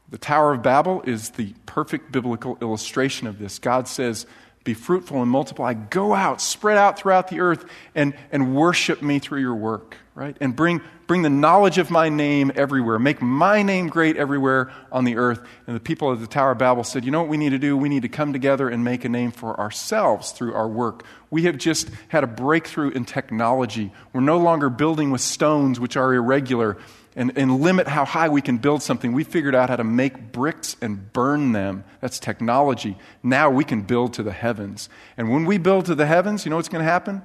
The 0.10 0.18
Tower 0.18 0.54
of 0.54 0.64
Babel 0.64 1.02
is 1.02 1.32
the 1.32 1.54
perfect 1.66 2.10
biblical 2.10 2.58
illustration 2.62 3.28
of 3.28 3.38
this. 3.38 3.60
God 3.60 3.90
says, 3.90 4.26
Be 4.64 4.74
fruitful 4.74 5.22
and 5.22 5.30
multiply, 5.30 5.74
go 5.74 6.14
out, 6.14 6.40
spread 6.40 6.78
out 6.78 6.98
throughout 6.98 7.28
the 7.28 7.42
earth, 7.42 7.66
and, 7.94 8.14
and 8.32 8.56
worship 8.56 9.02
me 9.02 9.20
through 9.20 9.42
your 9.42 9.56
work 9.56 9.98
right? 10.16 10.38
And 10.40 10.56
bring, 10.56 10.82
bring 11.08 11.22
the 11.22 11.30
knowledge 11.30 11.78
of 11.78 11.92
my 11.92 12.08
name 12.08 12.52
everywhere. 12.56 12.98
Make 12.98 13.22
my 13.22 13.62
name 13.62 13.88
great 13.88 14.16
everywhere 14.16 14.72
on 14.90 15.04
the 15.04 15.18
earth. 15.18 15.46
And 15.68 15.76
the 15.76 15.82
people 15.82 16.10
of 16.10 16.22
the 16.22 16.28
Tower 16.28 16.52
of 16.52 16.58
Babel 16.58 16.86
said, 16.86 17.04
you 17.04 17.12
know 17.12 17.20
what 17.20 17.30
we 17.30 17.36
need 17.36 17.50
to 17.50 17.60
do? 17.60 17.76
We 17.78 17.90
need 17.90 18.04
to 18.04 18.10
come 18.10 18.32
together 18.32 18.70
and 18.70 18.84
make 18.84 19.04
a 19.04 19.10
name 19.10 19.32
for 19.32 19.60
ourselves 19.60 20.32
through 20.32 20.54
our 20.54 20.70
work. 20.70 21.04
We 21.30 21.44
have 21.44 21.58
just 21.58 21.90
had 22.08 22.24
a 22.24 22.28
breakthrough 22.28 22.92
in 22.92 23.04
technology. 23.04 23.92
We're 24.14 24.22
no 24.22 24.38
longer 24.38 24.70
building 24.70 25.12
with 25.12 25.22
stones, 25.22 25.82
which 25.82 25.98
are 25.98 26.14
irregular, 26.14 26.78
and, 27.16 27.32
and 27.38 27.62
limit 27.62 27.88
how 27.88 28.04
high 28.04 28.28
we 28.28 28.42
can 28.42 28.58
build 28.58 28.84
something. 28.84 29.14
We 29.14 29.24
figured 29.24 29.56
out 29.56 29.70
how 29.70 29.78
to 29.78 29.84
make 29.84 30.32
bricks 30.32 30.76
and 30.82 31.12
burn 31.14 31.54
them. 31.54 31.86
That's 32.02 32.20
technology. 32.20 32.98
Now 33.24 33.50
we 33.50 33.64
can 33.64 33.84
build 33.84 34.14
to 34.16 34.24
the 34.24 34.34
heavens. 34.34 34.90
And 35.16 35.32
when 35.32 35.46
we 35.46 35.58
build 35.58 35.86
to 35.86 35.96
the 35.96 36.06
heavens, 36.06 36.46
you 36.46 36.50
know 36.50 36.58
what's 36.58 36.70
going 36.70 36.84
to 36.84 36.92
happen? 36.92 37.22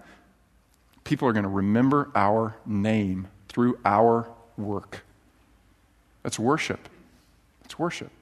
People 1.02 1.26
are 1.26 1.32
going 1.32 1.44
to 1.44 1.48
remember 1.48 2.10
our 2.14 2.56
name 2.64 3.28
through 3.48 3.78
our 3.84 4.28
work. 4.56 5.02
That's 6.22 6.38
worship. 6.38 6.88
That's 7.62 7.78
worship. 7.78 8.12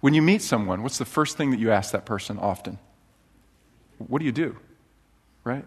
When 0.00 0.14
you 0.14 0.22
meet 0.22 0.42
someone, 0.42 0.82
what's 0.82 0.98
the 0.98 1.04
first 1.04 1.36
thing 1.36 1.50
that 1.50 1.58
you 1.58 1.72
ask 1.72 1.92
that 1.92 2.04
person 2.04 2.38
often? 2.38 2.78
What 3.98 4.20
do 4.20 4.24
you 4.24 4.32
do? 4.32 4.56
Right? 5.44 5.64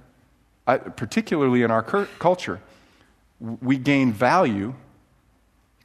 I, 0.67 0.77
particularly 0.77 1.63
in 1.63 1.71
our 1.71 1.83
cur- 1.83 2.07
culture, 2.17 2.61
we 3.39 3.77
gain 3.77 4.13
value 4.13 4.75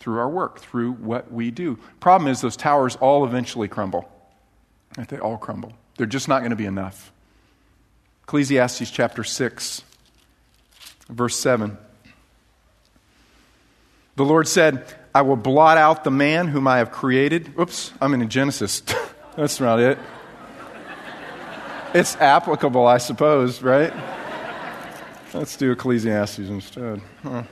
through 0.01 0.19
our 0.19 0.29
work, 0.29 0.59
through 0.59 0.93
what 0.93 1.31
we 1.31 1.51
do. 1.51 1.79
Problem 2.01 2.31
is, 2.31 2.41
those 2.41 2.57
towers 2.57 2.97
all 2.97 3.25
eventually 3.25 3.69
crumble. 3.69 4.11
They 5.09 5.19
all 5.19 5.37
crumble. 5.39 5.73
They're 5.97 6.07
just 6.07 6.27
not 6.27 6.41
going 6.41 6.51
to 6.51 6.57
be 6.57 6.67
enough. 6.67 7.13
Ecclesiastes 8.25 8.91
chapter 8.91 9.23
6, 9.23 9.83
verse 11.09 11.37
7. 11.37 11.77
The 14.17 14.25
Lord 14.25 14.49
said, 14.49 14.85
I 15.15 15.23
will 15.23 15.37
blot 15.37 15.79
out 15.79 16.05
the 16.05 16.11
man 16.11 16.49
whom 16.49 16.67
I 16.67 16.79
have 16.79 16.91
created. 16.91 17.53
Oops, 17.59 17.93
I'm 18.01 18.15
in 18.15 18.29
Genesis. 18.29 18.83
That's 19.37 19.61
not 19.61 19.81
it. 19.81 19.99
It's 21.93 22.17
applicable, 22.17 22.87
I 22.87 22.99
suppose, 22.99 23.63
right? 23.63 23.93
Let's 25.35 25.57
do 25.57 25.73
Ecclesiastes 25.73 26.39
instead. 26.39 27.01
Huh. 27.23 27.43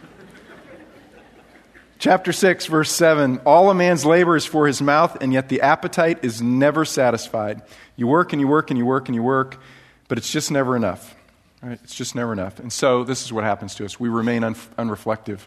Chapter 1.98 2.32
6, 2.32 2.66
verse 2.66 2.92
7 2.92 3.40
All 3.44 3.70
a 3.70 3.74
man's 3.74 4.04
labor 4.04 4.36
is 4.36 4.46
for 4.46 4.68
his 4.68 4.80
mouth, 4.80 5.16
and 5.20 5.32
yet 5.32 5.48
the 5.48 5.62
appetite 5.62 6.20
is 6.22 6.40
never 6.40 6.84
satisfied. 6.84 7.62
You 7.96 8.06
work 8.06 8.32
and 8.32 8.40
you 8.40 8.46
work 8.46 8.70
and 8.70 8.78
you 8.78 8.86
work 8.86 9.08
and 9.08 9.16
you 9.16 9.22
work, 9.22 9.60
but 10.06 10.16
it's 10.16 10.30
just 10.30 10.52
never 10.52 10.76
enough. 10.76 11.16
Right? 11.60 11.80
It's 11.82 11.96
just 11.96 12.14
never 12.14 12.32
enough. 12.32 12.60
And 12.60 12.72
so 12.72 13.02
this 13.02 13.24
is 13.24 13.32
what 13.32 13.42
happens 13.42 13.74
to 13.76 13.84
us. 13.84 13.98
We 13.98 14.08
remain 14.08 14.44
un- 14.44 14.54
unreflective. 14.54 15.40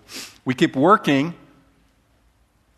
We 0.44 0.54
keep 0.54 0.76
working 0.76 1.36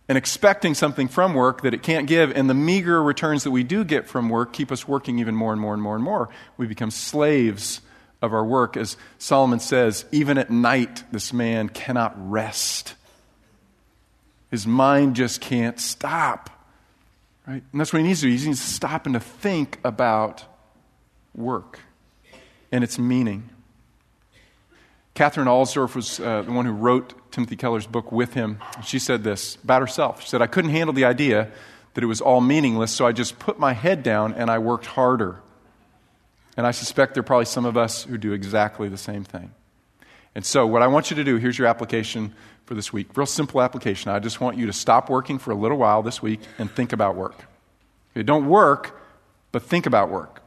and 0.07 0.19
expecting 0.19 0.75
something 0.75 1.07
from 1.07 1.33
work 1.33 1.63
that 1.63 1.73
it 1.73 1.81
can't 1.81 2.05
give, 2.05 2.31
and 2.31 2.47
the 2.47 2.53
meager 2.53 3.01
returns 3.01 3.43
that 3.43 3.51
we 3.51 3.63
do 3.63 3.83
get 3.83 4.07
from 4.07 4.29
work 4.29 4.53
keep 4.53 4.71
us 4.71 4.87
working 4.87 5.17
even 5.17 5.33
more 5.33 5.51
and 5.51 5.59
more 5.59 5.73
and 5.73 5.81
more 5.81 5.95
and 5.95 6.03
more. 6.03 6.29
We 6.57 6.67
become 6.67 6.91
slaves 6.91 7.81
of 8.21 8.33
our 8.33 8.45
work. 8.45 8.77
As 8.77 8.97
Solomon 9.17 9.59
says, 9.59 10.05
even 10.11 10.37
at 10.37 10.51
night, 10.51 11.03
this 11.11 11.33
man 11.33 11.69
cannot 11.69 12.13
rest. 12.29 12.93
His 14.53 14.67
mind 14.67 15.15
just 15.15 15.41
can't 15.41 15.79
stop. 15.79 16.47
Right? 17.47 17.63
And 17.71 17.81
that's 17.81 17.91
what 17.91 18.03
he 18.03 18.07
needs 18.07 18.19
to 18.19 18.27
do. 18.27 18.37
He 18.37 18.45
needs 18.45 18.63
to 18.63 18.71
stop 18.71 19.07
and 19.07 19.15
to 19.15 19.19
think 19.19 19.79
about 19.83 20.45
work 21.33 21.79
and 22.71 22.83
its 22.83 22.99
meaning. 22.99 23.49
Katherine 25.15 25.47
Alsdorf 25.47 25.95
was 25.95 26.19
uh, 26.19 26.43
the 26.43 26.51
one 26.51 26.67
who 26.67 26.71
wrote 26.71 27.31
Timothy 27.31 27.55
Keller's 27.55 27.87
book 27.87 28.11
with 28.11 28.35
him. 28.35 28.59
She 28.85 28.99
said 28.99 29.23
this 29.23 29.55
about 29.63 29.81
herself. 29.81 30.21
She 30.21 30.29
said, 30.29 30.43
I 30.43 30.45
couldn't 30.45 30.69
handle 30.69 30.93
the 30.93 31.05
idea 31.05 31.49
that 31.95 32.03
it 32.03 32.07
was 32.07 32.21
all 32.21 32.39
meaningless, 32.39 32.91
so 32.91 33.07
I 33.07 33.11
just 33.11 33.39
put 33.39 33.57
my 33.57 33.73
head 33.73 34.03
down 34.03 34.35
and 34.35 34.51
I 34.51 34.59
worked 34.59 34.85
harder. 34.85 35.39
And 36.55 36.67
I 36.67 36.71
suspect 36.71 37.15
there 37.15 37.21
are 37.21 37.23
probably 37.23 37.45
some 37.45 37.65
of 37.65 37.75
us 37.75 38.03
who 38.03 38.19
do 38.19 38.33
exactly 38.33 38.87
the 38.87 38.99
same 38.99 39.23
thing. 39.23 39.51
And 40.35 40.45
so, 40.45 40.65
what 40.65 40.81
I 40.81 40.87
want 40.87 41.09
you 41.09 41.15
to 41.15 41.23
do 41.23 41.37
here's 41.37 41.57
your 41.57 41.67
application 41.67 42.33
for 42.65 42.73
this 42.73 42.91
week. 42.91 43.15
Real 43.15 43.25
simple 43.25 43.61
application. 43.61 44.11
I 44.11 44.19
just 44.19 44.41
want 44.41 44.57
you 44.57 44.65
to 44.65 44.73
stop 44.73 45.09
working 45.09 45.37
for 45.37 45.51
a 45.51 45.55
little 45.55 45.77
while 45.77 46.01
this 46.01 46.21
week 46.21 46.41
and 46.57 46.71
think 46.71 46.93
about 46.93 47.15
work. 47.15 47.45
Okay, 48.11 48.23
don't 48.23 48.47
work, 48.47 48.99
but 49.51 49.63
think 49.63 49.85
about 49.85 50.09
work. 50.09 50.41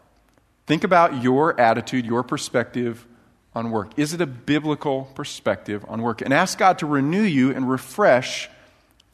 Think 0.66 0.82
about 0.82 1.22
your 1.22 1.58
attitude, 1.60 2.04
your 2.04 2.22
perspective 2.22 3.06
on 3.54 3.70
work. 3.70 3.90
Is 3.96 4.12
it 4.12 4.20
a 4.20 4.26
biblical 4.26 5.04
perspective 5.14 5.84
on 5.88 6.02
work? 6.02 6.20
And 6.20 6.34
ask 6.34 6.58
God 6.58 6.78
to 6.80 6.86
renew 6.86 7.22
you 7.22 7.52
and 7.52 7.68
refresh 7.68 8.50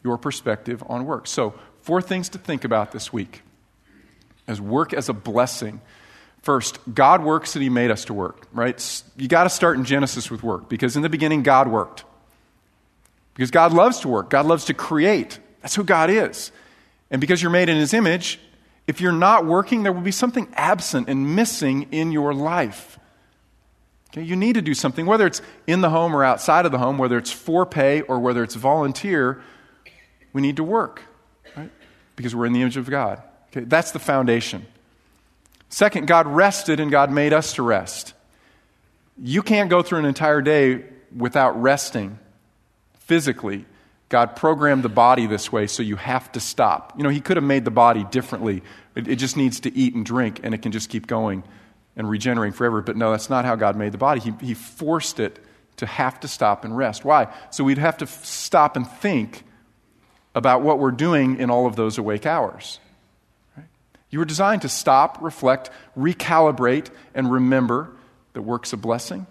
your 0.03 0.19
perspective 0.19 0.83
on 0.89 1.05
work. 1.05 1.27
So, 1.27 1.55
four 1.83 2.01
things 2.01 2.29
to 2.31 2.39
think 2.39 2.65
about 2.65 2.93
this 2.93 3.13
week 3.13 3.43
as 4.47 4.61
work 4.61 4.93
as 4.93 5.09
a 5.09 5.13
blessing. 5.13 5.81
First, 6.43 6.81
God 6.93 7.23
works 7.23 7.55
and 7.55 7.63
He 7.63 7.69
made 7.69 7.91
us 7.91 8.05
to 8.07 8.15
work, 8.15 8.47
right? 8.53 9.03
You 9.17 9.29
got 9.29 9.45
to 9.45 9.51
start 9.51 9.79
in 9.79 9.85
Genesis 9.85 10.31
with 10.31 10.43
work 10.43 10.69
because 10.69 10.97
in 10.97 11.03
the 11.03 11.09
beginning, 11.09 11.43
God 11.43 11.69
worked. 11.69 12.05
Because 13.35 13.51
God 13.51 13.73
loves 13.73 14.01
to 14.01 14.09
work, 14.09 14.29
God 14.29 14.47
loves 14.47 14.67
to 14.67 14.75
create. 14.75 15.39
That's 15.63 15.75
who 15.75 15.85
God 15.85 16.11
is. 16.11 16.53
And 17.11 17.21
because 17.21 17.41
you're 17.41 17.53
made 17.53 17.69
in 17.69 17.77
His 17.77 17.95
image, 17.95 18.41
if 18.87 19.01
you're 19.01 19.13
not 19.13 19.47
working, 19.47 19.85
there 19.85 19.93
will 19.93 20.01
be 20.01 20.11
something 20.11 20.49
absent 20.55 21.09
and 21.09 21.37
missing 21.37 21.89
in 21.93 22.11
your 22.11 22.35
life. 22.35 22.99
Okay, 24.11 24.23
you 24.23 24.37
need 24.37 24.55
to 24.55 24.63
do 24.63 24.75
something, 24.75 25.07
whether 25.07 25.27
it's 25.27 25.41
in 25.67 25.81
the 25.81 25.89
home 25.89 26.15
or 26.15 26.25
outside 26.25 26.67
of 26.67 26.73
the 26.73 26.79
home, 26.79 26.99
whether 26.99 27.17
it's 27.17 27.31
for 27.31 27.65
pay 27.65 28.03
or 28.03 28.19
whether 28.19 28.43
it's 28.43 28.55
volunteer, 28.55 29.41
we 30.33 30.43
need 30.43 30.57
to 30.57 30.65
work, 30.65 31.03
right? 31.57 31.71
Because 32.17 32.35
we're 32.35 32.47
in 32.47 32.53
the 32.53 32.61
image 32.61 32.77
of 32.77 32.91
God. 32.91 33.23
Okay, 33.51 33.65
that's 33.65 33.93
the 33.93 33.99
foundation. 33.99 34.67
Second, 35.73 36.07
God 36.07 36.27
rested 36.27 36.81
and 36.81 36.91
God 36.91 37.11
made 37.11 37.33
us 37.33 37.55
to 37.55 37.63
rest. 37.63 38.13
You 39.17 39.41
can't 39.43 39.71
go 39.71 39.81
through 39.81 40.01
an 40.01 40.05
entire 40.05 40.43
day 40.43 40.85
without 41.17 41.61
resting 41.63 42.19
physically. 42.99 43.65
God 44.11 44.37
programmed 44.37 44.83
the 44.83 44.91
body 44.91 45.27
this 45.27 45.51
way, 45.51 45.67
so 45.67 45.83
you 45.83 45.97
have 45.97 46.31
to 46.33 46.41
stop. 46.41 46.93
You 46.99 47.05
know, 47.05 47.09
He 47.09 47.23
could 47.23 47.39
have 47.39 47.45
made 47.45 47.65
the 47.65 47.71
body 47.71 48.05
differently. 48.05 48.63
It, 48.95 49.09
it, 49.09 49.17
just 49.17 49.39
needs 49.39 49.61
to 49.61 49.75
eat 49.75 49.95
and 49.95 50.05
drink, 50.05 50.41
and 50.43 50.53
it 50.53 50.61
can 50.61 50.73
just 50.73 50.91
keep 50.91 51.07
going 51.07 51.43
and 51.97 52.07
regenerating 52.07 52.53
forever. 52.53 52.83
But 52.83 52.99
no, 52.99 53.11
that's 53.11 53.31
not 53.31 53.47
how 53.47 53.57
God 53.57 53.75
made 53.75 53.93
the 53.93 53.99
body. 53.99 54.21
He, 54.21 54.35
he 54.43 54.53
forced 54.53 55.21
it 55.21 55.43
to 55.77 55.87
have 55.87 56.21
to 56.21 56.29
stop 56.29 56.67
and 56.67 56.77
rest. 56.77 57.03
Why? 57.03 57.33
So 57.51 57.65
we'd 57.65 57.79
have 57.79 57.97
to 57.97 58.05
f- 58.05 58.27
stop 58.27 58.77
and 58.77 58.87
think 58.87 59.43
about 60.35 60.61
what 60.61 60.79
we're 60.79 60.91
doing 60.91 61.41
in 61.41 61.49
all 61.49 61.67
of 61.67 61.77
those 61.77 61.97
awake 61.97 62.27
hours. 62.27 62.79
You 64.13 64.19
were 64.19 64.27
designed 64.27 64.63
to 64.63 64.69
stop, 64.69 65.21
reflect, 65.23 65.71
recalibrate, 65.99 66.91
and 67.15 67.33
remember 67.33 67.91
that 68.35 68.43
work's 68.43 68.73
a 68.73 68.77
blessing 68.77 69.27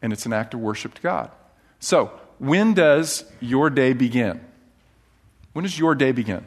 and 0.00 0.12
it's 0.12 0.26
an 0.26 0.32
act 0.32 0.54
of 0.54 0.60
worship 0.60 0.94
to 0.94 1.02
God. 1.02 1.30
So, 1.78 2.10
when 2.38 2.72
does 2.74 3.24
your 3.40 3.68
day 3.68 3.92
begin? 3.92 4.40
When 5.52 5.62
does 5.62 5.78
your 5.78 5.94
day 5.94 6.10
begin? 6.12 6.44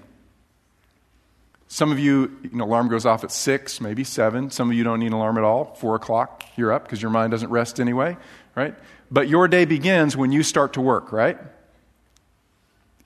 Some 1.68 1.92
of 1.92 2.00
you, 2.00 2.36
know, 2.52 2.66
alarm 2.66 2.88
goes 2.88 3.06
off 3.06 3.24
at 3.24 3.32
6, 3.32 3.80
maybe 3.80 4.04
7. 4.04 4.50
Some 4.50 4.70
of 4.70 4.76
you 4.76 4.84
don't 4.84 5.00
need 5.00 5.08
an 5.08 5.14
alarm 5.14 5.38
at 5.38 5.44
all. 5.44 5.76
4 5.76 5.96
o'clock, 5.96 6.44
you're 6.56 6.74
up 6.74 6.84
because 6.84 7.02
your 7.02 7.12
mind 7.12 7.32
doesn't 7.32 7.50
rest 7.50 7.80
anyway, 7.80 8.18
right? 8.56 8.74
But 9.12 9.28
your 9.28 9.48
day 9.48 9.66
begins 9.66 10.18
when 10.18 10.32
you 10.32 10.42
start 10.42 10.74
to 10.74 10.82
work, 10.82 11.12
right? 11.12 11.38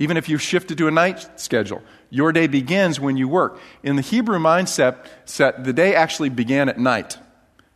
Even 0.01 0.17
if 0.17 0.27
you've 0.27 0.41
shifted 0.41 0.79
to 0.79 0.87
a 0.87 0.91
night 0.91 1.39
schedule, 1.39 1.83
your 2.09 2.31
day 2.31 2.47
begins 2.47 2.99
when 2.99 3.17
you 3.17 3.27
work. 3.27 3.59
In 3.83 3.97
the 3.97 4.01
Hebrew 4.01 4.39
mindset, 4.39 5.05
set, 5.25 5.63
the 5.63 5.73
day 5.73 5.93
actually 5.93 6.29
began 6.29 6.69
at 6.69 6.79
night. 6.79 7.19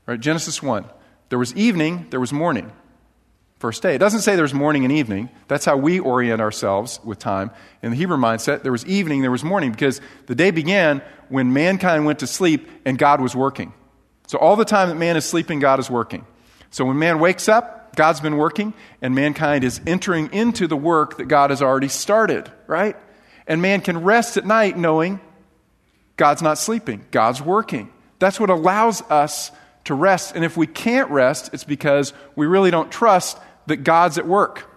Right? 0.07 0.19
Genesis 0.19 0.63
1. 0.63 0.85
There 1.29 1.37
was 1.37 1.55
evening, 1.55 2.07
there 2.09 2.19
was 2.19 2.33
morning 2.33 2.71
first 3.59 3.83
day. 3.83 3.93
It 3.93 3.99
doesn't 3.99 4.21
say 4.21 4.35
there's 4.35 4.55
morning 4.55 4.85
and 4.85 4.91
evening. 4.91 5.29
That's 5.47 5.65
how 5.65 5.77
we 5.77 5.99
orient 5.99 6.41
ourselves 6.41 6.99
with 7.03 7.19
time. 7.19 7.51
In 7.83 7.91
the 7.91 7.95
Hebrew 7.95 8.17
mindset, 8.17 8.63
there 8.63 8.71
was 8.71 8.87
evening, 8.87 9.21
there 9.21 9.31
was 9.31 9.43
morning, 9.43 9.71
because 9.71 10.01
the 10.25 10.35
day 10.35 10.49
began 10.49 11.03
when 11.29 11.53
mankind 11.53 12.05
went 12.05 12.19
to 12.19 12.27
sleep 12.27 12.67
and 12.85 12.97
God 12.97 13.21
was 13.21 13.35
working. 13.35 13.71
So 14.25 14.39
all 14.39 14.55
the 14.55 14.65
time 14.65 14.89
that 14.89 14.95
man 14.95 15.15
is 15.15 15.25
sleeping, 15.25 15.59
God 15.59 15.79
is 15.79 15.91
working. 15.91 16.25
So 16.71 16.85
when 16.85 16.97
man 16.97 17.19
wakes 17.19 17.47
up, 17.47 17.84
God's 17.95 18.19
been 18.19 18.37
working, 18.37 18.73
and 19.01 19.15
mankind 19.15 19.63
is 19.63 19.81
entering 19.87 20.31
into 20.33 20.67
the 20.67 20.77
work 20.77 21.17
that 21.17 21.27
God 21.27 21.49
has 21.49 21.61
already 21.61 21.87
started, 21.87 22.51
right? 22.67 22.95
And 23.47 23.61
man 23.61 23.81
can 23.81 24.03
rest 24.03 24.37
at 24.37 24.45
night 24.45 24.77
knowing 24.77 25.19
God's 26.17 26.41
not 26.41 26.57
sleeping, 26.57 27.05
God's 27.11 27.41
working. 27.41 27.91
That's 28.19 28.39
what 28.39 28.49
allows 28.49 29.01
us 29.03 29.51
to 29.85 29.93
rest. 29.93 30.35
And 30.35 30.43
if 30.43 30.57
we 30.57 30.67
can't 30.67 31.09
rest, 31.09 31.53
it's 31.53 31.63
because 31.63 32.13
we 32.35 32.45
really 32.45 32.71
don't 32.71 32.91
trust 32.91 33.37
that 33.67 33.77
God's 33.77 34.17
at 34.17 34.27
work. 34.27 34.69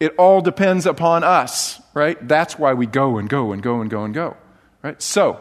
It 0.00 0.14
all 0.16 0.40
depends 0.40 0.86
upon 0.86 1.24
us, 1.24 1.80
right? 1.94 2.16
That's 2.26 2.58
why 2.58 2.74
we 2.74 2.86
go 2.86 3.18
and 3.18 3.28
go 3.28 3.52
and 3.52 3.62
go 3.62 3.80
and 3.80 3.90
go 3.90 4.04
and 4.04 4.12
go, 4.12 4.36
right? 4.82 5.00
So, 5.00 5.40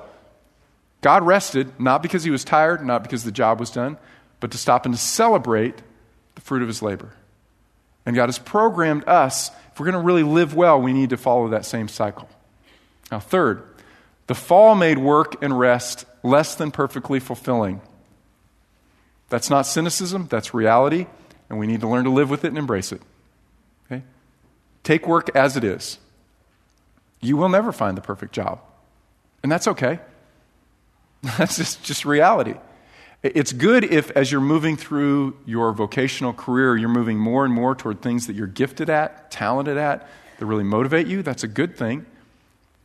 God 1.01 1.23
rested 1.23 1.79
not 1.79 2.01
because 2.01 2.23
he 2.23 2.31
was 2.31 2.45
tired, 2.45 2.85
not 2.85 3.03
because 3.03 3.23
the 3.23 3.31
job 3.31 3.59
was 3.59 3.71
done, 3.71 3.97
but 4.39 4.51
to 4.51 4.57
stop 4.57 4.85
and 4.85 4.93
to 4.93 4.99
celebrate 4.99 5.81
fruit 6.43 6.61
of 6.61 6.67
his 6.67 6.81
labor. 6.81 7.13
And 8.05 8.15
God 8.15 8.27
has 8.27 8.37
programmed 8.37 9.07
us, 9.07 9.49
if 9.71 9.79
we're 9.79 9.85
going 9.85 9.93
to 9.93 10.05
really 10.05 10.23
live 10.23 10.53
well, 10.53 10.79
we 10.79 10.93
need 10.93 11.09
to 11.09 11.17
follow 11.17 11.47
that 11.49 11.65
same 11.65 11.87
cycle. 11.87 12.29
Now, 13.11 13.19
third, 13.19 13.63
the 14.27 14.35
fall 14.35 14.75
made 14.75 14.99
work 14.99 15.41
and 15.41 15.57
rest 15.57 16.05
less 16.21 16.53
than 16.53 16.69
perfectly 16.69 17.19
fulfilling. 17.19 17.81
That's 19.29 19.49
not 19.49 19.65
cynicism, 19.65 20.27
that's 20.29 20.53
reality 20.53 21.07
and 21.53 21.59
we 21.59 21.67
need 21.67 21.81
to 21.81 21.87
learn 21.87 22.03
to 22.05 22.09
live 22.09 22.31
with 22.31 22.43
it 22.43 22.47
and 22.47 22.57
embrace 22.57 22.91
it. 22.91 22.99
Okay? 23.85 24.03
Take 24.81 25.07
work 25.07 25.35
as 25.35 25.55
it 25.55 25.63
is. 25.63 25.99
You 27.21 27.37
will 27.37 27.47
never 27.47 27.71
find 27.71 27.95
the 27.95 28.01
perfect 28.01 28.33
job, 28.33 28.59
and 29.43 29.51
that's 29.51 29.67
okay. 29.67 29.99
That's 31.37 31.55
just, 31.55 31.81
just 31.83 32.03
reality. 32.03 32.55
It's 33.23 33.53
good 33.53 33.85
if, 33.85 34.11
as 34.11 34.31
you're 34.33 34.41
moving 34.41 34.75
through 34.75 35.37
your 35.45 35.71
vocational 35.71 36.33
career, 36.33 36.75
you're 36.75 36.89
moving 36.89 37.17
more 37.17 37.45
and 37.45 37.53
more 37.53 37.73
toward 37.73 38.01
things 38.01 38.27
that 38.27 38.35
you're 38.35 38.47
gifted 38.47 38.89
at, 38.89 39.31
talented 39.31 39.77
at, 39.77 40.09
that 40.39 40.45
really 40.45 40.65
motivate 40.65 41.07
you. 41.07 41.23
That's 41.23 41.43
a 41.43 41.47
good 41.47 41.77
thing. 41.77 42.05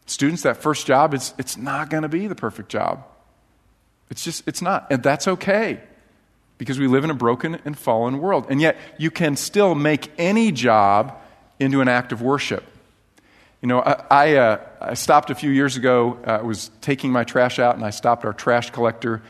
Students, 0.06 0.42
that 0.42 0.56
first 0.56 0.86
job, 0.86 1.12
it's, 1.12 1.34
it's 1.38 1.56
not 1.56 1.90
going 1.90 2.04
to 2.04 2.08
be 2.08 2.28
the 2.28 2.36
perfect 2.36 2.68
job. 2.68 3.04
It's 4.10 4.22
just, 4.22 4.46
it's 4.46 4.62
not. 4.62 4.86
And 4.90 5.02
that's 5.02 5.26
okay 5.26 5.80
because 6.56 6.78
we 6.78 6.86
live 6.86 7.02
in 7.02 7.10
a 7.10 7.14
broken 7.14 7.60
and 7.64 7.76
fallen 7.76 8.18
world. 8.18 8.46
And 8.48 8.60
yet, 8.60 8.76
you 8.96 9.10
can 9.10 9.34
still 9.34 9.74
make 9.74 10.10
any 10.18 10.52
job 10.52 11.20
into 11.58 11.80
an 11.80 11.88
act 11.88 12.12
of 12.12 12.22
worship. 12.22 12.64
You 13.60 13.66
know, 13.66 13.80
I, 13.80 14.04
I, 14.08 14.36
uh, 14.36 14.60
I 14.80 14.94
stopped 14.94 15.30
a 15.30 15.34
few 15.34 15.50
years 15.50 15.76
ago. 15.76 16.16
Uh, 16.24 16.30
I 16.30 16.42
was 16.42 16.70
taking 16.80 17.10
my 17.10 17.24
trash 17.24 17.58
out, 17.58 17.74
and 17.74 17.84
I 17.84 17.90
stopped 17.90 18.24
our 18.24 18.32
trash 18.32 18.70
collector. 18.70 19.20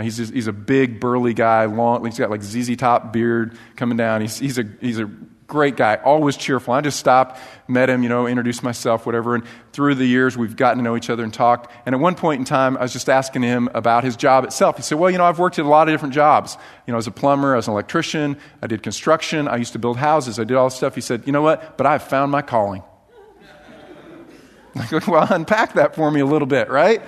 He's, 0.00 0.16
just, 0.18 0.32
he's 0.32 0.46
a 0.46 0.52
big, 0.52 1.00
burly 1.00 1.34
guy, 1.34 1.64
long, 1.64 2.04
he's 2.04 2.18
got 2.18 2.30
like 2.30 2.42
ZZ 2.42 2.76
Top 2.76 3.12
beard 3.12 3.56
coming 3.76 3.96
down. 3.96 4.20
He's, 4.20 4.38
he's, 4.38 4.58
a, 4.58 4.64
he's 4.80 4.98
a 4.98 5.10
great 5.46 5.76
guy, 5.76 5.96
always 5.96 6.36
cheerful. 6.36 6.74
I 6.74 6.80
just 6.80 6.98
stopped, 6.98 7.38
met 7.68 7.88
him, 7.88 8.02
you 8.02 8.08
know, 8.08 8.26
introduced 8.26 8.62
myself, 8.62 9.06
whatever. 9.06 9.34
And 9.34 9.44
through 9.72 9.94
the 9.94 10.04
years, 10.04 10.36
we've 10.36 10.56
gotten 10.56 10.78
to 10.78 10.84
know 10.84 10.96
each 10.96 11.10
other 11.10 11.22
and 11.22 11.32
talked. 11.32 11.72
And 11.86 11.94
at 11.94 12.00
one 12.00 12.14
point 12.14 12.40
in 12.40 12.44
time, 12.44 12.76
I 12.76 12.82
was 12.82 12.92
just 12.92 13.08
asking 13.08 13.42
him 13.42 13.68
about 13.74 14.04
his 14.04 14.16
job 14.16 14.44
itself. 14.44 14.76
He 14.76 14.82
said, 14.82 14.98
Well, 14.98 15.10
you 15.10 15.18
know, 15.18 15.24
I've 15.24 15.38
worked 15.38 15.58
at 15.58 15.64
a 15.64 15.68
lot 15.68 15.88
of 15.88 15.94
different 15.94 16.14
jobs. 16.14 16.56
You 16.86 16.92
know, 16.92 16.98
as 16.98 17.06
a 17.06 17.12
plumber, 17.12 17.54
as 17.54 17.68
an 17.68 17.72
electrician, 17.72 18.36
I 18.62 18.66
did 18.66 18.82
construction, 18.82 19.48
I 19.48 19.56
used 19.56 19.72
to 19.74 19.78
build 19.78 19.96
houses, 19.96 20.38
I 20.38 20.44
did 20.44 20.56
all 20.56 20.66
this 20.68 20.76
stuff. 20.76 20.94
He 20.94 21.00
said, 21.00 21.26
You 21.26 21.32
know 21.32 21.42
what? 21.42 21.76
But 21.78 21.86
I've 21.86 22.02
found 22.02 22.32
my 22.32 22.42
calling. 22.42 22.82
Like, 24.76 25.08
well, 25.08 25.26
unpack 25.30 25.72
that 25.74 25.94
for 25.94 26.10
me 26.10 26.20
a 26.20 26.26
little 26.26 26.44
bit, 26.44 26.68
right? 26.68 27.00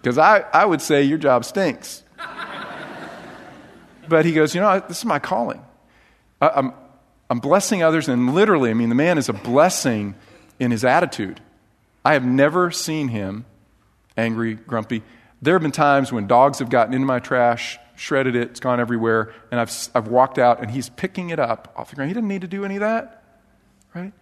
Because 0.00 0.18
I, 0.18 0.44
I 0.52 0.64
would 0.64 0.80
say 0.80 1.02
your 1.02 1.18
job 1.18 1.44
stinks. 1.44 2.02
but 4.08 4.24
he 4.24 4.32
goes, 4.32 4.54
You 4.54 4.60
know, 4.60 4.80
this 4.80 4.98
is 4.98 5.04
my 5.04 5.18
calling. 5.18 5.64
I, 6.40 6.48
I'm, 6.48 6.72
I'm 7.28 7.38
blessing 7.38 7.82
others, 7.82 8.08
and 8.08 8.34
literally, 8.34 8.70
I 8.70 8.74
mean, 8.74 8.88
the 8.88 8.94
man 8.94 9.18
is 9.18 9.28
a 9.28 9.32
blessing 9.32 10.14
in 10.58 10.70
his 10.70 10.84
attitude. 10.84 11.40
I 12.04 12.14
have 12.14 12.24
never 12.24 12.70
seen 12.70 13.08
him 13.08 13.44
angry, 14.16 14.54
grumpy. 14.54 15.02
There 15.42 15.54
have 15.54 15.62
been 15.62 15.72
times 15.72 16.12
when 16.12 16.26
dogs 16.26 16.58
have 16.58 16.70
gotten 16.70 16.94
into 16.94 17.06
my 17.06 17.18
trash, 17.18 17.78
shredded 17.96 18.36
it, 18.36 18.50
it's 18.50 18.60
gone 18.60 18.80
everywhere, 18.80 19.32
and 19.50 19.60
I've, 19.60 19.88
I've 19.94 20.08
walked 20.08 20.38
out 20.38 20.60
and 20.60 20.70
he's 20.70 20.88
picking 20.88 21.30
it 21.30 21.38
up 21.38 21.72
off 21.76 21.90
the 21.90 21.96
ground. 21.96 22.10
He 22.10 22.14
didn't 22.14 22.28
need 22.28 22.42
to 22.42 22.48
do 22.48 22.64
any 22.64 22.76
of 22.76 22.80
that, 22.80 23.22
right? 23.94 24.12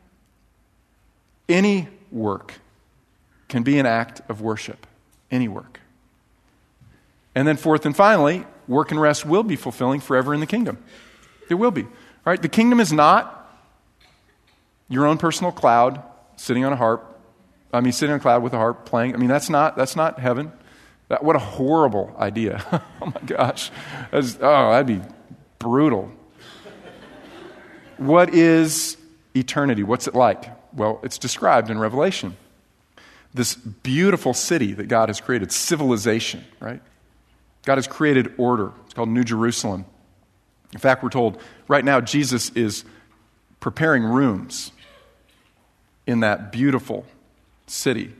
Any 1.48 1.88
work 2.10 2.54
can 3.48 3.62
be 3.62 3.78
an 3.78 3.86
act 3.86 4.20
of 4.28 4.40
worship. 4.40 4.86
Any 5.30 5.48
work. 5.48 5.80
And 7.34 7.46
then, 7.46 7.56
fourth 7.56 7.86
and 7.86 7.94
finally, 7.94 8.44
work 8.66 8.90
and 8.90 9.00
rest 9.00 9.24
will 9.24 9.42
be 9.42 9.56
fulfilling 9.56 10.00
forever 10.00 10.34
in 10.34 10.40
the 10.40 10.46
kingdom. 10.46 10.78
There 11.48 11.56
will 11.56 11.70
be. 11.70 11.86
Right? 12.24 12.40
The 12.40 12.48
kingdom 12.48 12.80
is 12.80 12.92
not 12.92 13.34
your 14.88 15.06
own 15.06 15.18
personal 15.18 15.52
cloud 15.52 16.02
sitting 16.36 16.64
on 16.64 16.72
a 16.72 16.76
harp. 16.76 17.18
I 17.72 17.80
mean, 17.80 17.92
sitting 17.92 18.12
on 18.12 18.18
a 18.18 18.22
cloud 18.22 18.42
with 18.42 18.54
a 18.54 18.56
harp 18.56 18.86
playing. 18.86 19.14
I 19.14 19.18
mean, 19.18 19.28
that's 19.28 19.50
not, 19.50 19.76
that's 19.76 19.96
not 19.96 20.18
heaven. 20.18 20.52
That, 21.08 21.22
what 21.22 21.36
a 21.36 21.40
horrible 21.40 22.14
idea. 22.18 22.64
oh 23.02 23.06
my 23.06 23.20
gosh. 23.26 23.70
That's, 24.10 24.36
oh, 24.40 24.70
that'd 24.70 24.86
be 24.86 25.00
brutal. 25.58 26.10
what 27.96 28.34
is 28.34 28.96
eternity? 29.34 29.82
What's 29.82 30.06
it 30.06 30.14
like? 30.14 30.50
Well, 30.74 31.00
it's 31.02 31.18
described 31.18 31.70
in 31.70 31.78
Revelation. 31.78 32.36
This 33.34 33.54
beautiful 33.54 34.34
city 34.34 34.72
that 34.72 34.88
God 34.88 35.08
has 35.08 35.20
created, 35.20 35.52
civilization, 35.52 36.44
right? 36.60 36.80
God 37.64 37.76
has 37.76 37.86
created 37.86 38.32
order. 38.38 38.72
It's 38.86 38.94
called 38.94 39.10
New 39.10 39.24
Jerusalem. 39.24 39.84
In 40.72 40.78
fact, 40.78 41.02
we're 41.02 41.10
told 41.10 41.40
right 41.66 41.84
now 41.84 42.00
Jesus 42.00 42.50
is 42.50 42.84
preparing 43.60 44.04
rooms 44.04 44.72
in 46.06 46.20
that 46.20 46.52
beautiful 46.52 47.04
city. 47.66 48.14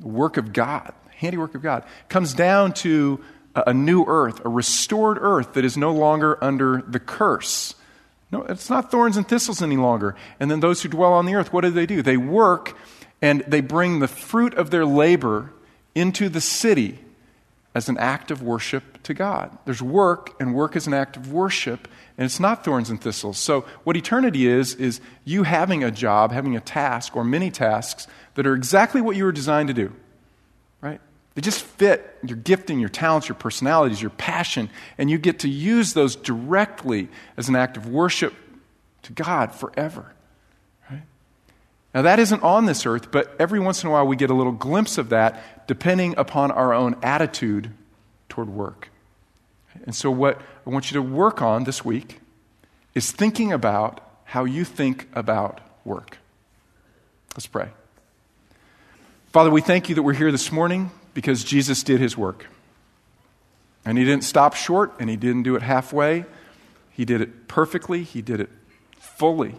The 0.00 0.08
work 0.08 0.36
of 0.38 0.52
God, 0.52 0.94
handiwork 1.10 1.54
of 1.54 1.62
God, 1.62 1.84
comes 2.08 2.32
down 2.32 2.72
to 2.74 3.22
a 3.54 3.74
new 3.74 4.04
earth, 4.06 4.44
a 4.44 4.48
restored 4.48 5.18
earth 5.20 5.54
that 5.54 5.64
is 5.64 5.76
no 5.76 5.92
longer 5.92 6.42
under 6.42 6.82
the 6.86 7.00
curse. 7.00 7.74
No, 8.30 8.42
it's 8.42 8.70
not 8.70 8.90
thorns 8.90 9.16
and 9.16 9.26
thistles 9.26 9.62
any 9.62 9.76
longer. 9.76 10.14
And 10.38 10.50
then 10.50 10.60
those 10.60 10.82
who 10.82 10.88
dwell 10.88 11.12
on 11.12 11.26
the 11.26 11.34
earth, 11.34 11.52
what 11.52 11.62
do 11.62 11.70
they 11.70 11.86
do? 11.86 12.02
They 12.02 12.16
work 12.16 12.76
and 13.20 13.42
they 13.46 13.60
bring 13.60 13.98
the 13.98 14.08
fruit 14.08 14.54
of 14.54 14.70
their 14.70 14.86
labor 14.86 15.52
into 15.94 16.28
the 16.28 16.40
city 16.40 16.98
as 17.74 17.88
an 17.88 17.98
act 17.98 18.30
of 18.30 18.42
worship 18.42 19.02
to 19.04 19.14
God. 19.14 19.56
There's 19.64 19.82
work, 19.82 20.34
and 20.40 20.54
work 20.54 20.74
is 20.74 20.86
an 20.86 20.94
act 20.94 21.16
of 21.16 21.32
worship, 21.32 21.86
and 22.16 22.24
it's 22.24 22.40
not 22.40 22.64
thorns 22.64 22.90
and 22.90 23.00
thistles. 23.00 23.38
So, 23.38 23.62
what 23.84 23.96
eternity 23.96 24.46
is, 24.46 24.74
is 24.74 25.00
you 25.24 25.44
having 25.44 25.84
a 25.84 25.90
job, 25.90 26.32
having 26.32 26.56
a 26.56 26.60
task, 26.60 27.16
or 27.16 27.24
many 27.24 27.50
tasks 27.50 28.06
that 28.34 28.46
are 28.46 28.54
exactly 28.54 29.00
what 29.00 29.16
you 29.16 29.24
were 29.24 29.32
designed 29.32 29.68
to 29.68 29.74
do, 29.74 29.92
right? 30.80 31.00
They 31.34 31.40
just 31.40 31.62
fit 31.62 32.18
your 32.24 32.36
gifting, 32.36 32.80
your 32.80 32.88
talents, 32.88 33.28
your 33.28 33.36
personalities, 33.36 34.02
your 34.02 34.10
passion, 34.10 34.70
and 34.96 35.08
you 35.08 35.18
get 35.18 35.40
to 35.40 35.48
use 35.48 35.94
those 35.94 36.16
directly 36.16 37.08
as 37.36 37.48
an 37.48 37.54
act 37.54 37.76
of 37.76 37.86
worship 37.86 38.34
to 39.02 39.12
God 39.12 39.54
forever. 39.54 40.12
Now, 41.98 42.02
that 42.02 42.20
isn't 42.20 42.44
on 42.44 42.66
this 42.66 42.86
earth, 42.86 43.10
but 43.10 43.34
every 43.40 43.58
once 43.58 43.82
in 43.82 43.88
a 43.88 43.92
while 43.92 44.06
we 44.06 44.14
get 44.14 44.30
a 44.30 44.34
little 44.34 44.52
glimpse 44.52 44.98
of 44.98 45.08
that 45.08 45.66
depending 45.66 46.16
upon 46.16 46.52
our 46.52 46.72
own 46.72 46.94
attitude 47.02 47.72
toward 48.28 48.48
work. 48.48 48.90
And 49.84 49.92
so, 49.92 50.08
what 50.08 50.40
I 50.64 50.70
want 50.70 50.92
you 50.92 50.94
to 50.94 51.02
work 51.02 51.42
on 51.42 51.64
this 51.64 51.84
week 51.84 52.20
is 52.94 53.10
thinking 53.10 53.52
about 53.52 54.00
how 54.26 54.44
you 54.44 54.64
think 54.64 55.08
about 55.12 55.60
work. 55.84 56.18
Let's 57.34 57.48
pray. 57.48 57.70
Father, 59.32 59.50
we 59.50 59.60
thank 59.60 59.88
you 59.88 59.96
that 59.96 60.04
we're 60.04 60.12
here 60.12 60.30
this 60.30 60.52
morning 60.52 60.92
because 61.14 61.42
Jesus 61.42 61.82
did 61.82 61.98
his 61.98 62.16
work. 62.16 62.46
And 63.84 63.98
he 63.98 64.04
didn't 64.04 64.22
stop 64.22 64.54
short 64.54 64.94
and 65.00 65.10
he 65.10 65.16
didn't 65.16 65.42
do 65.42 65.56
it 65.56 65.62
halfway. 65.62 66.26
He 66.92 67.04
did 67.04 67.20
it 67.20 67.48
perfectly, 67.48 68.04
he 68.04 68.22
did 68.22 68.38
it 68.38 68.50
fully. 69.00 69.56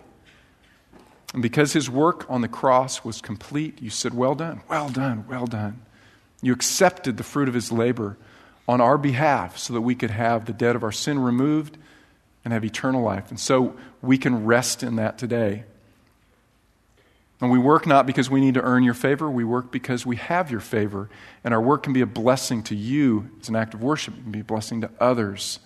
And 1.34 1.44
because 1.44 1.74
his 1.74 1.90
work 1.90 2.26
on 2.30 2.42
the 2.42 2.48
cross 2.48 3.04
was 3.04 3.22
complete, 3.22 3.82
you 3.82 3.90
said, 3.90 4.14
Well 4.14 4.36
done, 4.36 4.62
well 4.68 4.90
done, 4.90 5.26
well 5.28 5.46
done. 5.46 5.82
You 6.42 6.54
accepted 6.54 7.18
the 7.18 7.24
fruit 7.24 7.48
of 7.48 7.54
his 7.54 7.72
labor 7.72 8.18
on 8.68 8.82
our 8.82 8.98
behalf 8.98 9.58
so 9.58 9.74
that 9.74 9.82
we 9.82 9.96
could 9.96 10.12
have 10.12 10.46
the 10.46 10.54
debt 10.54 10.76
of 10.76 10.84
our 10.84 10.92
sin 10.92 11.20
removed 11.20 11.78
and 12.44 12.54
have 12.54 12.64
eternal 12.64 13.02
life. 13.02 13.30
And 13.30 13.40
so 13.40 13.76
we 14.02 14.18
can 14.18 14.46
rest 14.46 14.84
in 14.84 14.96
that 14.96 15.18
today. 15.18 15.66
And 17.42 17.52
we 17.52 17.60
work 17.60 17.88
not 17.88 18.06
because 18.06 18.30
we 18.30 18.42
need 18.42 18.56
to 18.56 18.62
earn 18.62 18.84
your 18.84 18.94
favor, 18.94 19.30
we 19.30 19.44
work 19.44 19.72
because 19.72 20.06
we 20.06 20.18
have 20.18 20.52
your 20.52 20.60
favor. 20.60 21.10
And 21.44 21.54
our 21.54 21.62
work 21.62 21.84
can 21.84 21.94
be 21.94 22.02
a 22.02 22.06
blessing 22.06 22.64
to 22.64 22.76
you 22.76 23.30
as 23.42 23.50
an 23.50 23.56
act 23.56 23.74
of 23.74 23.82
worship, 23.82 24.16
it 24.18 24.24
can 24.24 24.32
be 24.32 24.42
a 24.42 24.44
blessing 24.44 24.82
to 24.82 24.90
others. 25.00 25.60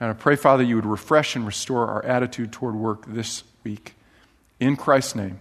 And 0.00 0.10
I 0.10 0.12
pray, 0.12 0.36
Father, 0.36 0.62
you 0.62 0.76
would 0.76 0.86
refresh 0.86 1.34
and 1.34 1.44
restore 1.44 1.88
our 1.88 2.04
attitude 2.04 2.52
toward 2.52 2.76
work 2.76 3.04
this 3.06 3.42
week. 3.64 3.94
In 4.60 4.76
Christ's 4.76 5.14
name, 5.14 5.38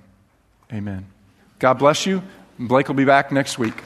amen. 0.71 1.07
God 1.59 1.75
bless 1.75 2.05
you. 2.05 2.21
Blake 2.59 2.87
will 2.87 2.95
be 2.95 3.05
back 3.05 3.31
next 3.31 3.57
week. 3.57 3.83